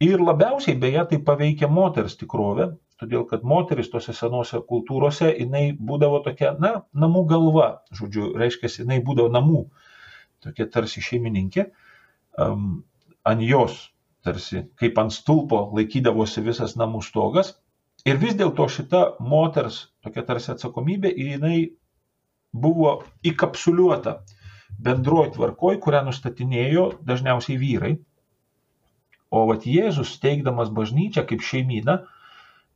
ir 0.04 0.22
labiausiai 0.24 0.78
beje 0.80 1.04
tai 1.10 1.18
paveikia 1.24 1.68
moters 1.68 2.16
tikrovę, 2.20 2.70
todėl 3.00 3.24
kad 3.28 3.46
moteris 3.46 3.90
tose 3.92 4.14
senose 4.16 4.60
kultūrose 4.68 5.30
jinai 5.32 5.70
būdavo 5.76 6.20
tokia, 6.26 6.52
na, 6.60 6.82
namų 6.92 7.24
galva, 7.30 7.70
žodžiu, 7.96 8.32
reiškia, 8.40 8.70
jinai 8.82 9.00
būdavo 9.04 9.32
namų, 9.32 9.64
tokia 10.44 10.68
tarsi 10.70 11.02
šeimininkė, 11.04 11.70
um, 12.40 12.84
ant 13.24 13.44
jos 13.44 13.88
tarsi 14.24 14.66
kaip 14.80 14.98
ant 15.00 15.12
stulpo 15.16 15.64
laikydavosi 15.76 16.44
visas 16.44 16.76
namų 16.76 17.00
stogas, 17.06 17.54
Ir 18.08 18.16
vis 18.16 18.36
dėlto 18.36 18.64
šita 18.72 19.00
moters 19.20 19.90
tokia 20.04 20.22
tarsi 20.24 20.54
atsakomybė, 20.54 21.10
jinai 21.12 21.56
buvo 22.56 22.94
įkapsuliuota 23.28 24.14
bendroji 24.80 25.34
tvarkoj, 25.34 25.76
kurią 25.84 26.06
nustatinėjo 26.06 26.86
dažniausiai 27.10 27.58
vyrai. 27.60 27.92
O 29.30 29.44
vat 29.50 29.66
Jėzus 29.68 30.14
teikdamas 30.22 30.72
bažnyčią 30.72 31.26
kaip 31.28 31.44
šeimyną 31.44 31.98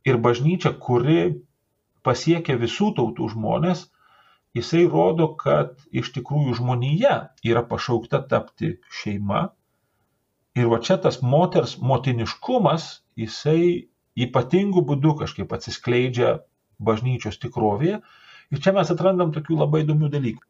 ir 0.05 0.17
bažnyčią, 0.21 0.71
kuri 0.85 1.19
pasiekia 2.05 2.55
visų 2.61 2.91
tautų 2.99 3.29
žmonės, 3.33 3.85
jisai 4.57 4.85
rodo, 4.91 5.31
kad 5.41 5.73
iš 5.91 6.11
tikrųjų 6.15 6.57
žmonija 6.61 7.15
yra 7.51 7.63
pašaukta 7.71 8.21
tapti 8.31 8.75
šeima. 9.01 9.47
Ir 10.55 10.69
va 10.71 10.79
čia 10.79 10.97
tas 11.03 11.19
moters 11.21 11.75
motiniškumas, 11.81 12.85
jisai 13.19 13.89
ypatingu 14.15 14.85
būdu 14.87 15.17
kažkaip 15.21 15.51
atsiskleidžia 15.57 16.37
bažnyčios 16.79 17.41
tikrovėje. 17.41 17.99
Ir 18.53 18.61
čia 18.63 18.71
mes 18.77 18.91
atrandam 18.93 19.33
tokių 19.35 19.57
labai 19.63 19.83
įdomių 19.83 20.11
dalykų. 20.13 20.45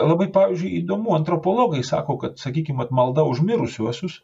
Labai, 0.00 0.30
pavyzdžiui, 0.32 0.80
įdomu, 0.80 1.12
antropologai 1.12 1.84
sako, 1.84 2.16
kad, 2.22 2.38
sakykime, 2.40 2.86
malda 2.96 3.22
už 3.28 3.42
mirusiuosius 3.44 4.22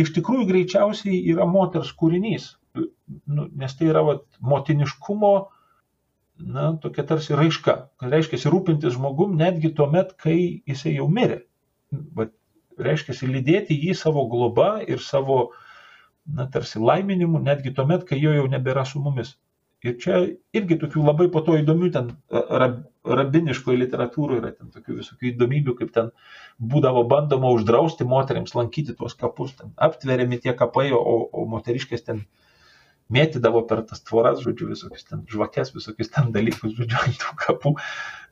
iš 0.00 0.12
tikrųjų 0.16 0.48
greičiausiai 0.48 1.18
yra 1.32 1.46
moters 1.48 1.92
kūrinys, 1.98 2.52
nu, 2.76 3.48
nes 3.58 3.74
tai 3.78 3.88
yra 3.90 4.02
vat, 4.06 4.22
motiniškumo, 4.40 5.32
na, 6.52 6.68
tokia 6.82 7.04
tarsi 7.06 7.36
raiška, 7.38 7.74
kad 8.00 8.14
reiškia 8.14 8.50
rūpintis 8.52 8.96
žmogum 8.96 9.36
netgi 9.38 9.72
tuo 9.76 9.88
met, 9.92 10.14
kai 10.18 10.38
jisai 10.68 10.96
jau 10.96 11.08
mirė. 11.12 11.42
Vat, 12.16 12.32
reiškia 12.82 13.14
lydėti 13.28 13.76
jį 13.76 13.94
savo 13.98 14.24
globa 14.32 14.74
ir 14.88 15.02
savo 15.04 15.52
na, 16.26 16.46
tarsi 16.46 16.80
laiminimu, 16.80 17.40
netgi 17.42 17.74
tuomet, 17.76 18.06
kai 18.08 18.20
jo 18.22 18.34
jau 18.34 18.48
nebėra 18.50 18.84
su 18.88 19.02
mumis. 19.02 19.36
Ir 19.82 19.96
čia 19.98 20.18
irgi 20.54 20.76
tokių 20.78 21.02
labai 21.02 21.26
po 21.34 21.40
to 21.42 21.56
įdomių, 21.58 21.88
ten 21.94 22.10
rab, 22.30 22.76
rabiniškoje 23.02 23.80
literatūroje 23.80 24.38
yra 24.38 24.52
ten 24.54 24.70
tokių 24.70 25.00
visokių 25.00 25.32
įdomybių, 25.32 25.74
kaip 25.80 25.90
ten 25.96 26.12
būdavo 26.74 27.02
bandoma 27.10 27.50
uždrausti 27.56 28.06
moteriams 28.06 28.54
lankyti 28.54 28.94
tuos 28.94 29.18
kapus, 29.18 29.56
ten 29.58 29.72
aptveriami 29.88 30.38
tie 30.44 30.54
kapai, 30.54 30.92
o, 30.94 31.02
o 31.26 31.46
moteriškės 31.50 32.06
ten 32.06 32.22
mėtydavo 33.12 33.62
per 33.68 33.82
tas 33.88 34.02
tvoras, 34.06 34.40
žodžiu, 34.44 34.70
visokius 34.72 35.06
ten 35.08 35.24
žvakės, 35.30 35.72
visokius 35.76 36.12
ten 36.14 36.32
dalykus, 36.34 36.74
žodžiu, 36.78 36.98
ant 37.02 37.18
tų 37.20 37.36
kapų, 37.42 37.74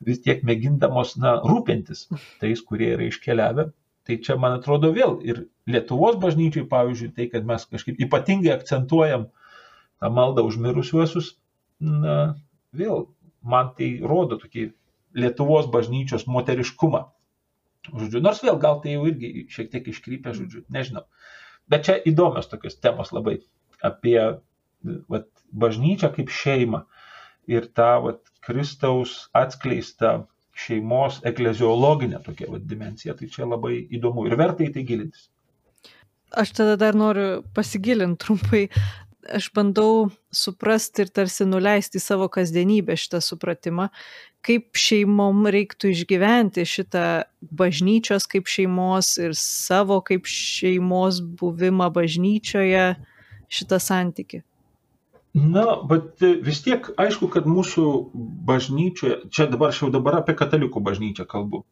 vis 0.07 0.23
tiek 0.25 0.41
mėgindamos, 0.47 1.15
na, 1.21 1.37
rūpintis 1.45 2.07
tais, 2.41 2.63
kurie 2.65 2.93
yra 2.95 3.07
iškeliavę. 3.09 3.69
Tai 4.07 4.17
čia, 4.25 4.35
man 4.41 4.57
atrodo, 4.57 4.89
vėl 4.95 5.19
ir 5.21 5.45
Lietuvos 5.69 6.17
bažnyčiai, 6.21 6.65
pavyzdžiui, 6.69 7.11
tai, 7.17 7.27
kad 7.29 7.45
mes 7.47 7.67
kažkaip 7.69 8.01
ypatingai 8.01 8.55
akcentuojam 8.55 9.27
tą 10.01 10.09
maldą 10.09 10.45
už 10.49 10.57
mirusiuosius, 10.63 11.35
na, 11.81 12.15
vėl 12.73 13.05
man 13.45 13.73
tai 13.77 13.93
rodo 14.01 14.39
tokį 14.41 14.71
Lietuvos 15.21 15.69
bažnyčios 15.71 16.25
moteriškumą. 16.25 17.05
Žodžiu, 17.91 18.21
nors 18.21 18.41
vėl 18.45 18.57
gal 18.61 18.81
tai 18.81 18.95
jau 18.95 19.05
irgi 19.09 19.45
šiek 19.51 19.71
tiek 19.73 19.87
iškrypia, 19.93 20.33
žodžiu, 20.37 20.63
nežinau. 20.73 21.05
Bet 21.69 21.87
čia 21.87 21.97
įdomios 22.09 22.49
tokios 22.51 22.77
temos 22.81 23.13
labai 23.15 23.39
apie 23.81 24.17
vat, 25.11 25.27
bažnyčią 25.51 26.11
kaip 26.15 26.31
šeimą 26.31 26.83
ir 27.51 27.67
tą 27.75 27.93
vat, 28.07 28.21
Kristaus 28.41 29.27
atskleistą 29.37 30.23
šeimos 30.57 31.19
ekleziologinė 31.27 32.21
tokia 32.25 32.49
vat, 32.49 32.65
dimencija, 32.67 33.13
tai 33.17 33.29
čia 33.31 33.45
labai 33.45 33.77
įdomu 33.93 34.25
ir 34.27 34.35
verta 34.39 34.65
į 34.65 34.71
tai 34.75 34.85
gilintis. 34.87 35.29
Aš 36.31 36.53
tada 36.55 36.77
dar 36.79 36.97
noriu 36.97 37.41
pasigilinti 37.55 38.25
trumpai. 38.25 38.65
Aš 39.35 39.51
bandau 39.53 40.07
suprasti 40.33 41.03
ir 41.03 41.11
tarsi 41.13 41.45
nuleisti 41.45 41.99
savo 42.01 42.25
kasdienybę 42.31 42.95
šitą 42.97 43.19
supratimą, 43.21 43.91
kaip 44.41 44.79
šeimom 44.81 45.45
reiktų 45.53 45.91
išgyventi 45.93 46.65
šitą 46.65 47.03
bažnyčios 47.53 48.25
kaip 48.31 48.49
šeimos 48.49 49.13
ir 49.21 49.35
savo 49.37 49.99
kaip 50.07 50.25
šeimos 50.25 51.21
buvimą 51.21 51.91
bažnyčioje, 51.93 52.87
šitą 53.51 53.77
santyki. 53.77 54.41
Na, 55.33 55.77
bet 55.87 56.19
vis 56.43 56.59
tiek 56.65 56.89
aišku, 56.99 57.29
kad 57.31 57.45
mūsų 57.47 57.85
bažnyčioje, 58.47 59.29
čia 59.31 59.47
dabar 59.47 59.71
aš 59.71 59.85
jau 59.85 59.91
dabar 59.93 60.17
apie 60.19 60.35
katalikų 60.35 60.81
bažnyčią 60.83 61.23
kalbu. 61.29 61.63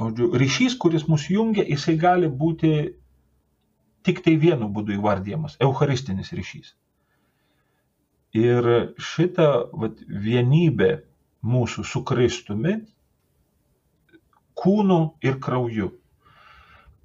Žodžiu, 0.00 0.30
ryšys, 0.40 0.78
kuris 0.80 1.04
mus 1.04 1.26
jungia, 1.28 1.66
jisai 1.68 1.98
gali 2.00 2.30
būti 2.32 2.70
tik 4.08 4.22
tai 4.24 4.38
vienu 4.40 4.70
būdu 4.72 4.96
įvardyjamas- 4.96 5.58
eucharistinis 5.66 6.32
ryšys. 6.32 6.72
Ir 8.32 8.94
šita 8.96 9.48
vat, 9.76 10.00
vienybė 10.08 11.02
mūsų 11.44 11.84
su 11.84 12.00
Kristumi, 12.00 12.78
kūnu 14.56 15.00
ir 15.20 15.36
krauju. 15.36 15.90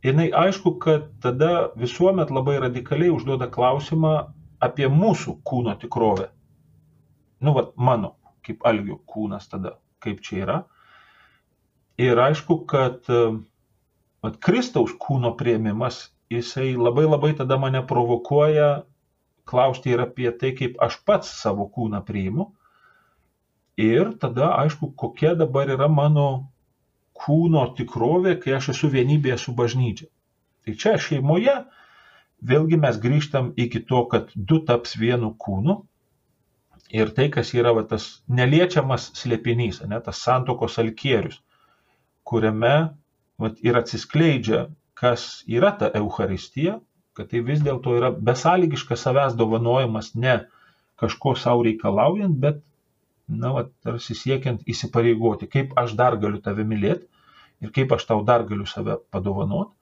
Jinai 0.05 0.29
aišku, 0.31 0.77
kad 0.79 1.09
tada 1.19 1.71
visuomet 1.75 2.31
labai 2.31 2.59
radikaliai 2.61 3.11
užduoda 3.11 3.47
klausimą, 3.51 4.34
apie 4.63 4.87
mūsų 4.91 5.39
kūno 5.45 5.75
tikrovę. 5.81 6.29
Nu, 7.43 7.53
va, 7.55 7.67
mano, 7.75 8.15
kaip 8.45 8.65
algių 8.65 8.99
kūnas 9.09 9.49
tada, 9.51 9.75
kaip 10.03 10.21
čia 10.25 10.41
yra. 10.43 10.57
Ir 12.01 12.19
aišku, 12.19 12.61
kad 12.69 13.07
vat, 13.09 14.39
Kristaus 14.43 14.93
kūno 14.99 15.33
prieimimas, 15.39 16.09
jisai 16.31 16.73
labai 16.75 17.05
labai 17.07 17.33
tada 17.37 17.57
mane 17.61 17.83
provokuoja 17.87 18.85
klausti 19.45 19.93
ir 19.93 20.01
apie 20.01 20.31
tai, 20.39 20.51
kaip 20.57 20.79
aš 20.81 20.99
pats 21.05 21.31
savo 21.41 21.67
kūną 21.69 22.01
priimu. 22.05 22.49
Ir 23.77 24.15
tada, 24.19 24.53
aišku, 24.63 24.93
kokia 24.97 25.35
dabar 25.37 25.69
yra 25.69 25.87
mano 25.91 26.27
kūno 27.15 27.65
tikrovė, 27.77 28.37
kai 28.41 28.55
aš 28.57 28.71
esu 28.75 28.89
vienybėje 28.91 29.37
su 29.45 29.53
bažnyčia. 29.55 30.07
Tai 30.65 30.75
čia 30.81 30.95
šeimoje 30.99 31.55
vėlgi 32.51 32.79
mes 32.81 32.97
grįžtam 33.01 33.51
iki 33.65 33.81
to, 33.89 34.05
kad 34.11 34.31
du 34.35 34.61
taps 34.69 34.95
vienu 34.99 35.33
kūnu. 35.45 35.79
Ir 36.95 37.11
tai, 37.17 37.27
kas 37.33 37.51
yra 37.57 37.73
va, 37.75 37.83
tas 37.89 38.05
neliečiamas 38.29 39.09
slėpinys, 39.17 39.81
ne, 39.89 39.99
tas 40.05 40.21
santokos 40.21 40.77
alkierius, 40.81 41.39
kuriame 42.29 42.75
va, 43.41 43.49
ir 43.65 43.79
atsiskleidžia, 43.79 44.67
kas 44.95 45.43
yra 45.49 45.73
ta 45.79 45.89
Euharistija, 45.97 46.77
kad 47.17 47.31
tai 47.31 47.41
vis 47.47 47.63
dėlto 47.65 47.95
yra 47.97 48.11
besąlygiškas 48.29 49.01
savęs 49.07 49.35
dovanojimas, 49.39 50.13
ne 50.15 50.37
kažko 51.01 51.33
savo 51.39 51.65
reikalaujant, 51.67 52.37
bet, 52.45 52.61
na, 53.27 53.51
va, 53.55 53.65
tarsi 53.83 54.15
siekiant 54.15 54.63
įsipareigoti, 54.69 55.49
kaip 55.51 55.73
aš 55.81 55.97
dar 55.99 56.19
galiu 56.21 56.41
tave 56.43 56.67
mylėti 56.67 57.09
ir 57.65 57.73
kaip 57.75 57.95
aš 57.95 58.05
tau 58.11 58.21
dar 58.27 58.45
galiu 58.47 58.67
save 58.69 58.99
padovanoti. 59.11 59.73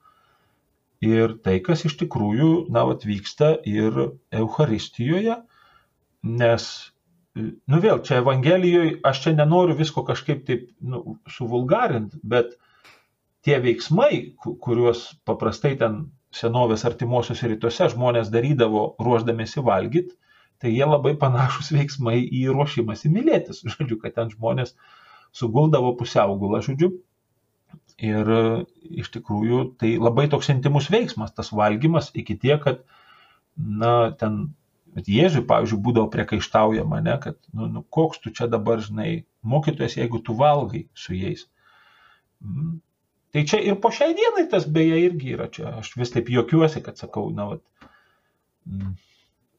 Ir 1.04 1.36
tai, 1.44 1.58
kas 1.64 1.84
iš 1.88 1.96
tikrųjų, 2.00 2.50
na, 2.72 2.84
atvyksta 2.94 3.54
ir 3.68 3.96
Euharistijoje, 4.32 5.36
nes, 6.40 6.68
nu 7.36 7.80
vėl, 7.82 8.00
čia 8.06 8.20
Evangelijoje, 8.22 8.98
aš 9.10 9.24
čia 9.26 9.34
nenoriu 9.36 9.76
visko 9.78 10.04
kažkaip 10.06 10.44
taip 10.48 10.68
nu, 10.80 11.18
suvulgarinti, 11.36 12.20
bet 12.22 12.54
tie 13.44 13.58
veiksmai, 13.60 14.36
kuriuos 14.40 15.06
paprastai 15.28 15.74
ten 15.80 16.04
senovės 16.34 16.84
artimuosiuose 16.88 17.50
rytuose 17.52 17.90
žmonės 17.92 18.30
darydavo 18.32 18.86
ruoždamėsi 19.02 19.62
valgyti, 19.66 20.16
tai 20.62 20.72
jie 20.72 20.86
labai 20.88 21.14
panašus 21.20 21.70
veiksmai 21.74 22.20
į 22.24 22.46
ruošimąsi 22.54 23.10
mylėtis. 23.12 23.62
Žodžiu, 23.74 23.98
kad 24.02 24.16
ten 24.18 24.32
žmonės 24.32 24.74
suguldavo 25.34 25.92
pusiaugulą, 25.98 26.62
žodžiu. 26.64 26.94
Ir 28.02 28.28
iš 28.90 29.12
tikrųjų 29.14 29.60
tai 29.78 29.94
labai 30.02 30.26
toks 30.30 30.50
intimus 30.50 30.88
veiksmas, 30.90 31.30
tas 31.36 31.52
valgymas 31.54 32.10
iki 32.18 32.34
tie, 32.42 32.56
kad, 32.62 32.82
na, 33.54 34.10
ten 34.18 34.48
Bet 34.94 35.10
Jėzui, 35.10 35.42
pavyzdžiui, 35.50 35.80
būdavo 35.82 36.08
priekaištaujama, 36.12 37.00
ne, 37.02 37.14
kad, 37.22 37.38
nu, 37.50 37.66
nu, 37.66 37.82
koks 37.96 38.20
tu 38.22 38.30
čia 38.34 38.46
dabar, 38.50 38.82
žinai, 38.82 39.24
mokytojas, 39.42 39.96
jeigu 39.98 40.20
tu 40.22 40.36
valgai 40.38 40.84
su 40.94 41.16
jais. 41.18 41.48
Mm. 42.44 42.76
Tai 43.34 43.42
čia 43.50 43.58
ir 43.66 43.80
po 43.82 43.90
šiai 43.90 44.14
dienai 44.14 44.44
tas 44.52 44.68
beje 44.70 45.00
irgi 45.08 45.32
yra 45.34 45.48
čia. 45.50 45.72
Aš 45.80 45.96
vis 45.98 46.14
taip 46.14 46.30
juokiuosi, 46.30 46.84
kad 46.86 47.00
sakau, 47.02 47.26
na, 47.34 47.48
vat, 47.50 47.88
mm, 48.70 48.92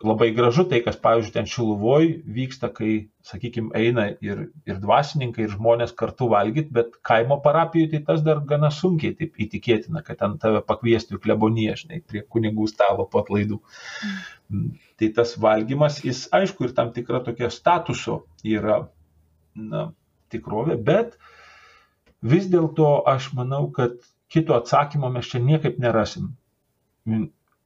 labai 0.04 0.32
gražu 0.36 0.66
tai, 0.68 0.82
kas, 0.84 0.98
pavyzdžiui, 1.00 1.34
ten 1.34 1.48
Šiluvoj 1.50 2.08
vyksta, 2.36 2.70
kai, 2.76 3.08
sakykime, 3.26 3.72
eina 3.78 4.08
ir, 4.24 4.41
ir 4.68 4.80
dvasininkai, 4.84 5.46
ir 5.46 5.54
žmonės 5.56 5.93
kartu 5.98 6.28
valgyti, 6.32 6.74
bet 6.76 6.98
kaimo 7.06 7.38
parapijoje 7.43 7.93
tai 7.93 8.02
tas 8.10 8.24
dar 8.26 8.41
gana 8.48 8.72
sunkiai 8.74 9.16
taip 9.16 9.39
įtikėtina, 9.46 10.04
kad 10.06 10.20
ten 10.20 10.36
tave 10.41 10.62
pakviestų 10.68 11.22
kleboniją, 11.24 11.78
žinai, 11.84 12.02
prie 12.04 12.26
kunigų 12.28 12.68
stalo 12.72 13.08
po 13.08 13.24
atlaidų. 13.24 13.62
Mm. 14.52 14.74
Tai 15.00 15.12
tas 15.16 15.36
valgymas, 15.41 16.02
jis 16.04 16.26
aišku 16.36 16.68
ir 16.68 16.76
tam 16.76 16.91
tikra 16.96 17.24
tokia 17.24 17.50
statuso 17.52 18.26
yra 18.43 18.86
na, 19.56 19.89
tikrovė, 20.32 20.76
bet 20.76 21.16
vis 22.26 22.50
dėlto 22.52 23.00
aš 23.10 23.32
manau, 23.38 23.70
kad 23.72 23.98
kito 24.32 24.56
atsakymo 24.58 25.10
mes 25.14 25.32
čia 25.32 25.39
niekaip 25.43 25.80
nerasim 25.80 26.34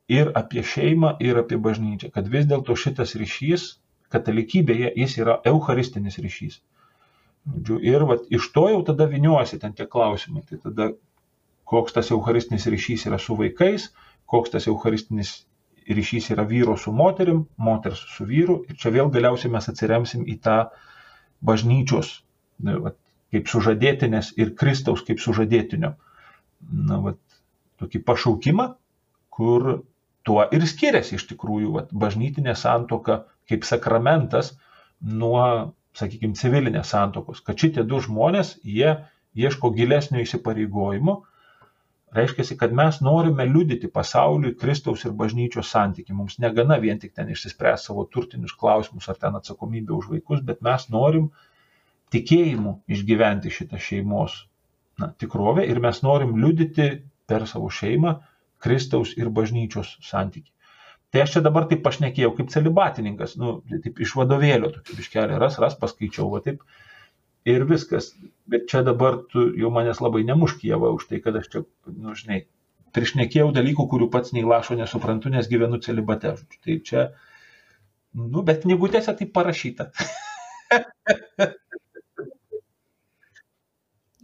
ir 0.10 0.32
apie 0.36 0.64
šeimą, 0.66 1.16
ir 1.22 1.38
apie 1.42 1.60
bažnyčią, 1.62 2.10
kad 2.16 2.28
vis 2.34 2.48
dėlto 2.50 2.76
šitas 2.76 3.16
ryšys 3.20 3.70
katalikybėje 4.14 4.92
jis 4.98 5.18
yra 5.22 5.38
eucharistinis 5.52 6.18
ryšys. 6.22 6.60
Ir 7.86 8.06
vat, 8.10 8.26
iš 8.34 8.50
to 8.54 8.66
jau 8.70 8.82
tada 8.86 9.08
viniuosi 9.10 9.60
ten 9.62 9.76
tie 9.78 9.86
klausimai. 9.90 10.44
Tai 10.50 10.60
tada 10.66 10.90
koks 11.70 11.96
tas 11.96 12.10
eucharistinis 12.14 12.66
ryšys 12.74 13.06
yra 13.10 13.20
su 13.22 13.38
vaikais, 13.38 13.90
koks 14.30 14.54
tas 14.56 14.68
eucharistinis 14.70 15.36
ryšys 15.90 16.32
yra 16.34 16.46
vyro 16.50 16.76
su 16.78 16.92
moterim, 16.94 17.46
moters 17.58 18.02
su 18.16 18.26
vyru. 18.30 18.64
Ir 18.70 18.78
čia 18.82 18.94
vėl 18.94 19.14
galiausiai 19.14 19.54
mes 19.54 19.70
atsiremsim 19.72 20.26
į 20.30 20.40
tą 20.46 20.58
bažnyčios, 21.46 22.20
na, 22.66 22.78
vat, 22.84 22.98
kaip 23.34 23.50
sužadėtinės 23.50 24.34
ir 24.42 24.54
Kristaus 24.58 25.06
kaip 25.08 25.22
sužadėtinio. 25.24 25.94
Na, 26.90 27.00
vat, 27.06 27.22
tokį 27.80 28.04
pašaukimą, 28.06 28.68
kur 29.34 29.70
tuo 30.28 30.44
ir 30.56 30.66
skiriasi 30.68 31.18
iš 31.18 31.26
tikrųjų 31.32 31.74
vat, 31.76 31.94
bažnytinė 32.04 32.56
santoka 32.58 33.24
kaip 33.50 33.66
sakramentas 33.68 34.54
nuo, 35.00 35.74
sakykime, 35.98 36.38
civilinės 36.38 36.92
santokos. 36.94 37.42
Kad 37.46 37.60
šitie 37.62 37.86
du 37.88 38.02
žmonės, 38.04 38.58
jie 38.64 38.98
ieško 39.40 39.72
gilesnio 39.76 40.22
įsipareigojimo, 40.24 41.16
reiškia, 42.16 42.46
kad 42.60 42.74
mes 42.76 43.00
norime 43.06 43.46
liudyti 43.50 43.90
pasauliui 43.94 44.56
Kristaus 44.60 45.06
ir 45.06 45.14
bažnyčios 45.18 45.70
santyki. 45.72 46.14
Mums 46.14 46.40
negana 46.44 46.80
vien 46.82 47.00
tik 47.02 47.14
ten 47.18 47.30
išsispręsti 47.34 47.92
savo 47.92 48.06
turtinius 48.10 48.56
klausimus 48.58 49.10
ar 49.10 49.20
ten 49.22 49.38
atsakomybę 49.40 49.96
už 49.98 50.12
vaikus, 50.14 50.44
bet 50.46 50.64
mes 50.66 50.90
norim 50.94 51.30
tikėjimu 52.14 52.80
išgyventi 52.90 53.54
šitą 53.54 53.78
šeimos 53.82 54.44
na, 55.00 55.12
tikrovę 55.22 55.66
ir 55.70 55.80
mes 55.82 56.02
norim 56.04 56.36
liudyti 56.42 56.90
per 57.30 57.46
savo 57.48 57.70
šeimą 57.70 58.18
Kristaus 58.64 59.16
ir 59.18 59.32
bažnyčios 59.34 59.96
santykiai. 60.06 60.54
Tai 61.10 61.24
aš 61.24 61.36
čia 61.36 61.42
dabar 61.42 61.66
taip 61.70 61.82
pašnekėjau 61.86 62.36
kaip 62.38 62.52
celibatininkas, 62.54 63.34
nu, 63.42 63.60
taip 63.72 63.98
iš 64.04 64.14
vadovėlio, 64.20 64.70
tokį 64.76 64.98
biškelį 65.00 65.40
ras, 65.42 65.58
ras, 65.62 65.78
paskaičiau, 65.80 66.28
va 66.30 66.42
taip. 66.46 66.62
Ir 67.50 67.64
viskas. 67.66 68.12
Bet 68.52 68.68
čia 68.70 68.84
dabar 68.86 69.18
tu 69.32 69.48
jau 69.58 69.72
manęs 69.74 70.04
labai 70.04 70.22
nemuškieva 70.28 70.92
už 70.94 71.08
tai, 71.10 71.22
kad 71.24 71.40
aš 71.40 71.48
čia, 71.50 71.64
nu, 71.90 72.14
žinai, 72.20 72.44
priešnekėjau 72.94 73.50
dalykų, 73.56 73.88
kurių 73.90 74.10
pats 74.14 74.36
nei 74.36 74.46
lašo 74.46 74.78
nesuprantu, 74.78 75.32
nes 75.34 75.50
gyvenu 75.50 75.80
celibate. 75.82 76.36
Tai 76.66 76.76
čia, 76.86 77.08
nu, 78.14 78.44
bet 78.46 78.62
knygutėse 78.68 79.16
tai 79.18 79.30
parašyta. 79.40 79.90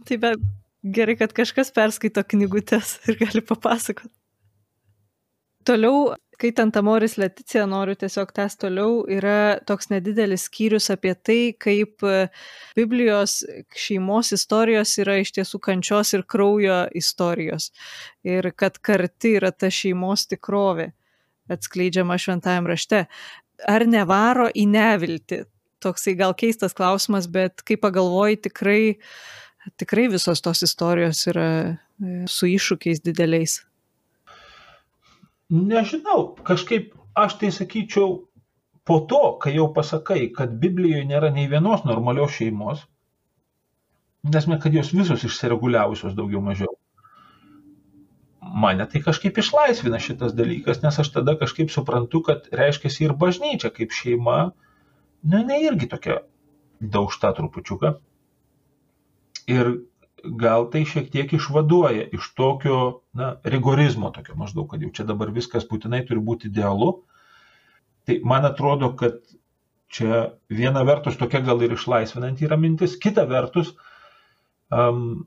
Taip, 0.06 0.22
bet 0.22 0.46
gerai, 0.86 1.18
kad 1.18 1.34
kažkas 1.34 1.74
perskaito 1.74 2.22
knygutės 2.30 3.00
ir 3.10 3.18
gali 3.24 3.42
papasakoti. 3.42 4.14
Toliau, 5.66 6.12
skaitant 6.36 6.76
Amoris 6.78 7.16
Leticija, 7.18 7.64
noriu 7.66 7.96
tiesiog 7.98 8.30
tęs 8.36 8.54
toliau, 8.62 9.00
yra 9.10 9.58
toks 9.66 9.88
nedidelis 9.90 10.44
skyrius 10.46 10.92
apie 10.94 11.14
tai, 11.18 11.38
kaip 11.58 12.06
e, 12.06 12.28
Biblijos 12.78 13.40
šeimos 13.74 14.30
istorijos 14.36 14.92
yra 15.02 15.16
iš 15.24 15.34
tiesų 15.40 15.58
kančios 15.66 16.14
ir 16.14 16.22
kraujo 16.22 16.84
istorijos. 16.94 17.72
Ir 18.22 18.52
kad 18.54 18.78
karti 18.78 19.34
yra 19.40 19.50
ta 19.50 19.72
šeimos 19.72 20.28
tikrovė 20.30 20.92
atskleidžiama 21.50 22.14
šventajame 22.14 22.74
rašte. 22.76 23.04
Ar 23.66 23.88
nevaro 23.90 24.46
į 24.54 24.68
nevilti? 24.70 25.42
Toksai 25.82 26.14
gal 26.18 26.38
keistas 26.38 26.78
klausimas, 26.78 27.26
bet 27.26 27.66
kai 27.66 27.74
pagalvoji, 27.80 28.44
tikrai, 28.46 28.80
tikrai 29.82 30.06
visos 30.14 30.46
tos 30.46 30.62
istorijos 30.62 31.26
yra 31.32 31.48
e, 31.50 32.20
su 32.30 32.54
iššūkiais 32.54 33.02
dideliais. 33.02 33.64
Nežinau, 35.50 36.34
kažkaip 36.42 36.94
aš 37.14 37.36
tai 37.40 37.52
sakyčiau, 37.54 38.26
po 38.86 39.00
to, 39.10 39.38
kai 39.42 39.54
jau 39.54 39.68
pasakai, 39.74 40.28
kad 40.34 40.58
Biblijoje 40.62 41.06
nėra 41.06 41.30
nei 41.34 41.46
vienos 41.50 41.84
normalios 41.86 42.34
šeimos, 42.34 42.82
nesme, 44.26 44.58
kad 44.62 44.74
jos 44.74 44.92
visos 44.94 45.24
išsireguliavusios 45.26 46.14
daugiau 46.18 46.42
mažiau. 46.42 46.74
Mane 48.46 48.86
tai 48.90 49.02
kažkaip 49.02 49.38
išlaisvina 49.42 49.98
šitas 50.02 50.34
dalykas, 50.38 50.82
nes 50.82 50.98
aš 51.02 51.10
tada 51.14 51.34
kažkaip 51.38 51.70
suprantu, 51.74 52.22
kad 52.26 52.46
reiškia 52.54 52.92
ir 53.06 53.14
bažnyčia 53.18 53.70
kaip 53.74 53.94
šeima, 53.94 54.38
na, 55.22 55.42
ne 55.42 55.60
irgi 55.62 55.90
tokia 55.90 56.20
daužta 56.80 57.32
trupučiuką. 57.34 57.96
Ir 59.50 59.72
gal 60.24 60.70
tai 60.72 60.84
šiek 60.88 61.10
tiek 61.12 61.32
išvaduoja 61.36 62.08
iš 62.16 62.30
tokio 62.34 62.78
na, 63.12 63.36
rigorizmo, 63.44 64.10
tokio 64.10 64.36
maždaug, 64.38 64.68
kad 64.70 64.82
jau 64.82 64.90
čia 64.92 65.04
dabar 65.08 65.30
viskas 65.34 65.66
būtinai 65.68 66.04
turi 66.08 66.22
būti 66.22 66.48
idealu. 66.50 66.92
Tai 68.06 68.20
man 68.24 68.46
atrodo, 68.48 68.92
kad 68.96 69.18
čia 69.92 70.30
viena 70.48 70.82
vertus 70.86 71.18
tokia 71.20 71.42
gal 71.44 71.62
ir 71.62 71.74
išlaisvinanti 71.76 72.46
yra 72.46 72.58
mintis, 72.58 72.96
kita 72.98 73.26
vertus, 73.28 73.74
um, 74.70 75.26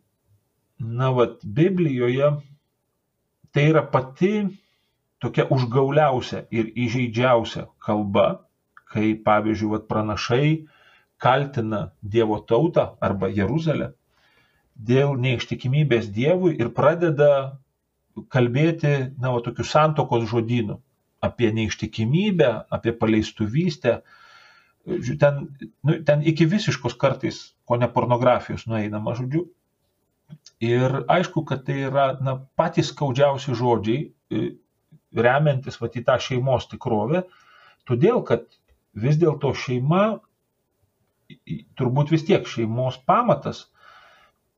na, 0.80 1.12
vad, 1.16 1.40
Biblijoje 1.44 2.34
tai 3.54 3.70
yra 3.70 3.84
pati 3.92 4.48
tokia 5.20 5.48
užgauliausia 5.52 6.46
ir 6.52 6.72
įžeidžiausia 6.76 7.68
kalba, 7.84 8.46
kai, 8.90 9.14
pavyzdžiui, 9.26 9.72
vat, 9.76 9.88
pranašai 9.92 10.52
kaltina 11.20 11.90
Dievo 12.02 12.40
tautą 12.48 12.96
arba 13.04 13.28
Jeruzalę 13.30 13.94
dėl 14.80 15.18
neištikimybės 15.20 16.08
Dievui 16.16 16.56
ir 16.60 16.72
pradeda 16.76 17.60
kalbėti, 18.32 18.94
na, 19.20 19.34
va, 19.34 19.44
tokių 19.44 19.66
santokos 19.68 20.28
žodynų 20.32 20.80
apie 21.24 21.52
neištikimybę, 21.56 22.50
apie 22.72 22.94
paleistuvystę. 22.96 24.00
Ten, 25.20 25.42
nu, 25.84 25.98
ten 26.08 26.24
iki 26.24 26.48
visiškos 26.48 26.96
kartais, 27.00 27.42
ko 27.68 27.78
ne 27.78 27.90
pornografijos 27.92 28.66
nueinama 28.72 29.16
žodžiu. 29.18 29.44
Ir 30.64 31.02
aišku, 31.12 31.44
kad 31.50 31.66
tai 31.68 31.84
yra 31.90 32.08
na, 32.24 32.38
patys 32.60 32.94
skaudžiausi 32.94 33.56
žodžiai, 33.58 34.08
e, 34.32 34.54
remiantis 35.16 35.80
va, 35.82 35.90
į 35.92 36.06
tą 36.08 36.16
šeimos 36.24 36.70
tikrovę, 36.72 37.26
todėl 37.90 38.24
kad 38.28 38.48
vis 38.96 39.20
dėlto 39.20 39.52
šeima, 39.58 40.20
turbūt 41.80 42.14
vis 42.14 42.26
tiek 42.26 42.48
šeimos 42.48 43.00
pamatas 43.10 43.68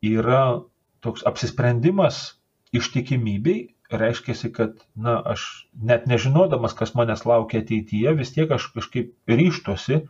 yra 0.02 0.62
toks 1.02 1.26
apsisprendimas 1.26 2.38
ištikimybei, 2.74 3.72
reiškia, 3.92 4.36
kad, 4.56 4.80
na, 4.96 5.18
aš 5.34 5.68
net 5.76 6.08
nežinodamas, 6.08 6.74
kas 6.78 6.94
manęs 6.96 7.26
laukia 7.28 7.62
ateityje, 7.62 8.14
vis 8.18 8.32
tiek 8.36 8.52
aš 8.56 8.70
kažkaip 8.76 9.12
ryštosi, 9.28 10.02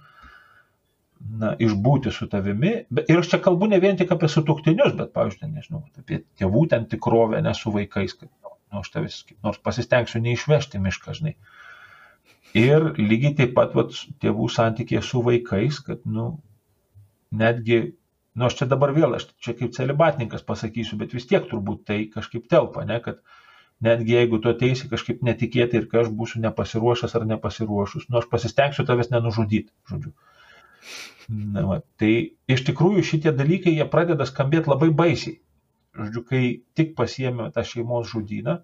na, 1.41 1.53
išbūti 1.61 2.13
su 2.13 2.27
tavimi. 2.29 2.73
Ir 3.01 3.21
aš 3.21 3.31
čia 3.33 3.41
kalbu 3.41 3.71
ne 3.71 3.79
vien 3.81 3.97
tik 3.97 4.13
apie 4.13 4.29
sutuktinius, 4.31 4.93
bet, 4.97 5.13
pavyzdžiui, 5.17 5.49
nežinau, 5.55 5.83
apie 5.97 6.21
tėvų 6.39 6.67
ten 6.73 6.85
tikrovę, 6.91 7.41
ne 7.45 7.55
su 7.57 7.73
vaikais, 7.73 8.15
kad, 8.19 8.29
nu, 8.43 8.83
aš 8.83 8.93
tavęs 8.93 9.17
kaip 9.29 9.49
nors 9.49 9.61
pasistengsiu 9.65 10.21
neišvežti 10.23 10.81
mišką, 10.81 11.17
žinai. 11.17 11.35
Ir 12.57 12.91
lygiai 12.99 13.33
taip 13.37 13.55
pat 13.57 13.73
vat, 13.77 13.95
tėvų 14.21 14.49
santykė 14.51 15.01
su 15.05 15.23
vaikais, 15.25 15.79
kad, 15.87 16.03
nu, 16.05 16.33
netgi, 17.31 17.81
nu, 18.35 18.47
aš 18.47 18.57
čia 18.61 18.67
dabar 18.71 18.93
vėl, 18.95 19.15
aš 19.17 19.27
čia 19.43 19.53
kaip 19.57 19.75
celibatninkas 19.75 20.45
pasakysiu, 20.47 20.99
bet 21.01 21.15
vis 21.17 21.27
tiek 21.29 21.45
turbūt 21.49 21.85
tai 21.89 21.99
kažkaip 22.13 22.47
telpa, 22.51 22.85
ne, 22.87 22.99
kad 23.03 23.21
netgi 23.83 24.17
jeigu 24.17 24.39
tu 24.41 24.51
ateisi 24.51 24.89
kažkaip 24.91 25.23
netikėtai 25.25 25.81
ir 25.81 25.87
kai 25.91 26.03
aš 26.03 26.11
būsiu 26.17 26.41
nepasiruošęs 26.45 27.15
ar 27.17 27.27
nepasiruošus, 27.33 28.09
nu, 28.09 28.21
aš 28.21 28.29
pasistengsiu 28.31 28.87
tavęs 28.87 29.11
nenužudyti, 29.13 29.71
žodžiu. 29.91 30.13
Na, 31.31 31.63
va, 31.67 31.79
tai 32.01 32.11
iš 32.51 32.65
tikrųjų 32.67 33.05
šitie 33.07 33.31
dalykai, 33.37 33.73
jie 33.77 33.85
pradeda 33.87 34.25
skambėti 34.27 34.71
labai 34.71 34.89
baisiai. 35.03 35.37
Žodžiu, 35.95 36.23
kai 36.27 36.43
tik 36.75 36.95
pasiemė 36.97 37.51
tą 37.55 37.63
šeimos 37.67 38.09
žudyną, 38.11 38.61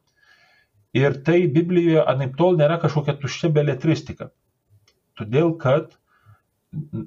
Ir 0.97 1.17
tai 1.27 1.39
Biblijoje 1.51 2.03
anaip 2.07 2.37
tol 2.39 2.55
nėra 2.59 2.77
kažkokia 2.81 3.17
tuščia 3.21 3.49
beletristika. 3.55 4.29
Todėl, 5.19 5.51
kad 5.63 5.97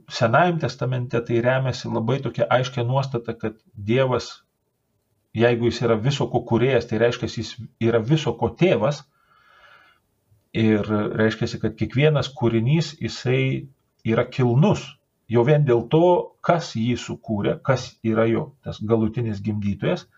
Senajame 0.08 0.60
testamente 0.60 1.20
tai 1.20 1.40
remiasi 1.44 1.88
labai 1.88 2.18
tokia 2.24 2.46
aiškia 2.50 2.84
nuostata, 2.84 3.34
kad 3.34 3.58
Dievas, 3.74 4.28
jeigu 5.36 5.68
jis 5.68 5.82
yra 5.86 5.96
viso 6.06 6.26
ko 6.32 6.40
kuriejas, 6.48 6.88
tai 6.88 7.00
reiškia, 7.02 7.28
jis 7.28 7.50
yra 7.88 8.00
viso 8.12 8.32
ko 8.40 8.50
tėvas. 8.62 9.02
Ir 10.56 10.88
reiškia, 11.20 11.60
kad 11.62 11.76
kiekvienas 11.78 12.32
kūrinys 12.34 12.94
jisai 12.98 13.68
yra 14.04 14.24
kilnus. 14.26 14.86
Jau 15.30 15.44
vien 15.46 15.62
dėl 15.62 15.84
to, 15.92 16.06
kas 16.42 16.72
jį 16.74 16.96
sukūrė, 16.98 17.60
kas 17.62 17.84
yra 18.02 18.24
jo, 18.26 18.48
tas 18.66 18.80
galutinis 18.82 19.44
gimdytojas. 19.44 20.08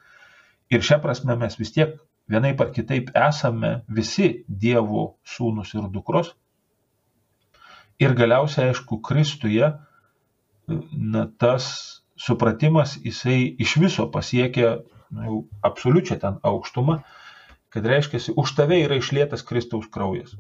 Ir 0.73 0.81
šią 0.87 1.03
prasme 1.05 1.37
mes 1.37 1.59
vis 1.61 1.75
tiek 1.75 1.99
vienaip 2.33 2.63
ar 2.65 2.71
kitaip 2.73 3.11
esame 3.27 3.83
visi 3.99 4.31
Dievo 4.49 5.05
sūnus 5.35 5.75
ir 5.77 5.91
dukros. 5.93 6.33
Ir 8.03 8.15
galiausiai, 8.19 8.73
aišku, 8.73 8.99
Kristuje 9.07 9.73
na, 11.15 11.27
tas 11.39 11.67
supratimas, 12.19 12.97
jisai 13.05 13.41
iš 13.63 13.77
viso 13.83 14.09
pasiekia 14.11 14.79
na, 15.11 15.27
jau 15.29 15.43
absoliučią 15.67 16.19
ten 16.23 16.39
aukštumą, 16.43 17.01
kad 17.73 17.87
reiškia, 17.89 18.21
už 18.37 18.55
tave 18.57 18.83
yra 18.85 18.99
išlietas 19.01 19.45
Kristaus 19.49 19.89
kraujas. 19.93 20.35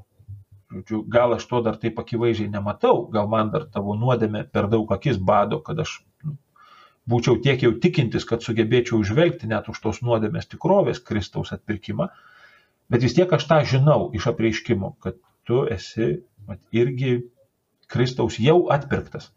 Žodžiu, 0.73 1.03
gal 1.13 1.35
aš 1.37 1.45
to 1.51 1.61
dar 1.65 1.77
taip 1.81 1.99
akivaizdžiai 2.01 2.49
nematau, 2.53 3.05
gal 3.13 3.29
man 3.29 3.51
dar 3.53 3.67
tavo 3.73 3.97
nuodėmė 3.99 4.47
per 4.53 4.71
daug 4.73 4.93
akis 4.95 5.19
bado, 5.21 5.61
kad 5.65 5.81
aš 5.85 5.99
būčiau 7.09 7.41
tiek 7.45 7.65
jau 7.65 7.73
tikintis, 7.83 8.25
kad 8.29 8.45
sugebėčiau 8.45 9.03
užvelgti 9.03 9.51
net 9.51 9.69
už 9.69 9.81
tos 9.85 10.01
nuodėmės 10.07 10.49
tikrovės 10.53 11.03
Kristaus 11.05 11.53
atpirkimą, 11.57 12.09
bet 12.93 13.05
vis 13.05 13.17
tiek 13.19 13.33
aš 13.33 13.49
tą 13.51 13.61
žinau 13.69 14.09
iš 14.17 14.31
apreiškimo, 14.33 14.95
kad 15.03 15.19
tu 15.49 15.65
esi 15.69 16.23
mat, 16.49 16.63
irgi 16.73 17.19
Kristaus 17.93 18.39
jau 18.41 18.59
atpirktas. 18.75 19.31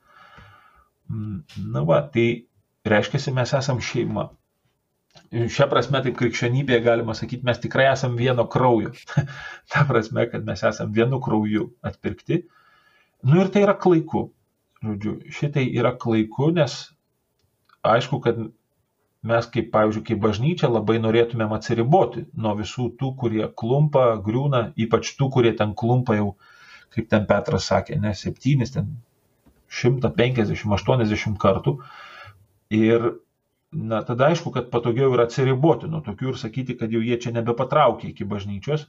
Mm, 1.11 1.43
na 1.73 1.83
va, 1.85 2.01
tai 2.13 2.47
reiškia, 2.87 3.33
mes 3.35 3.53
esam 3.59 3.81
šeima. 3.83 4.29
Šią 5.31 5.67
prasme, 5.71 6.01
taip 6.03 6.17
krikščionybėje 6.19 6.81
galima 6.85 7.15
sakyti, 7.17 7.45
mes 7.47 7.59
tikrai 7.63 7.87
esam 7.91 8.17
vieno 8.19 8.45
kraujo. 8.51 8.91
Ta 9.71 9.85
prasme, 9.87 10.27
kad 10.31 10.45
mes 10.47 10.63
esam 10.69 10.91
vienu 10.95 11.21
krauju 11.23 11.69
atpirkti. 11.85 12.43
Nu 13.25 13.41
ir 13.41 13.51
tai 13.53 13.63
yra 13.65 13.77
klaiku. 13.79 14.27
Žodžiu, 14.85 15.15
šitai 15.33 15.65
yra 15.79 15.95
klaiku, 15.97 16.51
nes 16.53 16.75
aišku, 17.85 18.19
kad 18.21 18.41
mes 19.25 19.47
kaip, 19.49 19.71
pavyzdžiui, 19.73 20.03
kaip 20.09 20.21
bažnyčia 20.21 20.69
labai 20.69 20.97
norėtumėm 21.01 21.55
atsiriboti 21.55 22.25
nuo 22.37 22.53
visų 22.59 22.91
tų, 22.99 23.11
kurie 23.21 23.47
klumpa, 23.61 24.05
griūna, 24.25 24.67
ypač 24.85 25.15
tų, 25.17 25.31
kurie 25.33 25.55
ten 25.57 25.73
klumpa 25.77 26.17
jau, 26.19 26.35
kaip 26.93 27.09
ten 27.11 27.25
Petras 27.29 27.69
sakė, 27.71 27.97
ne 28.01 28.13
septynis, 28.15 28.73
ten 28.75 28.91
150-80 29.71 31.39
kartų. 31.41 31.77
Ir 32.75 33.07
na, 33.75 34.01
tada 34.07 34.29
aišku, 34.31 34.51
kad 34.55 34.69
patogiau 34.71 35.13
yra 35.13 35.25
atsiriboti 35.27 35.89
nuo 35.91 36.01
tokių 36.05 36.33
ir 36.33 36.37
sakyti, 36.39 36.77
kad 36.79 36.93
jau 36.93 37.01
jie 37.03 37.17
čia 37.21 37.33
nebepatraukia 37.35 38.11
iki 38.11 38.27
bažnyčios. 38.27 38.85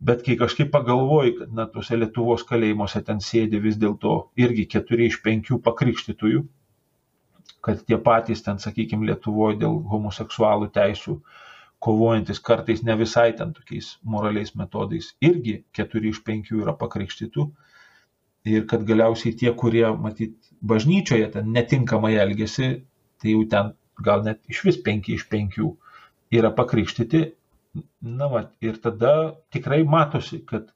Bet 0.00 0.22
kai 0.24 0.38
kažkaip 0.40 0.70
pagalvoji, 0.72 1.34
kad 1.42 1.52
na, 1.52 1.66
tuose 1.68 1.98
Lietuvos 1.98 2.46
kalėjimuose 2.48 3.02
ten 3.04 3.20
sėdi 3.20 3.60
vis 3.60 3.76
dėlto 3.76 4.14
irgi 4.40 4.64
keturi 4.74 5.10
iš 5.10 5.20
penkių 5.26 5.60
pakrikštytųjų, 5.66 6.46
kad 7.60 7.84
tie 7.84 7.98
patys 8.00 8.40
ten, 8.46 8.58
sakykime, 8.62 9.04
Lietuvoje 9.10 9.58
dėl 9.60 9.76
homoseksualų 9.92 10.70
teisų 10.72 11.18
kovojantis 11.80 12.40
kartais 12.44 12.82
ne 12.84 12.96
visai 13.00 13.32
ten 13.36 13.52
tokiais 13.56 13.94
moraliais 14.14 14.52
metodais, 14.60 15.14
irgi 15.24 15.60
keturi 15.76 16.12
iš 16.12 16.22
penkių 16.26 16.62
yra 16.64 16.76
pakrikštytų. 16.80 17.46
Ir 18.50 18.64
kad 18.68 18.84
galiausiai 18.88 19.36
tie, 19.36 19.50
kurie, 19.62 19.84
matyt, 20.00 20.36
bažnyčioje 20.64 21.26
ten 21.34 21.50
netinkamai 21.56 22.14
elgesi, 22.20 22.70
tai 23.20 23.34
jau 23.34 23.44
ten 23.52 23.74
gal 24.00 24.24
net 24.24 24.40
iš 24.48 24.62
vis 24.68 24.78
penki 24.84 25.16
iš 25.16 25.26
penkių 25.32 25.74
yra 26.36 26.52
pakrikštyti. 26.56 27.22
Na, 28.02 28.28
va, 28.32 28.46
ir 28.64 28.80
tada 28.82 29.12
tikrai 29.54 29.82
matosi, 29.86 30.40
kad, 30.46 30.72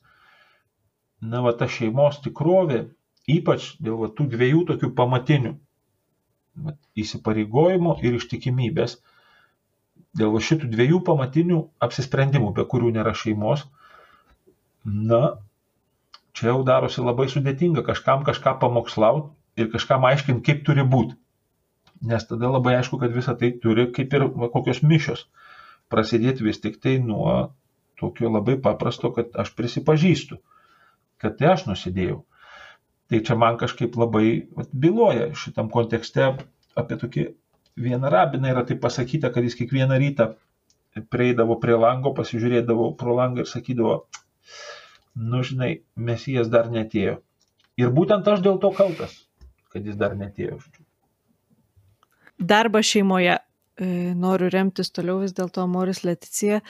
na, 1.21 1.41
va, 1.45 1.55
ta 1.59 1.69
šeimos 1.77 2.21
tikrovė, 2.25 2.85
ypač 3.33 3.73
dėl 3.83 3.99
va, 4.03 4.11
tų 4.13 4.29
dviejų 4.37 4.67
tokių 4.73 4.93
pamatinių 5.01 5.57
įsipareigojimo 7.03 7.97
ir 8.07 8.21
ištikimybės 8.21 9.01
dėl 10.19 10.37
šitų 10.49 10.71
dviejų 10.73 11.01
pamatinių 11.07 11.61
apsisprendimų, 11.85 12.53
be 12.57 12.65
kurių 12.71 12.93
nėra 12.95 13.15
šeimos, 13.19 13.65
na, 14.85 15.23
čia 16.37 16.53
jau 16.53 16.63
darosi 16.67 17.03
labai 17.03 17.27
sudėtinga 17.33 17.85
kažkam 17.87 18.25
kažką 18.27 18.57
pamokslauti 18.63 19.63
ir 19.63 19.71
kažkam 19.73 20.07
aiškinti, 20.11 20.45
kaip 20.47 20.65
turi 20.67 20.87
būti. 20.87 21.19
Nes 22.05 22.27
tada 22.29 22.51
labai 22.51 22.77
aišku, 22.79 22.99
kad 23.01 23.15
visa 23.15 23.35
tai 23.39 23.53
turi 23.63 23.87
kaip 23.95 24.15
ir 24.15 24.27
va, 24.35 24.51
kokios 24.53 24.83
mišios 24.85 25.27
prasidėti 25.93 26.45
vis 26.45 26.61
tik 26.61 26.81
tai 26.83 26.99
nuo 26.99 27.55
tokio 28.01 28.31
labai 28.33 28.57
paprasto, 28.61 29.13
kad 29.15 29.35
aš 29.39 29.55
prisipažįstu, 29.57 30.41
kad 31.23 31.39
tai 31.39 31.55
aš 31.55 31.69
nusidėjau. 31.71 32.25
Tai 33.09 33.21
čia 33.21 33.37
man 33.39 33.59
kažkaip 33.61 33.97
labai 34.01 34.27
byloja 34.73 35.31
šitam 35.39 35.71
kontekste 35.73 36.33
apie 36.75 36.99
tokį 37.01 37.27
vieną 37.77 38.11
rabiną 38.11 38.51
yra 38.53 38.65
tai 38.65 38.77
pasakyta, 38.79 39.31
kad 39.31 39.45
jis 39.45 39.57
kiekvieną 39.59 39.99
rytą 39.99 40.35
prieidavo 41.11 41.57
prie 41.63 41.77
lango, 41.79 42.13
pasižiūrėdavo 42.15 42.93
pro 42.99 43.15
langą 43.19 43.43
ir 43.43 43.51
sakydavo, 43.51 43.95
nu 45.19 45.43
žinai, 45.43 45.71
mesijas 45.97 46.51
dar 46.53 46.71
netėjo. 46.71 47.19
Ir 47.81 47.91
būtent 47.91 48.29
aš 48.31 48.45
dėl 48.45 48.61
to 48.63 48.71
kaltas, 48.75 49.17
kad 49.75 49.87
jis 49.87 49.99
dar 49.99 50.15
netėjo. 50.19 50.61
Darbą 52.39 52.83
šeimoje 52.83 53.35
e, 53.35 53.89
noriu 54.15 54.51
remtis 54.55 54.91
toliau 54.95 55.21
vis 55.23 55.35
dėlto 55.35 55.67
Moris 55.71 56.05
Leticija. 56.07 56.61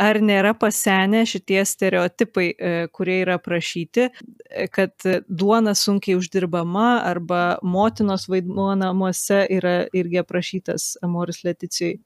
Ar 0.00 0.16
nėra 0.24 0.54
pasenę 0.56 1.24
šitie 1.28 1.60
stereotipai, 1.68 2.46
e, 2.48 2.70
kurie 2.96 3.18
yra 3.26 3.36
prašyti, 3.42 4.06
e, 4.08 4.68
kad 4.72 4.94
duona 5.28 5.74
sunkiai 5.76 6.16
uždirbama 6.16 7.02
arba 7.04 7.58
motinos 7.62 8.24
vaidmuo 8.30 8.70
namuose 8.78 9.42
yra 9.52 9.74
irgi 9.92 10.22
aprašytas 10.22 10.94
Amoris 11.04 11.42
Leticijai? 11.44 11.98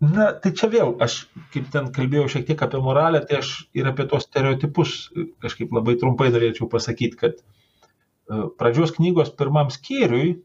Na, 0.00 0.32
tai 0.32 0.52
čia 0.58 0.70
vėl, 0.74 0.92
aš 1.02 1.20
kaip 1.54 1.70
ten 1.74 1.92
kalbėjau 1.94 2.26
šiek 2.34 2.50
tiek 2.50 2.66
apie 2.66 2.82
moralę, 2.82 3.22
tai 3.26 3.40
aš 3.42 3.54
ir 3.74 3.86
apie 3.90 4.06
tos 4.10 4.26
stereotipus 4.26 4.98
kažkaip 5.42 5.74
labai 5.74 5.96
trumpai 5.98 6.32
norėčiau 6.34 6.70
pasakyti, 6.72 7.18
kad 7.20 7.38
e, 7.38 8.44
pradžios 8.58 8.96
knygos 8.98 9.34
pirmam 9.38 9.70
skyriui, 9.74 10.38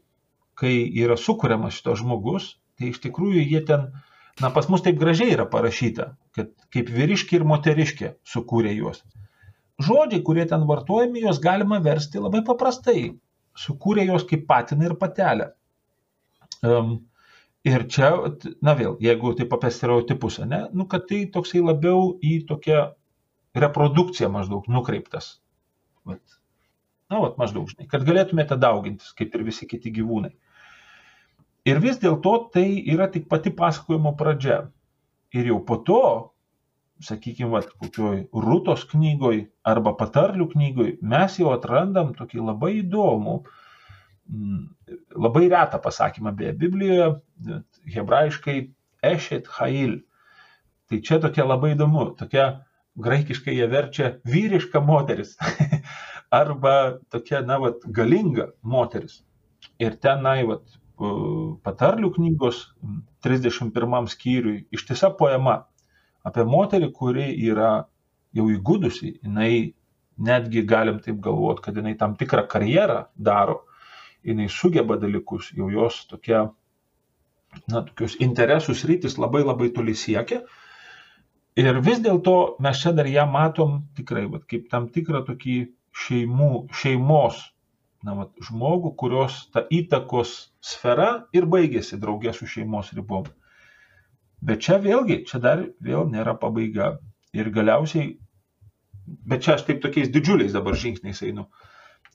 kai 0.58 0.74
yra 1.02 1.18
sukūriamas 1.18 1.80
šitas 1.80 2.02
žmogus, 2.04 2.56
tai 2.78 2.94
iš 2.94 3.00
tikrųjų 3.02 3.42
jie 3.42 3.62
ten 3.66 3.88
uh, 3.90 4.10
Na, 4.42 4.50
pas 4.50 4.66
mus 4.70 4.82
taip 4.82 4.98
gražiai 4.98 5.34
yra 5.36 5.44
parašyta, 5.50 6.08
kad 6.34 6.50
kaip 6.74 6.88
vyriški 6.90 7.38
ir 7.38 7.44
moteriški 7.46 8.10
sukūrė 8.26 8.72
juos. 8.74 9.04
Žodžiai, 9.82 10.22
kurie 10.26 10.46
ten 10.50 10.66
vartojami, 10.66 11.22
juos 11.22 11.38
galima 11.42 11.78
versti 11.82 12.22
labai 12.22 12.42
paprastai. 12.46 13.12
Sukūrė 13.58 14.08
juos 14.08 14.26
kaip 14.26 14.46
patiną 14.50 14.88
ir 14.88 14.96
patelę. 14.98 15.52
Um, 16.66 16.96
ir 17.66 17.86
čia, 17.90 18.10
na 18.64 18.74
vėl, 18.78 18.96
jeigu 19.02 19.34
taip 19.38 19.54
apie 19.54 19.70
stereotipus, 19.74 20.40
ne, 20.50 20.64
nu, 20.74 20.88
kad 20.90 21.06
tai 21.10 21.24
toksai 21.30 21.62
labiau 21.62 22.14
į 22.18 22.40
tokią 22.48 22.80
reprodukciją 23.64 24.30
maždaug 24.34 24.66
nukreiptas. 24.70 25.36
Vat. 26.04 26.22
Na, 27.10 27.20
vat, 27.22 27.38
maždaug, 27.38 27.68
žinai, 27.70 27.86
kad 27.90 28.02
galėtumėte 28.06 28.58
daugintis, 28.58 29.14
kaip 29.14 29.34
ir 29.36 29.46
visi 29.46 29.68
kiti 29.70 29.92
gyvūnai. 29.94 30.34
Ir 31.64 31.80
vis 31.80 31.98
dėlto 32.00 32.34
tai 32.52 32.66
yra 32.92 33.08
tik 33.12 33.28
pati 33.30 33.52
pasakojimo 33.56 34.12
pradžia. 34.20 34.66
Ir 35.34 35.48
jau 35.48 35.58
po 35.64 35.78
to, 35.86 36.00
sakykime, 37.02 37.62
kokioj 37.80 38.18
Rūtos 38.44 38.84
knygoj 38.90 39.40
arba 39.66 39.94
patarlių 39.98 40.48
knygoj, 40.52 40.90
mes 41.02 41.38
jau 41.40 41.54
atrandam 41.54 42.12
tokį 42.18 42.44
labai 42.44 42.72
įdomų, 42.82 43.38
mm, 44.28 44.60
labai 45.26 45.48
retą 45.48 45.80
pasakymą 45.82 46.34
beje 46.36 46.52
Biblijoje, 46.60 47.08
hebrajiškai 47.96 48.58
Eshet 49.14 49.48
Hail. 49.56 49.98
Tai 50.88 51.00
čia 51.00 51.18
tokia 51.18 51.48
labai 51.48 51.72
įdomu, 51.74 52.10
tokia 52.20 52.46
graikiškai 53.00 53.56
jie 53.56 53.66
verčia 53.72 54.12
vyriška 54.28 54.84
moteris 54.84 55.34
arba 56.42 57.00
tokia, 57.10 57.40
na, 57.40 57.58
vat, 57.62 57.82
galinga 57.88 58.52
moteris. 58.62 59.22
Ir 59.80 59.96
tenai, 59.96 60.42
vat, 60.46 60.62
patarlių 60.98 62.10
knygos 62.14 62.60
31 63.26 64.08
skyriui 64.12 64.64
ištisa 64.74 65.10
poema 65.18 65.64
apie 66.24 66.44
moterį, 66.46 66.90
kuri 66.94 67.26
yra 67.50 67.86
jau 68.34 68.46
įgudusi, 68.50 69.18
jinai 69.22 69.74
netgi 70.18 70.62
galim 70.66 71.00
taip 71.02 71.18
galvoti, 71.22 71.64
kad 71.66 71.76
jinai 71.76 71.96
tam 71.98 72.14
tikrą 72.16 72.46
karjerą 72.50 73.04
daro, 73.16 73.64
jinai 74.24 74.48
sugeba 74.48 74.96
dalykus, 74.96 75.50
jau 75.58 75.68
jos 75.70 76.04
tokia, 76.10 76.46
na, 77.68 77.82
tokius 77.82 78.16
interesus 78.22 78.84
rytis 78.88 79.18
labai 79.18 79.42
labai 79.44 79.70
toli 79.74 79.94
siekia. 79.98 80.44
Ir 81.58 81.78
vis 81.86 82.00
dėlto 82.02 82.56
mes 82.62 82.80
čia 82.82 82.94
dar 82.94 83.06
ją 83.06 83.26
matom 83.30 83.82
tikrai, 83.98 84.24
vat, 84.30 84.46
kaip 84.50 84.70
tam 84.70 84.88
tikrą 84.94 85.22
tokį 85.26 85.58
šeimų, 85.94 86.52
šeimos 86.74 87.42
na, 88.04 88.14
vat, 88.18 88.32
žmogų, 88.44 88.92
kurios 89.00 89.38
ta 89.54 89.64
įtakos 89.72 90.34
sfera 90.64 91.26
ir 91.36 91.48
baigėsi 91.50 91.98
draugė 92.00 92.34
su 92.36 92.48
šeimos 92.50 92.92
ribom. 92.96 93.30
Bet 94.44 94.60
čia 94.66 94.76
vėlgi, 94.82 95.22
čia 95.28 95.40
dar 95.40 95.62
vėl 95.80 96.04
nėra 96.12 96.34
pabaiga. 96.40 96.98
Ir 97.34 97.48
galiausiai, 97.50 98.12
bet 99.26 99.46
čia 99.46 99.56
aš 99.56 99.64
taip 99.68 99.80
tokiais 99.82 100.12
didžiuliais 100.12 100.52
dabar 100.54 100.76
žingsniais 100.78 101.22
einu, 101.26 101.48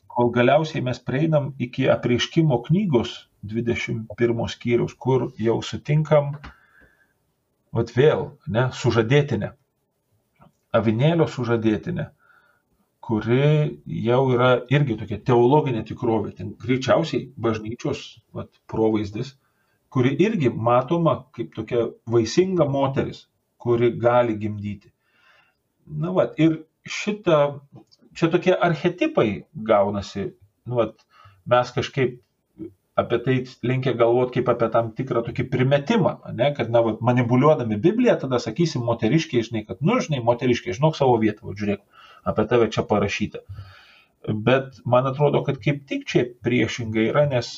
kol 0.07 0.29
galiausiai 0.35 0.83
mes 0.85 1.01
prieinam 1.03 1.49
iki 1.59 1.89
apreiškimo 1.91 2.61
knygos 2.69 3.15
21 3.49 4.45
skyrius, 4.53 4.93
kur 4.93 5.31
jau 5.41 5.57
sutinkam, 5.65 6.37
vat 7.75 7.91
vėl, 7.97 8.29
ne, 8.47 8.69
sužadėtinę. 8.77 9.51
Avinėlio 10.77 11.25
sužadėtinę 11.27 12.11
kuri 13.09 13.79
jau 14.05 14.19
yra 14.35 14.49
irgi 14.69 14.95
tokia 14.99 15.17
teologinė 15.29 15.81
tikrovė, 15.89 16.35
ten 16.37 16.51
greičiausiai 16.63 17.23
bažnyčios 17.45 18.03
vat, 18.37 18.51
provaizdis, 18.69 19.31
kuri 19.89 20.11
irgi 20.25 20.51
matoma 20.69 21.15
kaip 21.33 21.55
tokia 21.55 21.87
vaisinga 22.15 22.67
moteris, 22.69 23.23
kuri 23.65 23.89
gali 24.03 24.37
gimdyti. 24.43 24.91
Na, 26.03 26.13
vat, 26.13 26.37
ir 26.37 26.59
šitą, 26.99 27.39
čia 28.13 28.29
tokie 28.35 28.53
archetipai 28.69 29.29
gaunasi, 29.71 30.27
nu, 30.69 30.77
vat, 30.83 31.01
mes 31.49 31.73
kažkaip 31.79 32.19
apie 32.99 33.19
tai 33.25 33.35
linkę 33.71 33.95
galvoti 33.97 34.37
kaip 34.37 34.53
apie 34.53 34.69
tam 34.75 34.91
tikrą 34.95 35.23
tokį 35.25 35.47
primetimą, 35.49 36.13
ne, 36.37 36.51
kad, 36.59 36.69
na, 36.69 36.83
vat, 36.85 37.01
manipuliuodami 37.09 37.81
Bibliją, 37.81 38.19
tada 38.25 38.37
sakysim 38.43 38.85
moteriškiai, 38.85 39.45
žinai, 39.49 39.65
kad, 39.65 39.81
nu, 39.81 39.97
žinai, 40.03 40.21
moteriškiai, 40.29 40.77
žinok 40.77 40.99
savo 40.99 41.17
vietą, 41.25 41.49
va, 41.49 41.57
žiūrėk, 41.57 41.98
apie 42.27 42.45
tave 42.49 42.69
čia 42.73 42.83
parašyta. 42.89 43.43
Bet 44.27 44.81
man 44.85 45.07
atrodo, 45.07 45.39
kad 45.47 45.61
kaip 45.63 45.85
tik 45.87 46.03
čia 46.11 46.25
priešingai 46.43 47.05
yra, 47.13 47.23
nes 47.31 47.49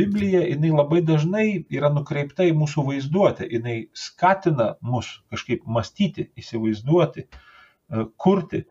Biblija, 0.00 0.42
jinai 0.44 0.70
labai 0.74 1.00
dažnai 1.10 1.46
yra 1.72 1.88
nukreipta 1.94 2.44
į 2.44 2.52
mūsų 2.60 2.84
vaizduotę, 2.90 3.48
jinai 3.48 3.76
skatina 3.96 4.74
mus 4.84 5.08
kažkaip 5.32 5.64
mąstyti, 5.64 6.28
įsivaizduoti, 6.42 7.24
e, 7.24 8.04
kurti. 8.24 8.66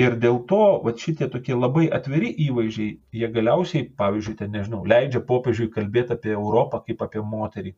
Ir 0.00 0.14
dėl 0.22 0.36
to, 0.50 0.60
va 0.84 0.92
šitie 1.04 1.26
tokie 1.32 1.56
labai 1.56 1.88
atviri 1.96 2.28
įvaizdžiai, 2.46 2.92
jie 3.20 3.30
galiausiai, 3.34 3.88
pavyzdžiui, 4.02 4.36
ten 4.38 4.52
nežinau, 4.54 4.84
leidžia 4.92 5.24
popiežiui 5.32 5.72
kalbėti 5.72 6.14
apie 6.14 6.36
Europą 6.36 6.84
kaip 6.86 7.02
apie 7.08 7.24
moterį. 7.32 7.74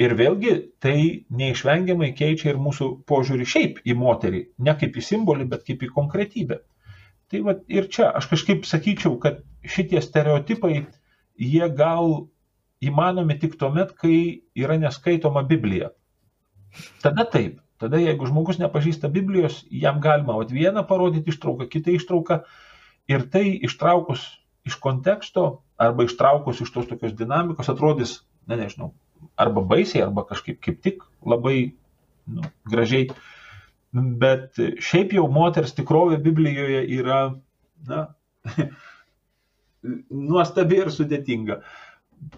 Ir 0.00 0.14
vėlgi 0.16 0.52
tai 0.80 0.96
neišvengiamai 1.36 2.14
keičia 2.16 2.54
ir 2.54 2.60
mūsų 2.62 2.90
požiūrį 3.10 3.46
šiaip 3.52 3.80
į 3.84 3.96
moterį, 4.00 4.42
ne 4.64 4.74
kaip 4.80 4.96
į 4.96 5.04
simbolį, 5.04 5.46
bet 5.52 5.66
kaip 5.66 5.84
į 5.84 5.90
konkretybę. 5.96 6.62
Tai 7.30 7.40
va 7.46 7.54
ir 7.68 7.88
čia 7.92 8.08
aš 8.18 8.30
kažkaip 8.32 8.64
sakyčiau, 8.66 9.18
kad 9.22 9.42
šitie 9.62 10.00
stereotipai, 10.02 10.86
jie 11.36 11.68
gal 11.76 12.30
įmanomi 12.80 13.36
tik 13.42 13.58
tuomet, 13.60 13.92
kai 14.00 14.42
yra 14.56 14.78
neskaitoma 14.80 15.44
Biblija. 15.46 15.92
Tada 17.04 17.26
taip, 17.28 17.60
tada 17.82 18.00
jeigu 18.00 18.28
žmogus 18.30 18.60
nepažįsta 18.62 19.10
Biblijos, 19.12 19.60
jam 19.70 20.00
galima 20.00 20.38
vat, 20.38 20.52
vieną 20.54 20.86
parodyti 20.88 21.34
ištrauką, 21.34 21.68
kitą 21.68 21.94
ištrauką 21.98 22.40
ir 23.10 23.26
tai 23.32 23.44
ištraukus 23.68 24.24
iš 24.66 24.80
konteksto 24.80 25.46
arba 25.80 26.08
ištraukus 26.08 26.64
iš 26.64 26.72
tos 26.72 26.88
tokios 26.88 27.14
dinamikos 27.18 27.70
atrodys, 27.72 28.20
na 28.48 28.58
nežinau, 28.60 28.94
arba 29.40 29.64
baisiai, 29.72 30.04
arba 30.06 30.24
kažkaip 30.28 30.60
kaip 30.64 30.80
tik 30.84 31.04
labai 31.26 31.72
nu, 32.30 32.46
gražiai. 32.70 33.10
Bet 33.92 34.58
šiaip 34.78 35.14
jau 35.16 35.26
moters 35.32 35.74
tikrovė 35.74 36.20
Biblijoje 36.22 36.84
yra 37.00 37.20
na, 37.88 38.02
nuostabi 40.32 40.82
ir 40.84 40.92
sudėtinga. 40.94 41.60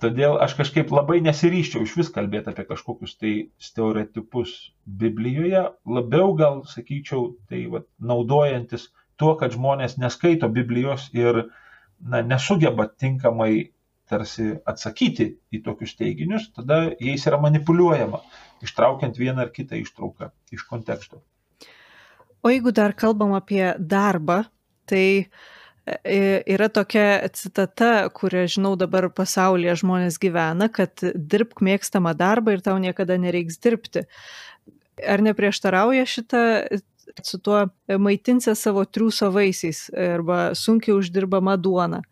Todėl 0.03 0.37
aš 0.45 0.55
kažkaip 0.61 0.93
labai 0.95 1.19
nesiryščiau 1.27 1.83
iš 1.85 1.97
vis 1.99 2.11
kalbėti 2.15 2.53
apie 2.53 2.65
kažkokius 2.69 3.17
tai 3.19 3.33
stereotipus 3.67 4.53
Biblijoje, 4.87 5.65
labiau 5.97 6.37
gal 6.39 6.61
sakyčiau, 6.71 7.33
tai 7.51 7.65
va, 7.73 7.83
naudojantis 7.99 8.87
tuo, 9.19 9.35
kad 9.41 9.55
žmonės 9.57 9.99
neskaito 9.99 10.49
Biblijos 10.55 11.09
ir 11.19 11.45
na, 11.99 12.23
nesugeba 12.23 12.87
tinkamai 12.89 13.73
tarsi 14.13 14.53
atsakyti 14.69 15.29
į 15.55 15.63
tokius 15.65 15.97
teiginius, 15.97 16.51
tada 16.57 16.85
jais 17.01 17.25
yra 17.29 17.41
manipuliuojama, 17.41 18.21
ištraukiant 18.65 19.19
vieną 19.19 19.47
ar 19.47 19.53
kitą 19.55 19.81
ištrauką 19.81 20.31
iš 20.53 20.67
konteksto. 20.69 21.23
O 22.43 22.51
jeigu 22.51 22.73
dar 22.75 22.95
kalbam 22.99 23.33
apie 23.39 23.73
darbą, 23.79 24.43
tai 24.91 25.07
e, 25.87 26.43
yra 26.51 26.69
tokia 26.75 27.29
citata, 27.39 28.09
kurią 28.15 28.47
žinau 28.57 28.75
dabar 28.79 29.07
pasaulyje 29.15 29.77
žmonės 29.85 30.19
gyvena, 30.23 30.69
kad 30.69 31.05
dirbk 31.15 31.63
mėgstamą 31.63 32.17
darbą 32.19 32.57
ir 32.57 32.65
tau 32.67 32.79
niekada 32.83 33.19
nereiks 33.23 33.61
dirbti. 33.63 34.05
Ar 35.09 35.23
neprieštarauja 35.25 36.07
šitą 36.07 36.43
su 37.23 37.39
tuo 37.43 37.65
maitinsia 37.89 38.55
savo 38.59 38.85
triūso 38.85 39.31
vaisiais 39.35 39.87
arba 39.95 40.53
sunkiai 40.59 40.99
uždirbama 40.99 41.57
duona? 41.61 42.03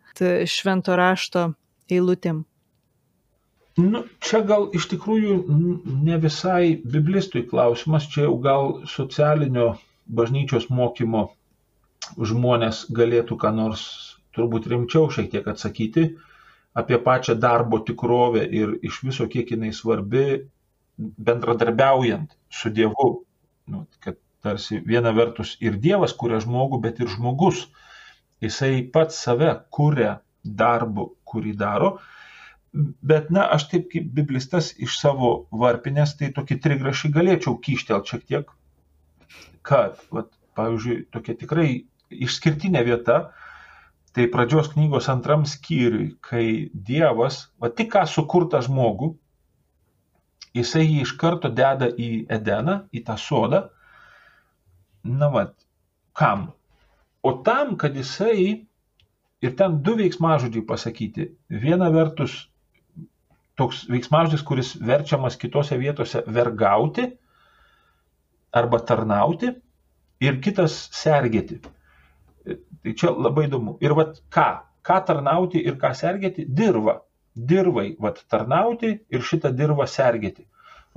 Švento 0.47 0.95
rašto 0.99 1.51
eilutėm? 1.91 2.43
Nu, 3.81 4.01
čia 4.19 4.41
gal 4.47 4.67
iš 4.75 4.89
tikrųjų 4.91 5.35
ne 6.07 6.17
visai 6.23 6.75
biblistui 6.95 7.45
klausimas, 7.47 8.09
čia 8.11 8.25
jau 8.25 8.35
gal 8.43 8.73
socialinio 8.93 9.69
bažnyčios 10.19 10.67
mokymo 10.69 11.29
žmonės 12.31 12.83
galėtų 12.91 13.37
ką 13.39 13.53
nors 13.55 13.85
turbūt 14.35 14.67
rimčiau 14.71 15.07
šiek 15.13 15.29
tiek 15.31 15.47
atsakyti 15.47 16.03
apie 16.81 16.97
pačią 17.05 17.35
darbo 17.39 17.79
tikrovę 17.87 18.43
ir 18.59 18.75
iš 18.87 19.01
viso 19.07 19.27
kiek 19.31 19.51
jinai 19.55 19.71
svarbi 19.75 20.25
bendradarbiaujant 20.97 22.35
su 22.49 22.69
Dievu. 22.69 23.09
Nu, 23.71 23.85
kad 24.03 24.17
tarsi 24.43 24.79
viena 24.85 25.11
vertus 25.15 25.55
ir 25.63 25.77
Dievas 25.85 26.13
kuria 26.17 26.39
žmogų, 26.43 26.81
bet 26.85 26.99
ir 26.99 27.11
žmogus. 27.11 27.65
Jisai 28.41 28.81
pats 28.93 29.19
save 29.25 29.51
kuria 29.69 30.19
darbu, 30.43 31.11
kurį 31.31 31.55
daro. 31.59 31.95
Bet, 33.03 33.31
na, 33.35 33.47
aš 33.55 33.67
taip 33.71 33.89
kaip 33.91 34.11
biblistas 34.15 34.71
iš 34.79 34.95
savo 35.01 35.31
varpinės, 35.63 36.15
tai 36.19 36.31
tokį 36.35 36.59
trigrašį 36.63 37.11
galėčiau 37.17 37.57
kyštel 37.65 38.03
šiek 38.07 38.27
tiek, 38.29 38.53
kad, 39.67 39.99
vat, 40.15 40.29
pavyzdžiui, 40.55 41.01
tokia 41.11 41.35
tikrai 41.41 41.67
išskirtinė 42.11 42.83
vieta, 42.87 43.17
tai 44.15 44.27
pradžios 44.31 44.71
knygos 44.73 45.09
antram 45.11 45.43
skyriui, 45.47 46.13
kai 46.23 46.45
Dievas, 46.71 47.45
va 47.59 47.71
tik 47.75 47.91
ką 47.95 48.05
sukurtą 48.07 48.63
žmogų, 48.63 49.13
jisai 50.57 50.85
jį 50.85 51.03
iš 51.05 51.13
karto 51.19 51.51
deda 51.51 51.87
į 51.91 52.09
Edeną, 52.31 52.81
į 52.91 53.03
tą 53.07 53.15
sodą. 53.19 53.61
Na, 55.07 55.31
va, 55.33 55.45
kam? 56.17 56.51
O 57.23 57.37
tam, 57.45 57.77
kad 57.79 57.95
jisai 57.95 58.67
Ir 59.41 59.55
ten 59.57 59.79
du 59.81 59.95
veiksmažodžiai 59.97 60.65
pasakyti. 60.69 61.27
Viena 61.49 61.89
vertus 61.93 62.35
toks 63.57 63.85
veiksmažodis, 63.89 64.43
kuris 64.45 64.75
verčiamas 64.77 65.37
kitose 65.41 65.77
vietose 65.81 66.21
vergauti 66.27 67.07
arba 68.53 68.79
tarnauti 68.85 69.49
ir 70.21 70.37
kitas 70.45 70.75
sergėti. 70.93 71.59
Tai 72.45 72.93
čia 72.97 73.13
labai 73.13 73.47
įdomu. 73.47 73.77
Ir 73.81 73.95
vad 73.97 74.19
ką? 74.33 74.49
Ką 74.85 74.97
tarnauti 75.05 75.61
ir 75.61 75.77
ką 75.81 75.93
sergėti? 75.97 76.45
Dirva. 76.45 76.99
Dirvai, 77.33 77.91
vad 78.01 78.17
tarnauti 78.29 78.91
ir 79.09 79.25
šitą 79.25 79.53
dirvą 79.55 79.85
sergėti. 79.87 80.45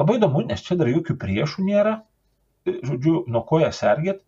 Labai 0.00 0.16
įdomu, 0.18 0.42
nes 0.48 0.64
čia 0.66 0.76
dar 0.80 0.88
jokių 0.90 1.16
priešų 1.20 1.64
nėra. 1.68 1.98
Žodžiu, 2.66 3.20
nuo 3.30 3.44
ko 3.48 3.60
ją 3.62 3.70
sergėti 3.76 4.24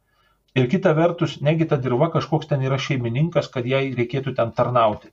Ir 0.57 0.69
kita 0.73 0.93
vertus, 0.97 1.41
negi 1.45 1.67
ta 1.69 1.77
dirba 1.77 2.09
kažkoks 2.15 2.49
ten 2.49 2.63
yra 2.65 2.79
šeimininkas, 2.81 3.51
kad 3.53 3.67
jai 3.69 3.91
reikėtų 3.97 4.33
ten 4.39 4.53
tarnauti. 4.57 5.11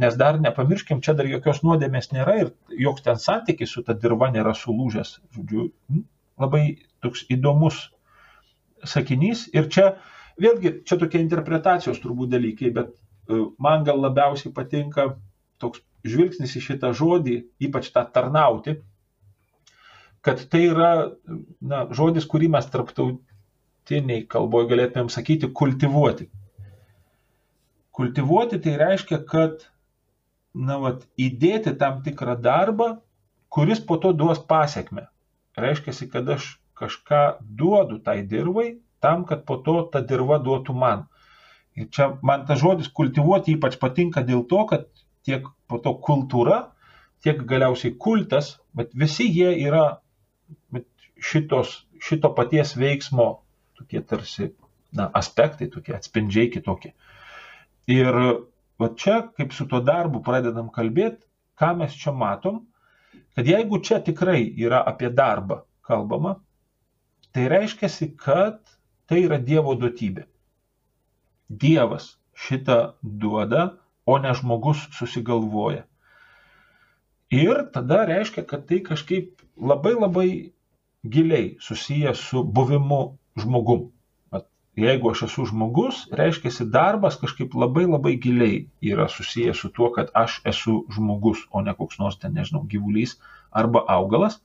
Nes 0.00 0.14
dar 0.14 0.38
nepamirškim, 0.40 1.00
čia 1.02 1.16
dar 1.18 1.26
jokios 1.26 1.64
nuodėmės 1.66 2.12
nėra 2.14 2.36
ir 2.44 2.52
joks 2.78 3.02
ten 3.02 3.18
santykis 3.18 3.72
su 3.74 3.82
ta 3.82 3.96
dirba 4.04 4.30
nėra 4.30 4.54
sulūžęs. 4.54 5.16
Žodžiu, 5.34 5.66
labai 6.40 6.62
toks 7.02 7.26
įdomus 7.34 7.88
sakinys 8.86 9.48
ir 9.52 9.66
čia, 9.72 9.96
vėlgi, 10.40 10.78
čia 10.86 10.96
tokie 11.00 11.20
interpretacijos 11.20 11.98
turbūt 12.00 12.30
dalykai, 12.36 12.70
bet 12.76 12.94
e, 12.94 13.42
man 13.58 13.84
gal 13.84 14.00
labiausiai 14.00 14.54
patinka 14.54 15.10
toks 15.60 15.82
žvilgsnis 16.06 16.54
į 16.56 16.64
šitą 16.70 16.94
žodį, 16.96 17.36
ypač 17.66 17.90
tą 17.92 18.06
tarnauti, 18.14 18.78
kad 20.24 20.40
tai 20.52 20.62
yra 20.70 20.92
na, 21.60 21.84
žodis, 21.96 22.28
kurį 22.30 22.50
mes 22.54 22.68
tarptautiniai 23.90 24.26
kalboje 24.28 24.68
galėtumėm 24.70 25.08
sakyti 25.10 25.50
kultivuoti. 25.52 26.28
Kultivuoti 27.90 28.60
tai 28.62 28.76
reiškia, 28.78 29.18
kad 29.26 29.66
na, 30.54 30.78
vat, 30.78 31.06
įdėti 31.18 31.76
tam 31.78 32.02
tikrą 32.02 32.36
darbą, 32.40 33.00
kuris 33.48 33.80
po 33.80 33.96
to 33.96 34.12
duos 34.12 34.38
pasiekmes 34.38 35.08
reiškia, 35.56 35.92
kad 36.12 36.28
aš 36.28 36.58
kažką 36.78 37.42
duodu 37.42 37.98
tai 37.98 38.22
dirbai, 38.22 38.78
tam, 39.00 39.24
kad 39.24 39.44
po 39.44 39.56
to 39.56 39.90
ta 39.92 40.00
dirba 40.00 40.38
duotų 40.38 40.72
man. 40.72 41.08
Ir 41.76 41.90
čia 41.90 42.18
man 42.22 42.46
tas 42.46 42.60
žodis 42.60 42.88
kultivuoti 42.88 43.56
ypač 43.56 43.76
patinka 43.78 44.22
dėl 44.22 44.46
to, 44.48 44.64
kad 44.66 44.86
tiek 45.26 45.44
po 45.68 45.78
to 45.78 45.94
kultūra, 45.98 46.70
tiek 47.22 47.42
galiausiai 47.44 47.92
kultas, 47.98 48.60
bet 48.72 48.94
visi 48.94 49.28
jie 49.28 49.52
yra 49.66 50.00
šitos, 51.20 51.84
šito 52.00 52.32
paties 52.34 52.76
veiksmo 52.78 53.42
tokie 53.80 54.02
tarsi 54.04 54.52
na, 54.92 55.08
aspektai, 55.14 55.70
tokie 55.72 55.96
atspindžiai 55.96 56.50
kitokie. 56.52 56.92
Ir 57.90 58.16
va 58.80 58.88
čia, 58.96 59.20
kaip 59.36 59.54
su 59.56 59.66
tuo 59.70 59.80
darbu 59.84 60.22
pradedam 60.26 60.70
kalbėti, 60.74 61.24
ką 61.58 61.72
mes 61.80 61.96
čia 61.96 62.12
matom, 62.16 62.62
kad 63.36 63.48
jeigu 63.48 63.80
čia 63.84 64.00
tikrai 64.04 64.42
yra 64.60 64.82
apie 64.86 65.10
darbą 65.12 65.62
kalbama, 65.86 66.36
tai 67.34 67.48
reiškia, 67.50 67.90
kad 68.18 68.60
tai 69.10 69.24
yra 69.26 69.38
Dievo 69.42 69.74
duotybė. 69.78 70.26
Dievas 71.50 72.14
šitą 72.34 72.94
duoda, 73.02 73.76
o 74.06 74.18
ne 74.18 74.32
žmogus 74.34 74.86
susigalvoja. 74.96 75.84
Ir 77.30 77.66
tada 77.74 78.04
reiškia, 78.08 78.42
kad 78.46 78.66
tai 78.66 78.80
kažkaip 78.86 79.42
labai 79.56 79.94
labai 79.94 80.30
giliai 81.06 81.56
susijęs 81.62 82.18
su 82.30 82.42
buvimu 82.44 83.18
žmogum 83.44 83.88
jeigu 84.76 85.10
aš 85.10 85.22
esu 85.26 85.44
žmogus, 85.50 86.04
reiškia, 86.16 86.66
darbas 86.72 87.18
kažkaip 87.20 87.54
labai 87.54 87.86
labai 87.86 88.14
giliai 88.22 88.66
yra 88.92 89.08
susijęs 89.08 89.60
su 89.60 89.70
tuo, 89.74 89.90
kad 89.92 90.10
aš 90.14 90.40
esu 90.44 90.84
žmogus, 90.94 91.44
o 91.50 91.62
ne 91.62 91.74
koks 91.74 91.98
nors 91.98 92.18
ten, 92.18 92.34
nežinau, 92.34 92.62
gyvulys 92.70 93.16
arba 93.50 93.84
augalas. 93.88 94.40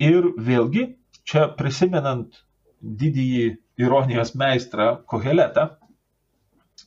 Ir 0.00 0.32
vėlgi, 0.38 0.86
čia 1.24 1.48
prisimenant 1.56 2.42
didįjį 2.80 3.58
ironijos 3.80 4.32
meistrą 4.34 4.94
Koheletą, 5.06 5.68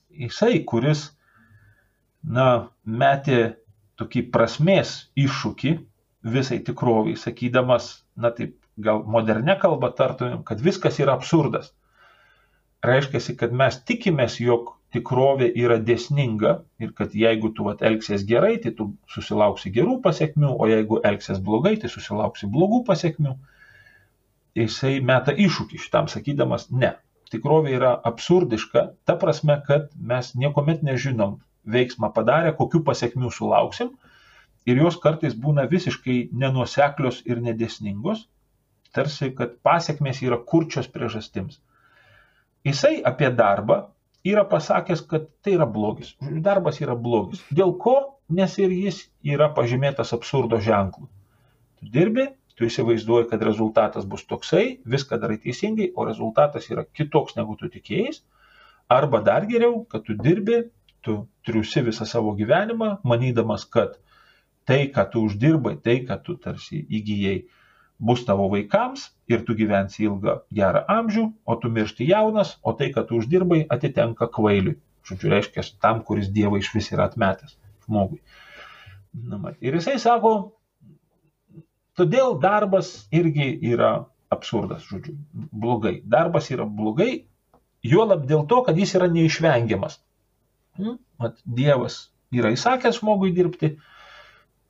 jisai, 0.09 0.63
kuris, 0.65 1.11
na, 2.23 2.69
metė 2.83 3.59
tokį 4.01 4.27
prasmės 4.33 4.95
iššūkį 5.19 5.77
visai 6.33 6.59
tikroviai, 6.65 7.19
sakydamas, 7.19 7.91
na 8.17 8.31
taip, 8.33 8.57
gal 8.77 9.03
modernė 9.05 9.57
kalba 9.61 9.91
tartumėm, 9.97 10.43
kad 10.47 10.61
viskas 10.61 10.99
yra 11.03 11.17
absurdas 11.17 11.73
reiškia, 12.83 13.35
kad 13.39 13.53
mes 13.55 13.79
tikimės, 13.87 14.37
jog 14.43 14.75
tikrovė 14.93 15.49
yra 15.57 15.79
dėsninga 15.81 16.53
ir 16.83 16.91
kad 16.97 17.15
jeigu 17.17 17.53
tu 17.55 17.65
vat, 17.67 17.81
elgsies 17.81 18.25
gerai, 18.29 18.57
tai 18.61 18.73
tu 18.77 18.91
susilauksi 19.09 19.71
gerų 19.73 19.99
pasiekmių, 20.03 20.51
o 20.53 20.69
jeigu 20.69 20.99
elgsies 21.09 21.41
blogai, 21.41 21.77
tai 21.81 21.89
susilauksi 21.89 22.49
blogų 22.53 22.83
pasiekmių. 22.89 23.33
Jisai 24.59 24.99
meta 25.01 25.33
iššūkį 25.33 25.79
šitam 25.81 26.09
sakydamas, 26.11 26.67
ne, 26.69 26.93
tikrovė 27.33 27.73
yra 27.79 27.95
absurdiška, 28.05 28.85
ta 29.07 29.17
prasme, 29.17 29.57
kad 29.65 29.89
mes 29.97 30.35
niekuomet 30.37 30.83
nežinom 30.85 31.39
veiksmą 31.65 32.11
padarę, 32.13 32.51
kokiu 32.59 32.83
pasiekmių 32.85 33.31
sulauksim 33.33 33.95
ir 34.69 34.77
jos 34.77 34.99
kartais 35.01 35.33
būna 35.33 35.65
visiškai 35.71 36.27
nenuseklios 36.37 37.23
ir 37.25 37.41
nedėsningos, 37.41 38.27
tarsi, 38.95 39.31
kad 39.37 39.57
pasiekmės 39.65 40.21
yra 40.25 40.39
kurčios 40.51 40.89
priežastims. 40.91 41.59
Jisai 42.63 43.01
apie 43.05 43.29
darbą 43.35 43.79
yra 44.23 44.45
pasakęs, 44.47 45.03
kad 45.09 45.27
tai 45.43 45.57
yra 45.57 45.67
blogis. 45.67 46.13
Darbas 46.21 46.79
yra 46.81 46.95
blogis. 46.95 47.43
Dėl 47.51 47.75
ko? 47.81 47.97
Nes 48.33 48.55
ir 48.61 48.71
jis 48.71 49.01
yra 49.35 49.49
pažymėtas 49.53 50.13
absurdo 50.15 50.61
ženklu. 50.63 51.09
Tu 51.81 51.89
dirbi, 51.91 52.29
tu 52.55 52.69
įsivaizduoji, 52.69 53.27
kad 53.31 53.43
rezultatas 53.43 54.05
bus 54.09 54.23
toksai, 54.29 54.79
viską 54.87 55.19
darai 55.19 55.39
teisingai, 55.43 55.89
o 55.95 56.05
rezultatas 56.07 56.69
yra 56.71 56.85
kitoks 56.85 57.35
negu 57.39 57.57
tu 57.59 57.67
tikėjai. 57.73 58.13
Arba 58.93 59.19
dar 59.25 59.47
geriau, 59.49 59.83
kad 59.89 60.05
tu 60.07 60.15
dirbi, 60.15 60.61
tu 61.03 61.17
triusi 61.45 61.83
visą 61.83 62.07
savo 62.07 62.31
gyvenimą, 62.39 62.97
manydamas, 63.03 63.65
kad 63.67 63.97
tai, 64.67 64.87
ką 64.95 65.03
tu 65.11 65.25
uždirbai, 65.27 65.75
tai, 65.83 65.99
ką 66.07 66.19
tu 66.23 66.37
tarsi 66.39 66.79
įgyjai, 66.87 67.41
bus 68.03 68.25
tavo 68.27 68.49
vaikams 68.51 69.07
ir 69.31 69.43
tu 69.47 69.55
gyvensi 69.55 70.03
ilgą 70.07 70.37
gerą 70.51 70.83
amžių, 70.91 71.25
o 71.47 71.55
tu 71.59 71.71
miršti 71.71 72.07
jaunas, 72.09 72.57
o 72.61 72.73
tai, 72.77 72.91
kad 72.95 73.07
tu 73.09 73.19
uždirbai, 73.21 73.63
atitenka 73.75 74.27
kvailiui. 74.27 74.79
Žodžiu, 75.07 75.29
reiškia, 75.33 75.63
tam, 75.83 75.99
kuris 76.07 76.29
Dievą 76.31 76.59
iš 76.59 76.69
vis 76.75 76.89
yra 76.95 77.09
atmetęs 77.09 77.57
žmogui. 77.85 78.21
Ir 79.63 79.75
jisai 79.77 79.97
sako, 79.99 80.33
todėl 81.99 82.37
darbas 82.43 82.93
irgi 83.13 83.49
yra 83.73 83.93
absurdas, 84.33 84.87
žodžiu, 84.87 85.15
blogai. 85.51 85.97
Darbas 86.15 86.49
yra 86.55 86.65
blogai, 86.65 87.25
juolab 87.83 88.23
dėl 88.29 88.47
to, 88.49 88.63
kad 88.67 88.79
jis 88.79 88.95
yra 88.97 89.11
neišvengiamas. 89.11 89.99
Vat, 91.21 91.37
dievas 91.45 91.99
yra 92.33 92.53
įsakęs 92.55 93.01
žmogui 93.03 93.33
dirbti 93.35 93.75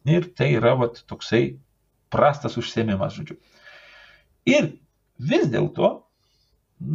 ir 0.09 0.25
tai 0.35 0.49
yra 0.57 0.73
vat, 0.81 0.99
toksai 1.07 1.45
prastas 2.13 2.57
užsiemimas, 2.61 3.17
žodžiu. 3.17 3.39
Ir 4.49 4.73
vis 5.17 5.47
dėlto, 5.51 5.91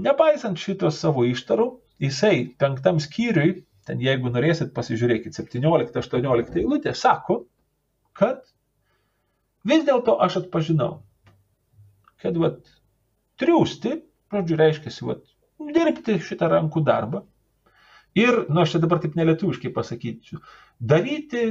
nepaisant 0.06 0.60
šitos 0.60 1.00
savo 1.02 1.24
ištarų, 1.28 1.68
jisai 2.02 2.48
penktam 2.60 3.00
skyriui, 3.02 3.62
ten 3.88 4.02
jeigu 4.04 4.30
norėsit 4.32 4.74
pasižiūrėkit 4.76 5.38
17-18 5.38 6.60
eilutė, 6.60 6.92
sako, 6.94 7.42
kad 8.18 8.44
vis 9.68 9.86
dėlto 9.88 10.18
aš 10.24 10.42
atpažinau, 10.42 11.00
kad 12.22 12.36
vat, 12.40 12.60
triūsti, 13.40 13.96
žodžiu, 14.34 14.58
reiškia, 14.60 14.92
vat, 15.08 15.24
dirbti 15.58 16.18
šitą 16.22 16.50
rankų 16.52 16.82
darbą 16.86 17.24
ir, 18.18 18.44
nu 18.50 18.62
aš 18.62 18.76
čia 18.76 18.82
dabar 18.82 19.00
taip 19.02 19.16
nelietuviškai 19.18 19.72
pasakysiu, 19.74 20.42
daryti 20.78 21.48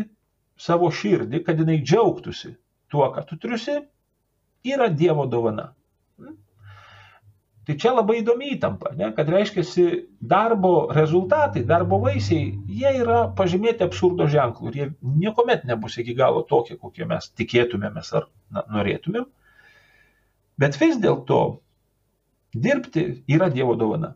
savo 0.60 0.90
širdį, 0.94 1.41
kad 1.46 1.60
jinai 1.62 1.82
džiaugtųsi 1.82 2.56
tuo, 2.92 3.10
ką 3.14 3.24
tu 3.28 3.38
triusi, 3.42 3.78
yra 4.68 4.90
Dievo 4.90 5.26
dovana. 5.26 5.72
Hmm? 6.18 6.36
Tai 7.68 7.76
čia 7.76 7.94
labai 7.96 8.22
įdomi 8.22 8.54
įtampa, 8.56 8.94
ne? 8.96 9.12
kad 9.16 9.30
reiškia, 9.32 9.88
darbo 10.24 10.74
rezultatai, 10.96 11.66
darbo 11.68 12.00
vaisiai, 12.04 12.54
jie 12.72 12.94
yra 13.02 13.26
pažymėti 13.38 13.84
absurdo 13.84 14.28
ženklų 14.32 14.72
ir 14.72 14.80
jie 14.80 14.90
niekuomet 15.26 15.68
nebus 15.68 15.98
iki 16.00 16.16
galo 16.16 16.46
tokie, 16.48 16.78
kokie 16.80 17.08
mes 17.10 17.30
tikėtumėmės 17.36 18.14
ar 18.20 18.30
na, 18.52 18.64
norėtumėm. 18.78 19.28
Bet 20.58 20.80
vis 20.80 20.98
dėlto 20.98 21.60
dirbti 22.56 23.24
yra 23.30 23.52
Dievo 23.54 23.76
dovana. 23.78 24.16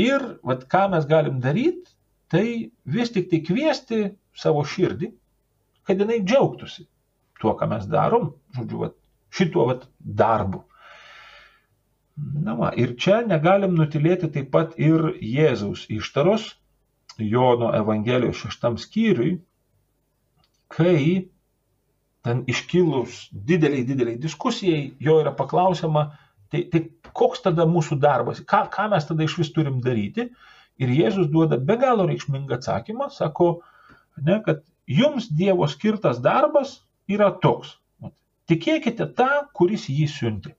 Ir 0.00 0.24
vat, 0.42 0.66
ką 0.72 0.88
mes 0.92 1.06
galim 1.08 1.38
daryti, 1.40 1.92
tai 2.32 2.72
vis 2.88 3.12
tik 3.12 3.28
tai 3.30 3.42
kviesti 3.44 4.04
savo 4.34 4.64
širdį, 4.64 5.10
kad 5.86 6.00
jinai 6.00 6.22
džiaugtųsi 6.24 6.86
tuo, 7.42 7.56
ką 7.58 7.68
mes 7.74 7.88
darom, 7.90 8.32
žodžiu, 8.56 8.84
vat, 8.86 8.96
šituo 9.34 9.66
vat, 9.70 9.86
darbu. 10.22 10.62
Na, 12.16 12.54
va, 12.58 12.70
ir 12.76 12.94
čia 13.00 13.22
negalim 13.26 13.74
nutilėti 13.78 14.28
taip 14.32 14.50
pat 14.52 14.74
ir 14.80 15.14
Jėzaus 15.24 15.86
ištaros 15.90 16.50
Jono 17.18 17.70
Evangelijos 17.76 18.40
šeštam 18.42 18.76
skyriui, 18.80 19.38
kai 20.72 21.28
ten 22.22 22.44
iškilus 22.48 23.26
dideliai, 23.32 23.84
dideliai 23.88 24.20
diskusijai, 24.20 24.92
jo 25.02 25.18
yra 25.20 25.32
paklausima, 25.36 26.06
tai, 26.52 26.62
tai 26.70 26.84
koks 27.16 27.42
tada 27.44 27.66
mūsų 27.68 27.98
darbas, 28.00 28.42
ką, 28.48 28.66
ką 28.72 28.88
mes 28.92 29.08
tada 29.08 29.26
iš 29.26 29.38
vis 29.40 29.52
turim 29.52 29.80
daryti. 29.84 30.28
Ir 30.80 30.92
Jėzus 30.92 31.28
duoda 31.32 31.58
be 31.60 31.76
galo 31.80 32.06
reikšmingą 32.08 32.56
atsakymą, 32.56 33.10
sako, 33.12 33.50
ne, 34.16 34.38
kad 34.46 34.62
jums 34.88 35.28
Dievo 35.32 35.66
skirtas 35.68 36.20
darbas 36.22 36.78
yra 37.14 37.30
toks. 37.44 37.76
Tikėkite 38.50 39.06
tą, 39.18 39.30
kuris 39.56 39.86
jį 39.88 40.06
siuntė. 40.10 40.54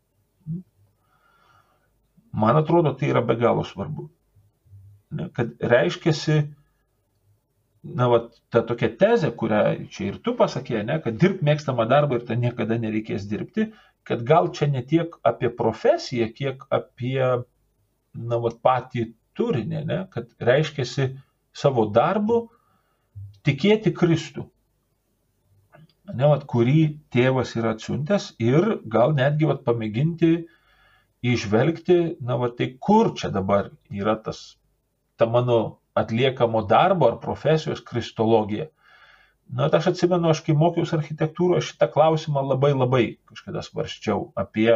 Man 2.33 2.57
atrodo, 2.57 2.93
tai 2.97 3.11
yra 3.11 3.21
be 3.21 3.35
galo 3.37 3.63
svarbu. 3.67 4.07
Kad 5.37 5.51
reiškiasi, 5.73 6.37
na, 7.99 8.07
va, 8.09 8.19
ta 8.49 8.63
tokia 8.65 8.89
tezė, 8.97 9.29
kurią 9.37 9.59
čia 9.93 10.07
ir 10.09 10.21
tu 10.25 10.33
pasakė, 10.39 10.79
ne, 10.87 10.97
kad 11.03 11.19
dirb 11.21 11.43
mėgstamą 11.45 11.85
darbą 11.91 12.17
ir 12.17 12.25
tai 12.29 12.39
niekada 12.41 12.79
nereikės 12.81 13.27
dirbti, 13.29 13.67
kad 14.07 14.23
gal 14.25 14.49
čia 14.55 14.71
ne 14.71 14.81
tiek 14.89 15.13
apie 15.29 15.51
profesiją, 15.53 16.31
kiek 16.39 16.65
apie 16.73 17.19
na, 17.19 18.39
vat, 18.41 18.57
patį 18.65 19.11
turinį, 19.37 19.83
ne, 19.89 19.99
kad 20.13 20.33
reiškiasi 20.41 21.11
savo 21.53 21.85
darbu 21.93 22.39
tikėti 23.45 23.93
Kristų. 23.93 24.47
Ne, 26.11 26.25
vat, 26.27 26.43
kurį 26.51 26.79
tėvas 27.15 27.53
yra 27.55 27.71
atsiuntęs 27.77 28.33
ir 28.43 28.65
gal 28.95 29.13
netgi 29.15 29.47
vat, 29.47 29.61
pamėginti 29.67 30.31
išvelgti, 31.33 31.99
na, 32.19 32.35
vat, 32.41 32.57
tai 32.59 32.73
kur 32.87 33.13
čia 33.19 33.29
dabar 33.31 33.69
yra 34.01 34.17
tas, 34.25 34.41
ta 35.15 35.29
mano 35.35 35.59
atliekamo 35.95 36.65
darbo 36.67 37.07
ar 37.07 37.21
profesijos 37.23 37.83
kristologija. 37.87 38.67
Na, 39.53 39.69
aš 39.79 39.93
atsimenu, 39.93 40.27
aš 40.33 40.43
kai 40.43 40.57
mokiausi 40.59 40.97
architektūros, 40.97 41.69
šitą 41.69 41.87
klausimą 41.95 42.43
labai 42.49 42.73
labai 42.73 43.03
kažkada 43.31 43.63
svarščiau 43.63 44.31
apie 44.43 44.69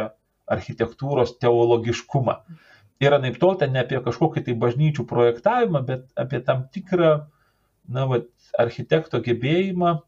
architektūros 0.48 1.36
teologiškumą 1.42 2.38
ir 3.04 3.14
anaip 3.14 3.36
tol 3.42 3.56
ten 3.60 3.74
ne 3.76 3.84
apie 3.84 4.00
kažkokį 4.04 4.46
tai 4.46 4.56
bažnyčių 4.64 5.04
projektavimą, 5.12 5.84
bet 5.86 6.06
apie 6.18 6.40
tam 6.46 6.64
tikrą, 6.74 7.10
na, 7.88 8.06
va, 8.10 8.22
architekto 8.64 9.20
gebėjimą 9.24 9.98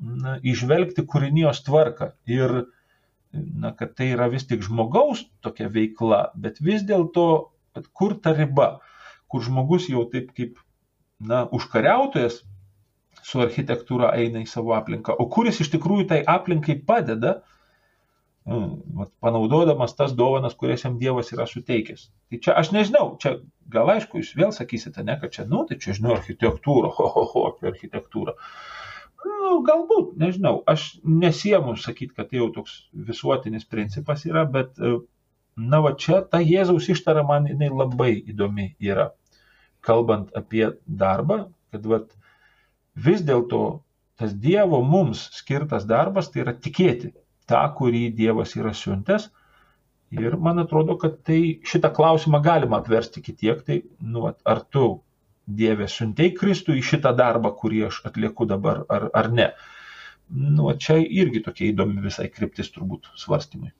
na, 0.00 0.36
išvelgti 0.42 1.04
kūrinijos 1.08 1.62
tvarką. 1.66 2.12
Ir, 2.30 2.56
na, 3.32 3.72
kad 3.76 3.94
tai 3.98 4.10
yra 4.14 4.30
vis 4.32 4.46
tik 4.50 4.64
žmogaus 4.66 5.26
tokia 5.44 5.70
veikla, 5.72 6.30
bet 6.34 6.60
vis 6.64 6.84
dėlto, 6.86 7.26
kur 7.94 8.16
ta 8.22 8.34
riba, 8.36 8.72
kur 9.30 9.44
žmogus 9.46 9.88
jau 9.92 10.06
taip 10.10 10.32
kaip, 10.36 10.58
na, 11.20 11.44
užkariautojas 11.54 12.40
su 13.22 13.42
architektūra 13.44 14.14
eina 14.16 14.42
į 14.42 14.48
savo 14.48 14.74
aplinką, 14.74 15.14
o 15.14 15.28
kuris 15.30 15.60
iš 15.62 15.70
tikrųjų 15.74 16.08
tai 16.10 16.20
aplinkai 16.26 16.80
padeda, 16.86 17.40
Nu, 18.50 19.06
panaudodamas 19.20 19.92
tas 19.94 20.14
dovanas, 20.16 20.54
kurias 20.56 20.82
jam 20.84 20.96
Dievas 20.98 21.28
yra 21.34 21.44
suteikęs. 21.46 22.06
Tai 22.30 22.38
čia 22.46 22.54
aš 22.56 22.70
nežinau, 22.72 23.12
čia 23.20 23.34
gal 23.70 23.90
aišku, 23.92 24.22
jūs 24.22 24.32
vėl 24.38 24.54
sakysite, 24.56 25.04
ne, 25.04 25.18
kad 25.20 25.34
čia, 25.34 25.44
nu, 25.50 25.60
tai 25.68 25.76
čia 25.82 25.94
žinau 25.98 26.16
architektūrą, 26.16 26.90
ho, 26.96 27.08
ho, 27.14 27.24
ho, 27.32 27.42
apie 27.52 27.68
architektūrą. 27.70 28.34
Nu, 29.26 29.56
galbūt, 29.66 30.14
nežinau, 30.20 30.60
aš 30.70 30.84
nesiemu 31.04 31.74
sakyti, 31.76 32.14
kad 32.16 32.30
tai 32.30 32.40
jau 32.40 32.48
toks 32.54 32.76
visuotinis 33.08 33.66
principas 33.68 34.24
yra, 34.28 34.46
bet, 34.48 34.78
na, 35.56 35.80
va 35.84 35.92
čia 36.04 36.22
ta 36.32 36.40
Jėzaus 36.40 36.88
ištara 36.94 37.24
man 37.26 37.48
jinai 37.50 37.68
labai 37.68 38.14
įdomi 38.32 38.70
yra, 38.80 39.10
kalbant 39.84 40.32
apie 40.38 40.70
darbą, 40.86 41.42
kad, 41.74 41.88
va, 41.90 42.00
vis 43.08 43.24
dėlto 43.26 43.62
tas 44.20 44.32
Dievo 44.36 44.80
mums 44.84 45.26
skirtas 45.32 45.86
darbas 45.88 46.28
tai 46.32 46.42
yra 46.44 46.52
tikėti 46.52 47.12
tą, 47.48 47.60
kurį 47.76 48.10
Dievas 48.16 48.56
yra 48.58 48.72
siuntęs. 48.76 49.30
Ir 50.10 50.34
man 50.42 50.58
atrodo, 50.58 50.96
kad 51.00 51.20
tai 51.26 51.60
šitą 51.70 51.92
klausimą 51.94 52.40
galima 52.44 52.80
apversti 52.80 53.22
kitiek, 53.22 53.62
tai 53.66 53.82
nu, 54.00 54.26
ar 54.28 54.60
tu 54.74 54.88
Dieve 55.58 55.88
siuntei 55.90 56.34
Kristų 56.36 56.76
į 56.78 56.86
šitą 56.92 57.14
darbą, 57.18 57.52
kurį 57.62 57.86
aš 57.90 58.02
atlieku 58.10 58.46
dabar, 58.50 58.84
ar, 58.88 59.08
ar 59.14 59.30
ne. 59.34 59.50
Nu, 60.30 60.70
čia 60.78 61.00
irgi 61.02 61.42
tokia 61.46 61.72
įdomi 61.72 62.04
visai 62.04 62.28
kryptis 62.30 62.70
turbūt 62.70 63.10
svarstymai. 63.18 63.72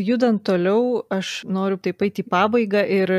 Judant 0.00 0.40
toliau, 0.40 1.02
aš 1.12 1.42
noriu 1.44 1.76
taip 1.76 1.98
pat 2.00 2.16
į 2.16 2.22
pabaigą 2.24 2.80
ir 2.88 3.10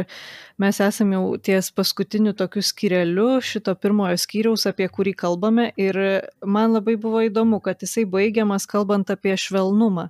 mes 0.57 0.79
esame 0.81 1.13
jau 1.13 1.35
ties 1.37 1.69
paskutiniu 1.69 2.33
tokiu 2.33 2.63
skireliu 2.65 3.27
šito 3.45 3.75
pirmojo 3.77 4.17
skyriaus, 4.17 4.65
apie 4.65 4.87
kurį 4.89 5.13
kalbame 5.13 5.67
ir 5.77 5.99
man 6.41 6.73
labai 6.73 6.95
buvo 6.97 7.21
įdomu, 7.21 7.61
kad 7.61 7.85
jisai 7.85 8.07
baigiamas 8.09 8.65
kalbant 8.65 9.13
apie 9.13 9.37
švelnumą. 9.37 10.09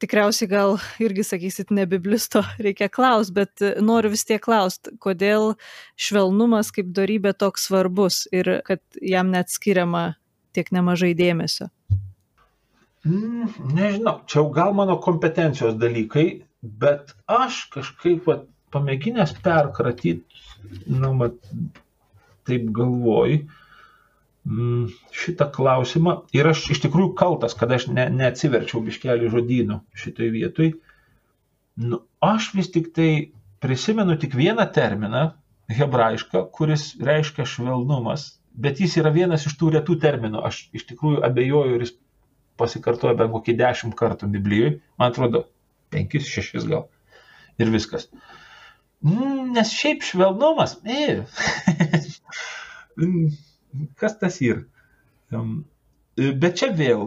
Tikriausiai 0.00 0.48
gal 0.48 0.78
irgi 1.02 1.24
sakysit, 1.28 1.72
ne 1.76 1.84
biblisto 1.88 2.40
reikia 2.62 2.88
klausti, 2.88 3.34
bet 3.36 3.64
noriu 3.84 4.12
vis 4.14 4.24
tiek 4.24 4.40
klausti, 4.40 4.94
kodėl 5.02 5.52
švelnumas 6.00 6.72
kaip 6.72 6.88
darybė 6.96 7.34
toks 7.36 7.68
svarbus 7.68 8.22
ir 8.32 8.62
kad 8.64 8.80
jam 9.04 9.28
net 9.34 9.52
skiriama 9.52 10.14
tiek 10.56 10.72
nemažai 10.72 11.12
dėmesio. 11.18 11.68
Mm, 13.04 13.52
nežinau, 13.76 14.18
čia 14.28 14.44
gal 14.56 14.74
mano 14.76 14.98
kompetencijos 15.00 15.76
dalykai, 15.80 16.26
bet 16.60 17.14
aš 17.28 17.62
kažkaip 17.72 18.26
vat, 18.28 18.48
pamėginęs 18.70 19.32
perkratyti, 19.44 20.42
nu, 20.92 21.14
mat, 21.18 21.38
taip 22.46 22.68
galvoju, 22.76 23.40
šitą 24.46 25.50
klausimą 25.52 26.14
ir 26.32 26.48
aš 26.48 26.64
iš 26.72 26.80
tikrųjų 26.86 27.12
kaltas, 27.18 27.54
kad 27.54 27.70
aš 27.72 27.88
ne, 27.92 28.08
neatsiverčiau 28.10 28.80
biškelį 28.84 29.28
žodynų 29.32 29.80
šitoj 29.94 30.30
vietoj. 30.32 30.72
Nu, 31.80 32.00
aš 32.24 32.54
vis 32.56 32.70
tik 32.72 32.90
tai 32.96 33.32
prisimenu 33.60 34.16
tik 34.20 34.34
vieną 34.34 34.64
terminą, 34.72 35.30
hebrajišką, 35.70 36.46
kuris 36.56 36.94
reiškia 37.04 37.44
švelnumas, 37.46 38.40
bet 38.52 38.80
jis 38.80 38.96
yra 39.00 39.12
vienas 39.14 39.44
iš 39.46 39.56
tų 39.60 39.74
retų 39.76 39.98
terminų. 40.00 40.40
Aš 40.48 40.64
iš 40.74 40.88
tikrųjų 40.88 41.20
abejoju, 41.28 41.76
ar 41.76 41.84
jis 41.84 41.94
pasikartoja 42.60 43.14
bent 43.16 43.32
kokį 43.32 43.56
dešimt 43.60 43.96
kartų 43.96 44.28
Biblijoje, 44.32 44.80
man 45.00 45.12
atrodo, 45.12 45.44
penkis, 45.92 46.28
šešis 46.28 46.66
gal. 46.68 46.88
Ir 47.60 47.70
viskas. 47.72 48.08
Mm, 49.04 49.52
nes 49.54 49.70
šiaip 49.72 50.02
švelnumas, 50.04 50.78
e, 50.84 51.22
kas 54.00 54.16
tas 54.20 54.40
yra? 54.44 54.64
Bet 56.16 56.58
čia 56.60 56.70
vėl, 56.76 57.04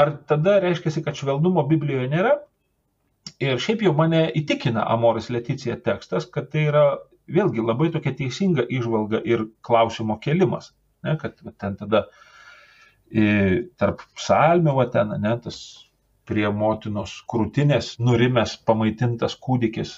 ar 0.00 0.12
tada 0.28 0.58
reiškia, 0.64 1.02
kad 1.06 1.18
švelnumo 1.18 1.64
Biblijoje 1.70 2.10
nėra? 2.12 2.36
Ir 3.42 3.58
šiaip 3.62 3.82
jau 3.86 3.94
mane 3.96 4.26
įtikina 4.36 4.84
Amoris 4.92 5.30
Leticija 5.32 5.78
tekstas, 5.80 6.26
kad 6.30 6.50
tai 6.52 6.68
yra 6.68 6.84
vėlgi 7.30 7.64
labai 7.64 7.88
tokia 7.94 8.12
teisinga 8.18 8.66
išvalga 8.68 9.22
ir 9.24 9.48
klausimo 9.64 10.18
kelimas. 10.20 10.74
Ne, 11.04 11.16
kad 11.20 11.40
ten 11.60 11.74
tada 11.80 12.04
uh, 12.04 12.20
tarp 13.78 14.02
psalmių, 14.16 14.74
va 14.78 14.86
ten, 14.90 15.12
ne, 15.20 15.34
tas 15.44 15.58
prie 16.28 16.46
motinos 16.50 17.18
krūtinės 17.30 17.98
nurimęs 18.00 18.56
pamaitintas 18.66 19.36
kūdikis. 19.36 19.92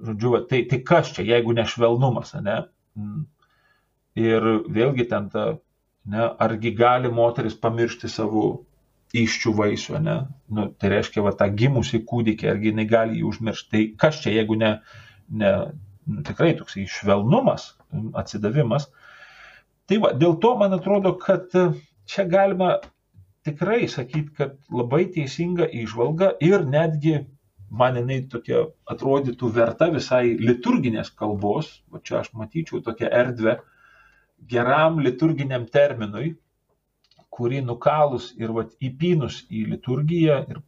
Žodžiu, 0.00 0.32
va, 0.34 0.42
tai, 0.50 0.64
tai 0.68 0.80
kas 0.86 1.12
čia, 1.14 1.24
jeigu 1.28 1.54
ne 1.56 1.64
švelnumas, 1.68 2.34
ne? 2.42 2.62
Mm. 2.98 3.26
Ir 4.20 4.46
vėlgi 4.74 5.06
ten 5.10 5.28
ta, 5.32 5.44
ne, 6.10 6.26
argi 6.46 6.72
gali 6.76 7.10
moteris 7.14 7.54
pamiršti 7.60 8.10
savo 8.10 8.44
iščių 9.16 9.52
vaisių, 9.58 9.98
ne? 10.04 10.16
Nu, 10.54 10.68
tai 10.78 10.92
reiškia, 10.94 11.22
va, 11.26 11.32
tą 11.36 11.48
gimusi 11.54 12.02
kūdikį, 12.06 12.48
argi 12.52 12.70
jinai 12.70 12.86
gali 12.90 13.20
jį 13.20 13.26
užmiršti. 13.30 13.70
Tai 13.72 13.82
kas 14.02 14.20
čia, 14.22 14.34
jeigu 14.38 14.58
ne, 14.60 14.72
ne 15.30 15.52
nu, 16.06 16.22
tikrai 16.26 16.52
toksai 16.58 16.86
švelnumas, 16.90 17.72
atsidavimas. 18.18 18.88
Tai 19.90 19.98
va, 20.04 20.12
dėl 20.14 20.36
to 20.42 20.54
man 20.60 20.76
atrodo, 20.76 21.16
kad 21.18 21.50
e, 21.58 21.66
čia 22.10 22.26
galima 22.30 22.76
tikrai 23.46 23.88
sakyti, 23.90 24.30
kad 24.38 24.56
labai 24.70 25.06
teisinga 25.14 25.66
išvalga 25.82 26.34
ir 26.44 26.66
netgi 26.66 27.18
man 27.70 27.96
jinai 28.00 28.20
tokia 28.30 28.64
atrodytų 28.90 29.50
verta 29.54 29.90
visai 29.94 30.34
liturginės 30.38 31.12
kalbos, 31.14 31.70
o 31.94 32.02
čia 32.02 32.20
aš 32.20 32.32
matyčiau 32.34 32.82
tokią 32.84 33.10
erdvę 33.22 33.56
geram 34.50 34.98
liturginiam 35.04 35.66
terminui, 35.70 36.34
kurį 37.30 37.62
nukalus 37.64 38.32
ir 38.40 38.52
vat, 38.56 38.72
įpinus 38.82 39.44
į 39.50 39.66
liturgiją 39.74 40.40
ir 40.50 40.62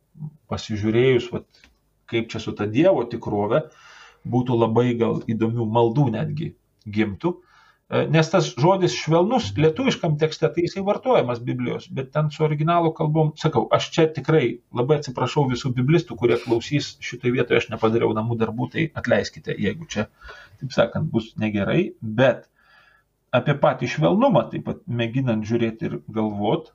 pasižiūrėjus, 0.52 1.30
vat, 1.34 1.46
kaip 2.10 2.28
čia 2.30 2.40
su 2.44 2.54
ta 2.56 2.68
Dievo 2.70 3.02
tikrove, 3.10 3.64
būtų 4.28 4.58
labai 4.58 4.92
gal 4.98 5.22
įdomių 5.26 5.66
maldų 5.66 6.10
netgi 6.14 6.52
gimtų. 6.86 7.34
E, 7.92 8.06
nes 8.08 8.30
tas 8.32 8.46
žodis 8.56 8.94
švelnus 8.96 9.50
lietuviškam 9.60 10.14
tekste, 10.20 10.48
tai 10.54 10.62
jisai 10.64 10.80
vartojamas 10.86 11.42
Biblijos, 11.44 11.90
bet 11.92 12.08
ten 12.14 12.30
su 12.32 12.44
originalo 12.46 12.94
kalbom, 12.96 13.34
sakau, 13.36 13.66
aš 13.76 13.90
čia 13.92 14.06
tikrai 14.16 14.46
labai 14.78 14.96
atsiprašau 15.02 15.44
visų 15.50 15.74
biblistų, 15.76 16.16
kurie 16.22 16.38
klausys 16.40 16.94
šitoje 17.04 17.34
vietoje, 17.36 17.60
aš 17.60 17.68
nepadariau 17.74 18.14
namų 18.16 18.38
darbų, 18.40 18.70
tai 18.72 18.86
atleiskite, 18.96 19.52
jeigu 19.66 19.90
čia, 19.92 20.06
taip 20.62 20.72
sakant, 20.72 21.12
bus 21.12 21.34
negerai, 21.44 21.90
bet 22.00 22.48
apie 23.36 23.58
patį 23.60 23.92
švelnumą, 23.98 24.46
taip 24.54 24.64
pat 24.70 24.82
mėginant 24.88 25.44
žiūrėti 25.52 25.90
ir 25.90 26.00
galvot, 26.08 26.72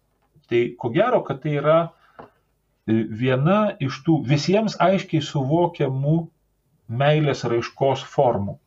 tai 0.53 0.67
ko 0.77 0.93
gero, 0.93 1.25
kad 1.25 1.41
tai 1.41 1.57
yra 1.63 1.77
e, 1.81 2.93
viena 2.93 3.61
iš 3.81 4.03
tų 4.05 4.21
visiems 4.35 4.77
aiškiai 4.85 5.25
suvokiamų 5.25 6.19
meilės 6.87 7.47
raiškos 7.49 8.05
formų. 8.13 8.59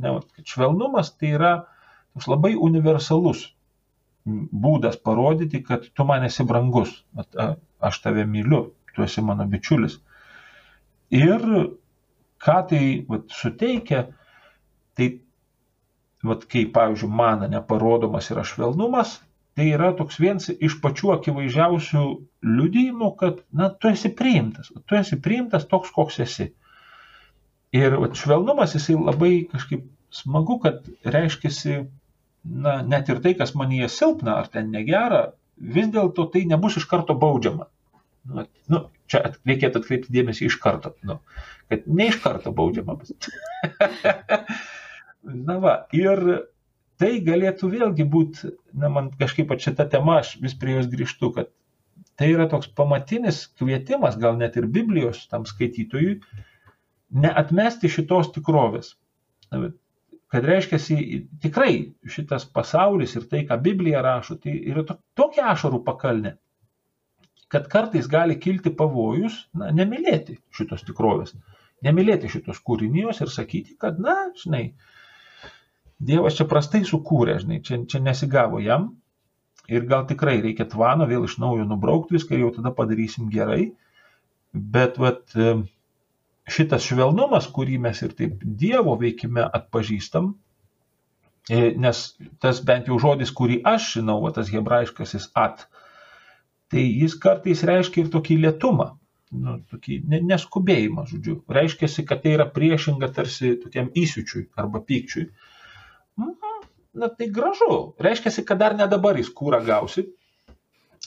Ne, 0.00 0.20
švelnumas 0.48 1.12
tai 1.18 1.36
yra 1.36 1.58
toks 2.18 2.28
labai 2.34 2.56
universalus 2.58 3.46
būdas 4.28 4.98
parodyti, 5.00 5.62
kad 5.64 5.86
tu 5.94 6.04
man 6.04 6.26
esi 6.26 6.44
brangus, 6.44 6.90
aš 7.80 8.00
tave 8.02 8.26
myliu, 8.26 8.72
tu 8.94 9.06
esi 9.06 9.22
mano 9.24 9.46
bičiulis. 9.48 10.00
Ir 11.14 11.44
ką 12.42 12.58
tai 12.68 12.82
vat, 13.08 13.30
suteikia, 13.32 14.08
tai 14.98 15.08
vat, 16.26 16.44
kai, 16.50 16.66
pavyzdžiui, 16.74 17.10
man 17.20 17.46
neparodomas 17.50 18.28
yra 18.34 18.44
švelnumas, 18.44 19.18
tai 19.56 19.70
yra 19.72 19.92
toks 19.96 20.20
vienas 20.20 20.50
iš 20.52 20.78
pačių 20.82 21.14
akivaizdžiausių 21.16 22.04
liudijimų, 22.46 23.12
kad, 23.18 23.40
na, 23.50 23.70
tu 23.70 23.90
esi 23.90 24.10
priimtas, 24.14 24.70
tu 24.86 24.98
esi 24.98 25.18
priimtas 25.22 25.66
toks, 25.70 25.94
koks 25.94 26.20
esi. 26.26 26.50
Ir 27.74 27.96
va, 28.00 28.10
švelnumas 28.16 28.76
jisai 28.76 28.98
labai 28.98 29.32
kažkaip 29.50 29.88
smagu, 30.14 30.58
kad 30.62 30.86
reiškiasi, 31.04 31.82
na, 32.48 32.78
net 32.82 33.10
ir 33.12 33.20
tai, 33.24 33.34
kas 33.38 33.54
manyje 33.58 33.88
silpna 33.92 34.38
ar 34.40 34.48
ten 34.52 34.70
negera, 34.74 35.28
vis 35.58 35.88
dėlto 35.92 36.28
tai 36.32 36.44
nebus 36.48 36.78
iš 36.80 36.86
karto 36.90 37.16
baudžiama. 37.18 37.68
Nu, 38.28 38.44
nu, 38.72 38.80
čia 39.08 39.22
at, 39.24 39.38
reikėtų 39.48 39.82
atkreipti 39.82 40.12
dėmesį 40.12 40.48
iš 40.48 40.58
karto, 40.60 40.92
nu, 41.08 41.18
kad 41.72 41.86
ne 41.86 42.10
iš 42.10 42.18
karto 42.24 42.52
baudžiama 42.56 42.98
bus. 42.98 43.14
na 45.48 45.58
va, 45.62 45.74
ir 45.96 46.24
tai 47.00 47.14
galėtų 47.24 47.70
vėlgi 47.72 48.04
būti, 48.10 48.52
na, 48.74 48.90
man 48.92 49.10
kažkaip 49.20 49.54
šita 49.56 49.88
tema, 49.94 50.18
aš 50.22 50.36
vis 50.42 50.56
prie 50.58 50.76
jos 50.76 50.90
grįžtu, 50.92 51.32
kad 51.36 51.52
tai 52.18 52.32
yra 52.34 52.48
toks 52.50 52.68
pamatinis 52.78 53.46
kvietimas, 53.58 54.18
gal 54.20 54.36
net 54.38 54.58
ir 54.58 54.68
Biblijos 54.70 55.24
tam 55.30 55.46
skaitytojui, 55.48 56.18
neatmesti 57.24 57.90
šitos 57.92 58.32
tikrovės. 58.34 58.96
Kad 60.28 60.44
reiškia, 60.44 60.78
tikrai 61.40 61.72
šitas 62.12 62.44
pasaulis 62.52 63.14
ir 63.16 63.24
tai, 63.30 63.46
ką 63.48 63.56
Biblija 63.64 64.02
rašo, 64.04 64.36
tai 64.42 64.58
yra 64.72 64.84
to, 64.84 64.98
tokia 65.16 65.46
ašarų 65.54 65.80
pakalnė, 65.86 66.34
kad 67.48 67.70
kartais 67.72 68.10
gali 68.12 68.36
kilti 68.36 68.74
pavojus, 68.76 69.46
na, 69.56 69.70
nemylėti 69.72 70.36
šitos 70.52 70.84
tikrovės, 70.84 71.32
nemylėti 71.86 72.28
šitos 72.28 72.60
kūrinijos 72.60 73.22
ir 73.24 73.32
sakyti, 73.32 73.78
kad, 73.80 74.00
na, 74.04 74.28
žinai, 74.42 74.66
Dievas 75.98 76.36
čia 76.38 76.44
prastai 76.46 76.84
sukūrė, 76.86 77.40
žinai, 77.42 77.56
čia, 77.66 77.80
čia 77.90 77.98
nesigavo 77.98 78.60
jam 78.62 78.92
ir 79.68 79.86
gal 79.88 80.04
tikrai 80.06 80.36
reikia 80.44 80.68
tvano 80.70 81.08
vėl 81.10 81.26
iš 81.26 81.40
naujo 81.42 81.64
nubraukti 81.66 82.14
viską 82.14 82.36
ir 82.36 82.44
jau 82.44 82.52
tada 82.58 82.70
padarysim 82.76 83.32
gerai. 83.32 83.72
Bet 84.54 85.00
vat, 85.02 85.34
šitas 86.52 86.84
švelnumas, 86.88 87.48
kurį 87.54 87.78
mes 87.84 88.02
ir 88.04 88.14
taip 88.18 88.42
Dievo 88.42 88.96
veikime 89.00 89.44
atpažįstam, 89.44 90.32
e, 91.50 91.72
nes 91.76 92.04
tas 92.42 92.62
bent 92.70 92.88
jau 92.90 92.98
žodis, 93.02 93.32
kurį 93.34 93.60
aš 93.72 93.92
žinau, 93.98 94.20
va, 94.24 94.32
tas 94.36 94.50
hebrajiškasis 94.52 95.30
at, 95.38 95.66
tai 96.72 96.84
jis 96.84 97.16
kartais 97.20 97.64
reiškia 97.68 98.04
ir 98.04 98.10
tokį 98.12 98.38
lietumą, 98.44 98.90
nu, 99.44 99.58
tokį 99.72 100.00
neskubėjimą, 100.28 101.06
žodžiu. 101.12 101.38
Reiškia, 101.58 101.90
kad 102.08 102.24
tai 102.24 102.36
yra 102.36 102.48
priešinga 102.52 103.10
tarsi 103.16 103.54
tokiam 103.62 103.90
įsiučiui 103.94 104.48
arba 104.56 104.82
pykčiui. 104.84 105.28
Mhm. 106.20 106.54
Na 106.98 107.08
tai 107.14 107.28
gražu. 107.30 107.94
Reiškia, 108.00 108.32
kad 108.46 108.58
dar 108.58 108.74
ne 108.76 108.88
dabar 108.90 109.18
jis 109.20 109.28
kūrą 109.30 109.60
gausi. 109.66 110.08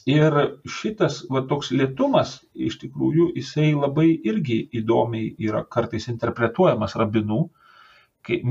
Ir 0.09 0.33
šitas 0.65 1.19
va, 1.29 1.43
toks 1.45 1.69
lietumas, 1.75 2.39
iš 2.55 2.79
tikrųjų, 2.81 3.27
jisai 3.37 3.71
labai 3.77 4.07
irgi 4.25 4.63
įdomiai 4.79 5.35
yra 5.45 5.61
kartais 5.69 6.07
interpretuojamas 6.09 6.95
rabinų, 6.97 7.41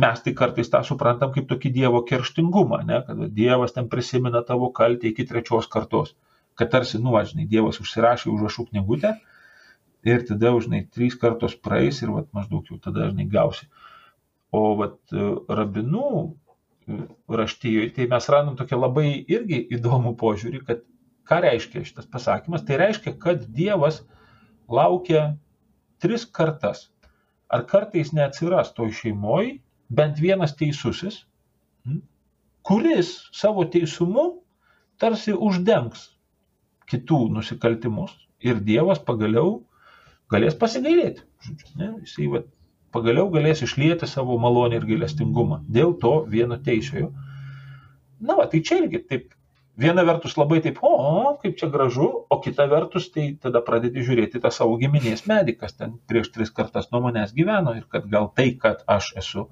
mes 0.03 0.23
tai 0.23 0.35
kartais 0.35 0.71
tą 0.71 0.83
suprantam 0.87 1.33
kaip 1.35 1.49
tokį 1.51 1.73
Dievo 1.75 2.03
kerštingumą, 2.07 2.83
ne? 2.87 3.01
kad 3.07 3.23
Dievas 3.35 3.75
ten 3.75 3.89
prisimena 3.91 4.43
tavo 4.47 4.71
kaltę 4.75 5.11
iki 5.11 5.27
trečios 5.27 5.67
kartos, 5.71 6.15
kad 6.55 6.71
tarsi, 6.71 6.99
nu, 7.03 7.15
žinai, 7.19 7.49
Dievas 7.51 7.81
užsirašė 7.83 8.31
užrašų 8.31 8.69
knygutę 8.71 9.17
ir 10.07 10.27
tada, 10.29 10.53
žinai, 10.63 10.85
trys 10.87 11.19
kartos 11.19 11.57
praeis 11.59 12.03
ir 12.03 12.15
vat, 12.15 12.31
maždaug 12.37 12.71
jau 12.71 12.79
tada, 12.79 13.11
žinai, 13.11 13.27
gausi. 13.31 13.67
O 14.55 14.77
vat, 14.79 14.99
rabinų 15.49 16.15
raštyjoje, 17.31 17.91
tai 17.97 18.07
mes 18.11 18.31
randam 18.31 18.57
tokią 18.59 18.79
labai 18.81 19.09
irgi 19.31 19.61
įdomų 19.79 20.17
požiūrį, 20.19 20.63
kad 20.67 20.83
ką 21.29 21.41
reiškia 21.45 21.85
šitas 21.87 22.09
pasakymas? 22.11 22.65
Tai 22.67 22.79
reiškia, 22.81 23.15
kad 23.21 23.45
Dievas 23.57 24.03
laukia 24.71 25.35
tris 26.03 26.27
kartas. 26.27 26.89
Ar 27.51 27.67
kartais 27.67 28.13
neatsiras 28.15 28.73
toj 28.77 28.93
šeimoje 28.95 29.59
bent 29.91 30.21
vienas 30.23 30.55
teisusis, 30.59 31.25
kuris 32.67 33.17
savo 33.35 33.65
teisumu 33.67 34.27
tarsi 35.01 35.35
uždengs 35.35 36.11
kitų 36.91 37.25
nusikaltimus 37.35 38.15
ir 38.45 38.63
Dievas 38.67 39.01
pagaliau 39.03 39.61
galės 40.31 40.57
pasigailėti. 40.59 41.25
Ne? 41.79 41.93
Jisai 42.05 42.29
va, 42.31 42.43
pagaliau 42.95 43.31
galės 43.33 43.65
išlieti 43.67 44.09
savo 44.11 44.39
malonę 44.43 44.79
ir 44.79 44.87
gailestingumą 44.89 45.63
dėl 45.69 45.97
to 46.03 46.21
vieno 46.31 46.59
teisėjo. 46.69 47.11
Na, 48.21 48.37
va, 48.37 48.47
tai 48.53 48.61
čia 48.67 48.83
irgi 48.83 49.03
taip, 49.09 49.31
viena 49.81 50.05
vertus 50.07 50.37
labai 50.39 50.61
taip, 50.65 50.79
o, 50.85 51.37
kaip 51.43 51.57
čia 51.61 51.69
gražu, 51.73 52.09
o 52.29 52.39
kita 52.45 52.67
vertus, 52.71 53.09
tai 53.15 53.31
tada 53.41 53.63
pradedi 53.65 54.05
žiūrėti 54.07 54.43
tą 54.43 54.53
savo 54.55 54.77
giminės 54.81 55.25
medį, 55.31 55.57
kas 55.61 55.77
ten 55.79 55.97
prieš 56.11 56.33
tris 56.35 56.53
kartas 56.57 56.91
nuo 56.93 57.03
manęs 57.07 57.35
gyveno 57.37 57.75
ir 57.79 57.87
kad 57.93 58.09
gal 58.13 58.31
tai, 58.37 58.51
kad 58.61 58.85
aš 58.99 59.15
esu 59.23 59.47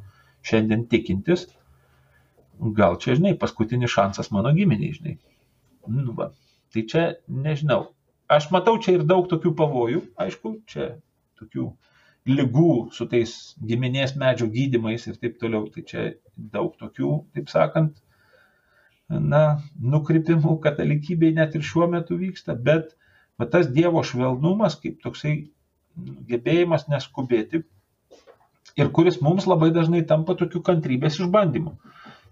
šiandien 0.49 0.87
tikintis, 0.91 1.47
gal 2.79 2.99
čia, 3.03 3.17
žinai, 3.19 3.35
paskutinis 3.41 3.93
šansas 3.95 4.33
mano 4.35 4.53
giminiai, 4.57 4.95
žinai. 4.97 5.19
Nu, 5.89 6.13
va. 6.19 6.33
Tai 6.75 6.85
čia, 6.91 7.05
nežinau, 7.33 7.93
aš 8.29 8.51
matau 8.55 8.77
čia 8.83 8.99
ir 8.99 9.07
daug 9.09 9.29
tokių 9.31 9.55
pavojų, 9.57 10.03
aišku, 10.21 10.59
čia 10.69 10.91
tokių 11.41 11.71
lygų 12.29 12.73
su 12.93 13.07
tais 13.09 13.35
giminės 13.65 14.15
medžio 14.21 14.51
gydimais 14.53 15.07
ir 15.09 15.17
taip 15.23 15.39
toliau. 15.41 15.69
Tai 15.73 15.85
čia 15.89 16.05
daug 16.37 16.75
tokių, 16.81 17.13
taip 17.37 17.49
sakant, 17.53 17.97
na, 19.09 19.43
nukrypimų 19.81 20.59
katalikybei 20.65 21.33
net 21.37 21.57
ir 21.57 21.65
šiuo 21.65 21.89
metu 21.91 22.19
vyksta, 22.21 22.55
bet 22.55 22.93
va, 23.41 23.49
tas 23.49 23.71
Dievo 23.73 24.03
švelnumas, 24.05 24.77
kaip 24.83 25.01
toksai 25.05 25.35
gebėjimas 26.29 26.87
neskubėti 26.93 27.65
ir 28.79 28.91
kuris 28.95 29.21
mums 29.25 29.49
labai 29.51 29.71
dažnai 29.75 30.05
tampa 30.07 30.37
tokiu 30.39 30.63
kantrybės 30.65 31.19
išbandymu. 31.19 31.75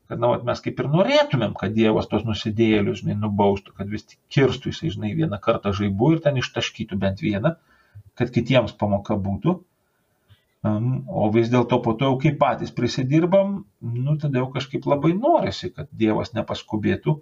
Kad 0.06 0.20
na, 0.22 0.28
vat, 0.30 0.44
mes 0.46 0.60
kaip 0.62 0.78
ir 0.78 0.90
norėtumėm, 0.92 1.56
kad 1.58 1.72
Dievas 1.74 2.06
tos 2.10 2.22
nusidėlius, 2.26 3.00
žinai, 3.00 3.16
nubaustų, 3.18 3.72
kad 3.78 3.88
vis 3.90 4.06
tik 4.06 4.20
kirstų 4.30 4.70
jisai, 4.70 4.92
žinai, 4.94 5.14
vieną 5.18 5.40
kartą 5.42 5.72
žaibu 5.74 6.12
ir 6.14 6.20
ten 6.22 6.38
ištaškytų 6.38 6.98
bent 7.02 7.24
vieną, 7.24 7.56
kad 8.20 8.30
kitiems 8.36 8.76
pamoka 8.78 9.16
būtų. 9.18 9.56
O 10.66 11.30
vis 11.34 11.50
dėlto 11.52 11.78
po 11.84 11.94
to 11.98 12.10
jau 12.10 12.18
kai 12.22 12.32
patys 12.38 12.72
prisidirbam, 12.74 13.58
nu 13.80 14.16
tada 14.20 14.40
jau 14.40 14.50
kažkaip 14.54 14.86
labai 14.88 15.12
norisi, 15.16 15.72
kad 15.74 15.90
Dievas 15.92 16.32
nepaskubėtų 16.36 17.16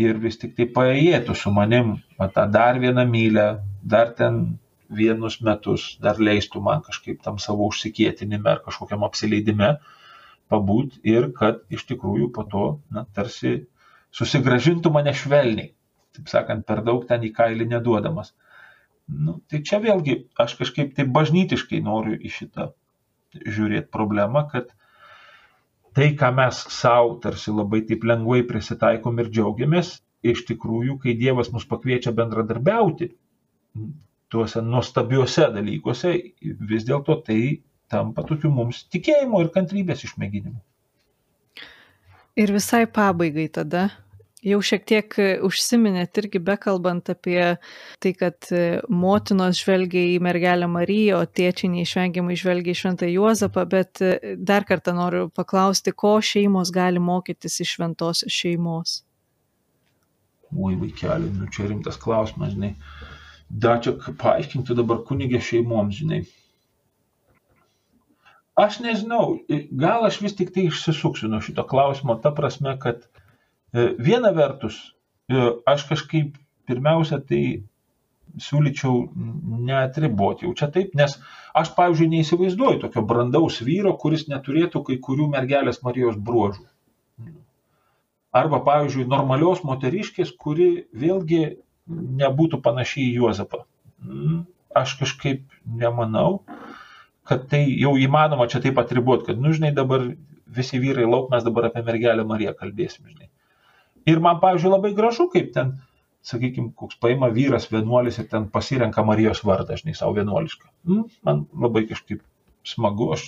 ir 0.00 0.18
vis 0.22 0.38
tik 0.38 0.56
tai 0.56 0.66
paėjėtų 0.74 1.36
su 1.36 1.52
manim, 1.54 1.96
tą 2.18 2.46
dar 2.50 2.78
vieną 2.82 3.06
mylę, 3.10 3.46
dar 3.82 4.12
ten 4.18 4.42
vienus 4.90 5.38
metus, 5.46 5.96
dar 6.02 6.18
leistų 6.18 6.62
man 6.66 6.82
kažkaip 6.86 7.22
tam 7.22 7.38
savo 7.38 7.68
užsikėtinime 7.70 8.50
ar 8.50 8.62
kažkokiam 8.66 9.06
apsileidime 9.06 9.76
pabūt 10.50 10.98
ir 11.06 11.30
kad 11.36 11.62
iš 11.70 11.86
tikrųjų 11.90 12.30
po 12.34 12.44
to, 12.50 12.64
na, 12.90 13.06
tarsi 13.14 13.66
susigražintų 14.16 14.90
mane 14.90 15.14
švelniai, 15.14 15.70
taip 16.16 16.30
sakant, 16.32 16.66
per 16.66 16.82
daug 16.86 17.06
ten 17.06 17.22
į 17.22 17.30
kailį 17.36 17.68
neduodamas. 17.70 18.34
Nu, 19.10 19.38
tai 19.50 19.62
čia 19.66 19.80
vėlgi 19.82 20.16
aš 20.38 20.54
kažkaip 20.60 20.92
taip 20.96 21.10
bažnytiškai 21.14 21.80
noriu 21.86 22.18
į 22.18 22.30
šitą 22.34 22.70
žiūrėti 23.34 23.90
problemą, 23.94 24.44
kad 24.52 24.70
tai, 25.96 26.12
ką 26.18 26.30
mes 26.36 26.60
savo 26.74 27.16
tarsi 27.22 27.54
labai 27.54 27.82
taip 27.88 28.06
lengvai 28.06 28.42
prisitaikom 28.46 29.18
ir 29.22 29.30
džiaugiamės, 29.32 29.96
iš 30.22 30.44
tikrųjų, 30.50 30.98
kai 31.02 31.16
Dievas 31.18 31.50
mus 31.54 31.66
pakviečia 31.68 32.12
bendradarbiauti 32.16 33.10
tuose 34.30 34.62
nuostabiuose 34.62 35.48
dalykuose, 35.54 36.12
vis 36.70 36.86
dėlto 36.86 37.16
tai 37.26 37.40
tampa 37.90 38.22
tokiu 38.26 38.52
mums 38.54 38.84
tikėjimo 38.92 39.40
ir 39.42 39.50
kantrybės 39.54 40.04
išmėginimu. 40.06 40.60
Ir 42.38 42.52
visai 42.54 42.84
pabaigai 42.86 43.48
tada 43.52 43.88
Jau 44.40 44.56
šiek 44.64 44.86
tiek 44.88 45.14
e, 45.20 45.24
užsiminėt 45.44 46.16
irgi 46.22 46.40
bekalbant 46.40 47.10
apie 47.12 47.42
tai, 48.00 48.12
kad 48.16 48.46
e, 48.56 48.80
motinos 48.88 49.58
žvelgia 49.60 50.14
į 50.14 50.16
mergelę 50.24 50.68
Mariją, 50.70 51.18
o 51.20 51.28
tėčiai 51.28 51.68
neišvengiamai 51.74 52.38
žvelgia 52.40 52.72
į 52.72 52.78
šventą 52.80 53.10
Juozapą, 53.10 53.66
bet 53.68 54.00
e, 54.00 54.14
dar 54.40 54.64
kartą 54.64 54.96
noriu 54.96 55.26
paklausti, 55.36 55.92
ko 55.92 56.14
šeimos 56.24 56.72
gali 56.72 57.02
mokytis 57.04 57.60
iš 57.60 57.74
šventos 57.76 58.24
šeimos. 58.32 59.02
Ui, 60.56 60.72
vaikeli, 60.72 61.28
nu 61.36 61.52
čia 61.52 61.68
rimtas 61.68 62.00
klausimas, 62.00 62.56
žinai. 62.56 62.72
Da 63.50 63.76
čia 63.84 63.92
paaiškinti 64.00 64.72
dabar 64.78 65.04
kunigė 65.04 65.42
šeimoms, 65.44 66.00
žinai. 66.00 66.24
Aš 68.56 68.80
nežinau, 68.80 69.36
gal 69.76 70.08
aš 70.08 70.22
vis 70.24 70.32
tik 70.38 70.56
tai 70.56 70.70
išsisuksiu 70.70 71.28
nuo 71.28 71.44
šito 71.44 71.62
klausimo, 71.68 72.16
ta 72.24 72.32
prasme, 72.32 72.78
kad 72.80 73.04
viena 73.72 74.32
vertus, 74.36 74.78
e, 75.30 75.50
aš 75.66 75.86
kažkaip 75.90 76.38
pirmiausia 76.68 77.20
tai 77.26 77.42
siūlyčiau 78.38 79.08
neatriboti 79.66 80.46
jau 80.46 80.52
čia 80.58 80.68
taip, 80.74 80.92
nes 80.98 81.16
aš, 81.56 81.72
pavyzdžiui, 81.76 82.10
neįsivaizduoju 82.12 82.82
tokio 82.84 83.02
brandaus 83.06 83.58
vyro, 83.66 83.96
kuris 83.98 84.28
neturėtų 84.30 84.84
kai 84.86 84.98
kurių 85.02 85.26
mergelės 85.32 85.82
Marijos 85.86 86.18
bruožų. 86.28 86.66
Arba, 88.30 88.60
pavyzdžiui, 88.66 89.08
normalios 89.10 89.64
moteriškės, 89.66 90.30
kuri 90.38 90.86
vėlgi 90.94 91.42
nebūtų 91.90 92.60
panašiai 92.62 93.08
į 93.08 93.16
Juozapą. 93.18 93.64
Mm, 94.06 94.44
aš 94.78 94.94
kažkaip 95.00 95.42
nemanau, 95.66 96.44
kad 97.26 97.48
tai 97.50 97.64
jau 97.66 97.96
įmanoma 97.98 98.46
čia 98.50 98.62
taip 98.62 98.78
atribuoti, 98.78 99.32
kad, 99.32 99.42
nu, 99.42 99.50
žinai, 99.56 99.72
dabar 99.74 100.06
visi 100.46 100.78
vyrai 100.82 101.08
lauk, 101.08 101.26
mes 101.34 101.42
dabar 101.46 101.68
apie 101.68 101.82
mergelę 101.86 102.22
Mariją 102.26 102.54
kalbėsim, 102.58 103.10
žinai. 103.10 103.30
Ir 104.10 104.20
man, 104.24 104.40
pavyzdžiui, 104.42 104.72
labai 104.74 104.90
gražu, 104.96 105.28
kaip 105.32 105.52
ten, 105.54 105.74
sakykime, 106.26 106.72
koks 106.76 106.98
paima 107.02 107.30
vyras 107.34 107.68
vienuolis 107.72 108.18
ir 108.20 108.28
ten 108.32 108.48
pasirenka 108.52 109.04
Marijos 109.06 109.42
vardą, 109.46 109.78
žinai, 109.80 109.96
savo 109.98 110.16
vienuolišką. 110.18 110.68
Mm, 110.88 111.06
man 111.26 111.44
labai 111.64 111.86
kažkaip 111.90 112.22
smagu, 112.66 113.10
aš 113.16 113.26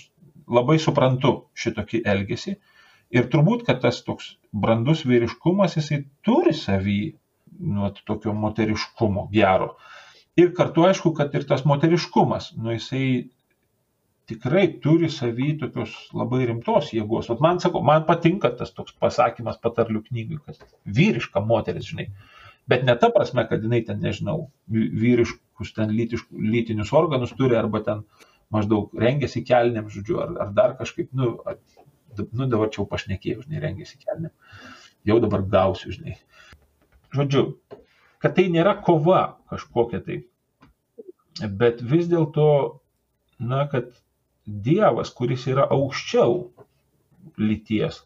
labai 0.50 0.78
suprantu 0.82 1.34
šitokį 1.64 2.02
elgesį. 2.14 2.56
Ir 3.12 3.28
turbūt, 3.32 3.66
kad 3.68 3.82
tas 3.84 4.00
toks 4.06 4.36
brandus 4.52 5.04
vyriškumas, 5.08 5.76
jisai 5.76 6.02
turi 6.24 6.54
savį, 6.56 7.00
nu, 7.60 7.90
tokio 8.08 8.32
moteriškumo 8.32 9.26
gero. 9.32 9.74
Ir 10.40 10.54
kartu 10.56 10.86
aišku, 10.88 11.12
kad 11.18 11.34
ir 11.36 11.44
tas 11.48 11.66
moteriškumas, 11.68 12.54
nu, 12.56 12.72
jisai 12.72 13.04
tikrai 14.30 14.66
turi 14.82 15.08
savy 15.10 15.52
tokios 15.60 15.94
labai 16.14 16.46
rimtos 16.48 16.92
jėgos. 16.94 17.28
Vat 17.32 17.42
man 17.44 17.60
sako, 17.62 17.82
man 17.86 18.06
patinka 18.08 18.52
tas 18.58 18.72
toks 18.76 18.94
pasakymas 19.02 19.58
patarlių 19.62 20.04
knygai, 20.08 20.38
kad 20.46 20.62
vyriška 20.98 21.42
moteris, 21.44 21.90
žinai. 21.90 22.08
Bet 22.70 22.84
ne 22.86 22.94
ta 22.98 23.10
prasme, 23.10 23.44
kad 23.50 23.64
jinai 23.64 23.82
ten, 23.86 23.98
nežinau, 24.02 24.46
vyriškus 24.70 25.74
ten 25.76 25.90
lytiškus, 25.96 26.38
lytinius 26.54 26.92
organus 26.94 27.34
turi 27.38 27.58
arba 27.58 27.82
ten 27.82 28.04
maždaug 28.54 28.92
rengiasi 28.98 29.42
kelniam, 29.48 29.88
žodžiu, 29.90 30.20
ar, 30.22 30.34
ar 30.44 30.52
dar 30.54 30.76
kažkaip, 30.78 31.10
nu, 31.16 31.34
nu 32.30 32.46
dabar 32.46 32.70
čia 32.70 32.82
jau 32.82 32.88
pašnekėjau, 32.90 33.46
žinai, 33.46 33.62
rengiasi 33.64 33.98
kelniam. 34.04 34.34
Jau 35.08 35.18
dabar 35.24 35.42
gausiu, 35.42 35.90
žinai. 35.96 36.14
Žodžiu, 37.16 37.46
kad 38.22 38.36
tai 38.38 38.46
nėra 38.52 38.76
kova 38.86 39.24
kažkokia 39.50 40.02
tai. 40.06 40.20
Bet 41.42 41.82
vis 41.82 42.06
dėlto, 42.12 42.46
na, 43.42 43.64
kad 43.72 43.90
Dievas, 44.46 45.12
kuris 45.14 45.46
yra 45.46 45.68
aukščiau 45.70 46.38
lyties, 47.38 48.00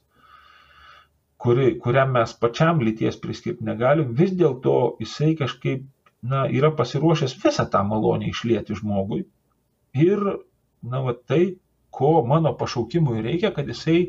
kuri, 1.40 1.70
kuriam 1.80 2.12
mes 2.16 2.34
pačiam 2.40 2.82
lyties 2.84 3.16
priskirti 3.22 3.64
negalim, 3.64 4.12
vis 4.18 4.34
dėlto 4.36 4.74
jisai 5.00 5.32
kažkaip 5.38 5.86
na, 6.22 6.44
yra 6.58 6.72
pasiruošęs 6.76 7.36
visą 7.42 7.66
tą 7.72 7.82
malonę 7.88 8.28
išlieti 8.32 8.76
žmogui. 8.76 9.24
Ir, 10.06 10.22
na, 10.82 11.00
va 11.06 11.16
tai, 11.16 11.56
ko 11.96 12.20
mano 12.28 12.52
pašaukimui 12.60 13.24
reikia, 13.24 13.52
kad 13.56 13.68
jisai 13.72 14.00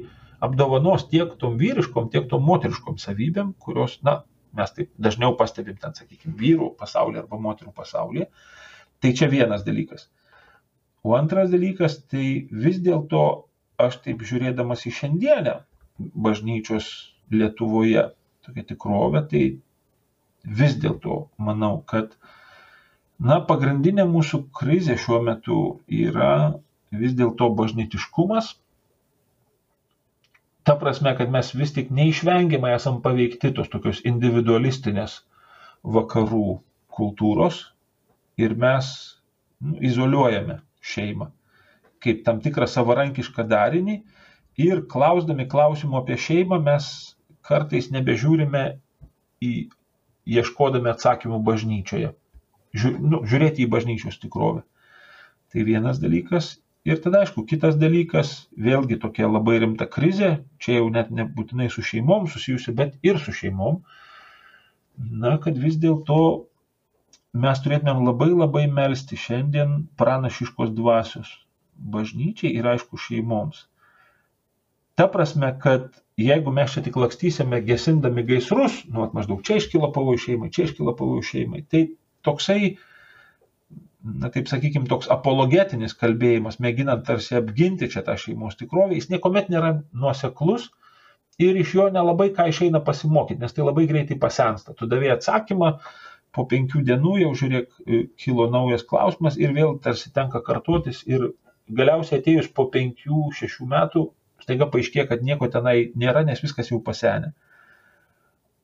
apdovanos 0.43 1.07
tiek 1.11 1.31
tom 1.39 1.55
vyriškom, 1.61 2.09
tiek 2.11 2.27
tom 2.29 2.43
moteriškom 2.47 2.99
savybėm, 3.01 3.53
kurios, 3.63 3.99
na, 4.03 4.19
mes 4.57 4.73
taip 4.75 4.91
dažniau 5.07 5.35
pastebim 5.39 5.77
ten, 5.81 5.95
sakykime, 5.95 6.35
vyrų 6.39 6.73
pasaulyje 6.79 7.23
arba 7.23 7.39
moterų 7.41 7.73
pasaulyje. 7.77 8.27
Tai 9.01 9.13
čia 9.13 9.29
vienas 9.29 9.63
dalykas. 9.65 10.07
O 11.03 11.15
antras 11.15 11.51
dalykas, 11.53 11.99
tai 12.11 12.47
vis 12.51 12.79
dėlto 12.83 13.23
aš 13.77 13.99
taip 14.05 14.23
žiūrėdamas 14.25 14.85
į 14.89 14.93
šiandienę 14.99 15.53
bažnyčios 16.27 16.87
Lietuvoje 17.31 18.03
tokia 18.45 18.63
tikrovė, 18.71 19.21
tai 19.31 19.41
vis 20.59 20.77
dėlto 20.79 21.17
manau, 21.37 21.81
kad 21.91 22.13
na, 23.19 23.39
pagrindinė 23.49 24.05
mūsų 24.07 24.45
krizė 24.59 24.95
šiuo 25.01 25.19
metu 25.25 25.57
yra 25.87 26.31
vis 26.91 27.17
dėlto 27.19 27.49
bažnytiškumas. 27.59 28.53
Ta 30.67 30.75
prasme, 30.79 31.13
kad 31.19 31.31
mes 31.31 31.51
vis 31.55 31.73
tik 31.75 31.91
neišvengiamai 31.95 32.73
esam 32.75 33.01
paveikti 33.03 33.51
tos 33.55 33.69
tokios 33.71 34.01
individualistinės 34.07 35.21
vakarų 35.97 36.59
kultūros 36.97 37.61
ir 38.39 38.55
mes 38.59 38.89
nu, 39.61 39.77
izoliuojame 39.89 40.61
šeimą 40.93 41.31
kaip 42.03 42.23
tam 42.25 42.41
tikrą 42.43 42.67
savarankišką 42.69 43.45
darinį 43.51 43.97
ir 44.63 44.83
klausdami 44.91 45.47
klausimų 45.49 46.01
apie 46.01 46.17
šeimą 46.27 46.59
mes 46.67 46.89
kartais 47.47 47.89
nebežiūrime 47.95 48.63
į 49.43 49.51
ieškodami 50.37 50.91
atsakymų 50.91 51.41
bažnyčioje. 51.47 52.13
Žiū, 52.77 52.93
nu, 52.99 53.21
žiūrėti 53.31 53.63
į 53.63 53.69
bažnyčios 53.71 54.17
tikrovę. 54.21 54.65
Tai 55.53 55.63
vienas 55.63 56.01
dalykas. 56.03 56.57
Ir 56.87 56.99
tada, 57.03 57.21
aišku, 57.23 57.43
kitas 57.47 57.75
dalykas, 57.79 58.33
vėlgi 58.55 58.97
tokia 58.99 59.27
labai 59.27 59.57
rimta 59.63 59.87
krizė, 59.91 60.37
čia 60.63 60.77
jau 60.79 60.89
net 60.91 61.09
nebūtinai 61.11 61.67
su 61.71 61.83
šeimom 61.83 62.27
susijusi, 62.31 62.75
bet 62.75 62.95
ir 63.07 63.19
su 63.23 63.33
šeimom. 63.35 63.81
Na, 64.97 65.35
kad 65.43 65.59
vis 65.59 65.75
dėlto 65.79 66.19
mes 67.33 67.59
turėtumėm 67.63 68.05
labai 68.07 68.29
labai 68.31 68.65
melsti 68.71 69.17
šiandien 69.19 69.81
pranašiškos 69.99 70.71
dvasios 70.77 71.33
bažnyčiai 71.77 72.55
ir 72.57 72.67
aišku 72.73 72.97
šeimoms. 72.97 73.65
Ta 74.97 75.05
prasme, 75.13 75.51
kad 75.61 75.91
jeigu 76.17 76.51
mes 76.51 76.73
čia 76.73 76.81
tik 76.81 76.95
lakstysime 76.97 77.61
gesindami 77.65 78.23
gaisrus, 78.25 78.79
nu, 78.89 79.05
maždaug 79.13 79.43
čia 79.45 79.59
iškyla 79.61 79.91
pavojų 79.93 80.23
šeimai, 80.23 80.49
čia 80.53 80.65
iškyla 80.65 80.95
pavojų 80.97 81.25
šeimai, 81.27 81.61
tai 81.69 81.83
toksai, 82.25 82.77
na 84.23 84.31
taip 84.33 84.49
sakykime, 84.49 84.89
toks 84.89 85.11
apologetinis 85.13 85.93
kalbėjimas, 85.99 86.57
mėginant 86.63 87.05
tarsi 87.05 87.37
apginti 87.37 87.91
čia 87.93 88.01
tą 88.07 88.17
šeimos 88.17 88.57
tikrovę, 88.57 88.97
jis 88.97 89.11
niekuomet 89.13 89.53
nėra 89.53 89.75
nuoseklus 89.93 90.71
ir 91.37 91.59
iš 91.61 91.75
jo 91.77 91.87
nelabai 91.93 92.31
ką 92.33 92.47
išeina 92.49 92.81
pasimokyti, 92.81 93.43
nes 93.43 93.53
tai 93.53 93.67
labai 93.67 93.85
greitai 93.89 94.17
pasensta. 94.17 94.73
Tu 94.73 94.89
davėjai 94.89 95.19
atsakymą, 95.19 95.75
po 96.37 96.45
penkių 96.51 96.83
dienų 96.85 97.17
jau 97.23 97.33
žiūrėk, 97.41 97.67
e, 97.81 98.03
kilo 98.21 98.45
naujas 98.53 98.85
klausimas 98.85 99.37
ir 99.41 99.55
vėl 99.57 99.77
tarsi 99.83 100.13
tenka 100.13 100.41
kartuotis 100.45 101.01
ir 101.09 101.31
galiausiai 101.79 102.21
atėjus 102.21 102.51
po 102.57 102.67
penkių, 102.73 103.27
šešių 103.39 103.67
metų, 103.73 104.03
staiga 104.45 104.69
paaiškėjo, 104.73 105.07
kad 105.09 105.25
nieko 105.25 105.49
tenai 105.53 105.77
nėra, 106.03 106.23
nes 106.27 106.43
viskas 106.43 106.71
jau 106.71 106.79
pasenė. 106.83 107.33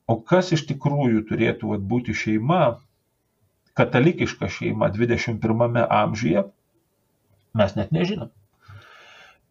O 0.06 0.18
kas 0.30 0.52
iš 0.56 0.66
tikrųjų 0.68 1.24
turėtų 1.30 1.72
vat, 1.72 1.84
būti 1.90 2.14
šeima, 2.16 2.60
katalikiška 3.78 4.50
šeima 4.52 4.90
21 4.94 5.82
amžiuje, 5.84 6.44
mes 7.60 7.76
net 7.78 7.92
nežinom. 7.96 8.30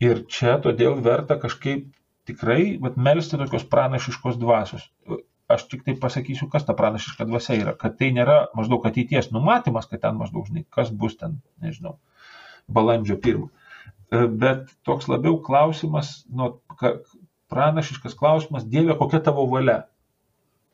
Ir 0.03 0.23
čia 0.31 0.57
todėl 0.63 0.97
verta 1.03 1.37
kažkaip 1.41 1.89
tikrai 2.29 2.77
vat, 2.83 2.97
melsti 2.97 3.39
tokios 3.39 3.65
pranašiškos 3.69 4.39
dvasios 4.41 4.87
aš 5.55 5.65
tik 5.71 5.83
tai 5.87 5.95
pasakysiu, 5.99 6.49
kas 6.51 6.65
ta 6.67 6.75
pranašiška 6.77 7.27
dvasia 7.29 7.57
yra, 7.59 7.73
kad 7.79 7.97
tai 7.99 8.11
nėra 8.15 8.47
maždaug 8.57 8.85
ateities 8.89 9.31
numatymas, 9.35 9.87
kad 9.89 10.03
ten 10.03 10.17
maždaug, 10.19 10.47
žinai, 10.49 10.65
kas 10.73 10.91
bus 10.91 11.17
ten, 11.19 11.39
nežinau, 11.63 11.97
balandžio 12.67 13.17
pirmą. 13.23 13.49
E, 14.11 14.25
bet 14.27 14.71
toks 14.87 15.09
labiau 15.11 15.39
klausimas, 15.45 16.21
nu, 16.29 16.53
pranašiškas 17.53 18.15
klausimas, 18.19 18.67
Dieve, 18.69 18.95
kokia 18.99 19.21
tavo 19.23 19.45
valia 19.49 19.83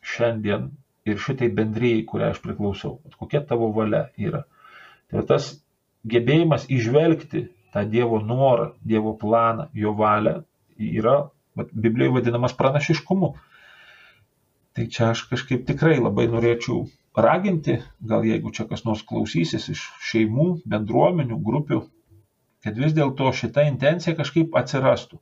šiandien 0.05 0.69
ir 1.09 1.19
šitai 1.19 1.49
bendryjai, 1.55 2.05
kurią 2.07 2.33
aš 2.33 2.43
priklausau, 2.43 2.99
kokia 3.19 3.41
tavo 3.47 3.71
valia 3.75 4.07
yra. 4.19 4.45
Tai 5.09 5.25
tas 5.31 5.51
gebėjimas 6.09 6.67
išvelgti 6.71 7.47
tą 7.73 7.83
Dievo 7.89 8.21
norą, 8.23 8.71
Dievo 8.85 9.15
planą, 9.19 9.69
jo 9.73 9.93
valią 9.97 10.39
yra 10.79 11.17
Biblijoje 11.59 12.13
vadinamas 12.15 12.53
pranašiškumu. 12.55 13.33
Tai 14.77 14.85
čia 14.93 15.11
aš 15.13 15.25
kažkaip 15.31 15.65
tikrai 15.67 15.97
labai 15.99 16.27
norėčiau 16.31 16.83
raginti, 17.17 17.79
gal 18.11 18.25
jeigu 18.27 18.51
čia 18.55 18.67
kas 18.69 18.85
nors 18.85 19.01
klausysis 19.07 19.65
iš 19.73 19.85
šeimų, 20.11 20.49
bendruomenių, 20.69 21.39
grupių, 21.45 21.81
kad 22.63 22.77
vis 22.77 22.93
dėlto 22.95 23.31
šita 23.35 23.65
intencija 23.69 24.15
kažkaip 24.17 24.55
atsirastų. 24.59 25.19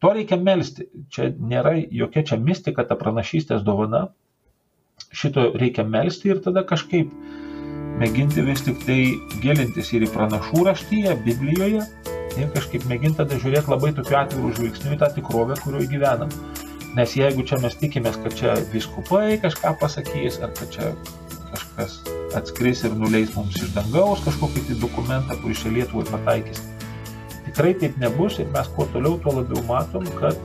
To 0.00 0.12
reikia 0.16 0.38
melstį. 0.40 0.86
Čia 1.12 1.28
nėra 1.36 1.74
jokia 1.76 2.24
čia 2.30 2.38
mistika, 2.40 2.86
ta 2.88 2.96
pranašystės 3.00 3.64
dovana. 3.66 4.08
Šito 5.12 5.50
reikia 5.60 5.84
melstį 5.84 6.32
ir 6.34 6.40
tada 6.44 6.64
kažkaip 6.68 7.12
mėginti 8.00 8.44
vis 8.46 8.62
tik 8.64 8.80
tai 8.86 9.00
gilintis 9.42 9.92
ir 9.96 10.06
į 10.06 10.10
pranašų 10.14 10.64
raštyje, 10.70 11.16
Biblijoje 11.26 11.84
ir 12.40 12.50
kažkaip 12.54 12.86
mėginti 12.88 13.20
tada 13.20 13.36
žiūrėti 13.42 13.72
labai 13.72 13.92
tokiu 13.96 14.18
atviru 14.22 14.52
žvilgsniu 14.56 14.96
į 14.96 15.00
tą 15.02 15.10
tikrovę, 15.16 15.58
kurioje 15.64 15.90
gyvenam. 15.92 16.32
Nes 16.96 17.12
jeigu 17.14 17.44
čia 17.46 17.60
mes 17.62 17.76
tikimės, 17.78 18.16
kad 18.18 18.34
čia 18.34 18.54
viskupai 18.72 19.36
kažką 19.38 19.76
pasakys, 19.78 20.40
ar 20.42 20.50
kad 20.58 20.72
čia 20.74 20.88
kažkas 21.50 22.00
atskris 22.38 22.82
ir 22.86 22.96
nuleis 22.98 23.30
mums 23.36 23.58
iš 23.62 23.70
dangaus 23.76 24.22
kažkokį 24.24 24.64
tai 24.66 24.78
dokumentą, 24.82 25.36
kuris 25.42 25.62
čia 25.62 25.70
Lietuvai 25.74 26.06
pataikys. 26.08 26.64
Tikrai 27.46 27.76
taip 27.78 27.98
nebus 28.02 28.38
ir 28.42 28.50
mes 28.54 28.70
kuo 28.74 28.88
toliau, 28.90 29.20
tuo 29.22 29.36
labiau 29.38 29.62
matom, 29.68 30.06
kad 30.18 30.38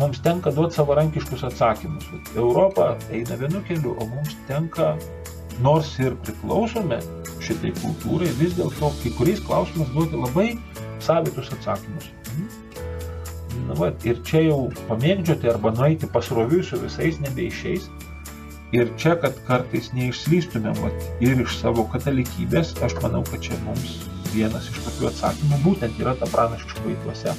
mums 0.00 0.20
tenka 0.24 0.52
duoti 0.56 0.78
savarankiškus 0.80 1.44
atsakymus. 1.50 2.08
Europa 2.34 2.94
eina 3.12 3.36
vienu 3.40 3.60
keliu, 3.68 3.92
o 4.00 4.08
mums 4.14 4.36
tenka, 4.48 4.94
nors 5.64 5.92
ir 6.00 6.16
priklausome 6.24 7.02
šitai 7.44 7.74
kultūrai, 7.82 8.32
vis 8.40 8.56
dėlto 8.56 8.92
kai 9.02 9.12
kuriais 9.18 9.44
klausimais 9.44 9.92
duoti 9.92 10.24
labai 10.24 10.48
savitus 11.04 11.52
atsakymus. 11.56 12.08
Nu, 13.70 13.78
va, 13.78 13.92
ir 14.06 14.18
čia 14.26 14.42
jau 14.48 14.60
pamėgdžioti 14.88 15.50
arba 15.52 15.70
nueiti 15.76 16.08
pasroviui 16.10 16.64
su 16.66 16.80
visais 16.82 17.20
nebeišeis. 17.22 17.86
Ir 18.74 18.90
čia, 18.98 19.16
kad 19.18 19.34
kartais 19.46 19.90
neišslystumėm 19.94 20.76
va, 20.82 20.90
ir 21.22 21.38
iš 21.42 21.56
savo 21.62 21.86
katalikybės, 21.90 22.76
aš 22.86 22.96
manau, 23.02 23.22
kad 23.30 23.42
čia 23.46 23.58
mums 23.64 24.00
vienas 24.34 24.68
iš 24.70 24.78
tokių 24.84 25.10
atsakymų 25.10 25.58
būtent 25.64 25.98
yra 26.02 26.14
ta 26.18 26.28
pranašiškoji 26.30 26.98
dvasia. 27.04 27.34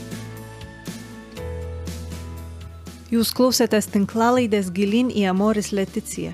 Jūs 3.11 3.33
klausėtės 3.35 3.89
tinklalaidės 3.91 4.71
Gilin 4.71 5.11
į 5.11 5.27
Amoris 5.33 5.73
Leticiją. 5.75 6.31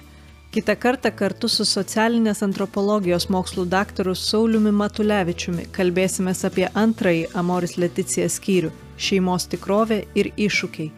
Kita 0.53 0.75
kartą 0.79 1.09
kartu 1.13 1.49
su 1.49 1.65
socialinės 1.65 2.43
antropologijos 2.45 3.27
mokslų 3.33 3.65
daktaru 3.69 4.13
Sauliumi 4.15 4.71
Matulevičiumi 4.73 5.67
kalbėsime 5.73 6.33
apie 6.49 6.69
antrąjį 6.73 7.27
Amoris 7.33 7.77
Leticija 7.81 8.29
skyrių- 8.29 8.71
šeimos 8.97 9.47
tikrovė 9.51 10.03
ir 10.17 10.33
iššūkiai. 10.35 10.91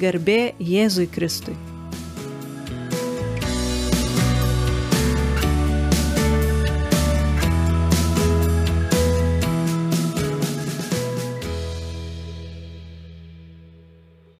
Garbė 0.00 0.40
Jėzui 0.58 1.06
Kristui. 1.12 1.56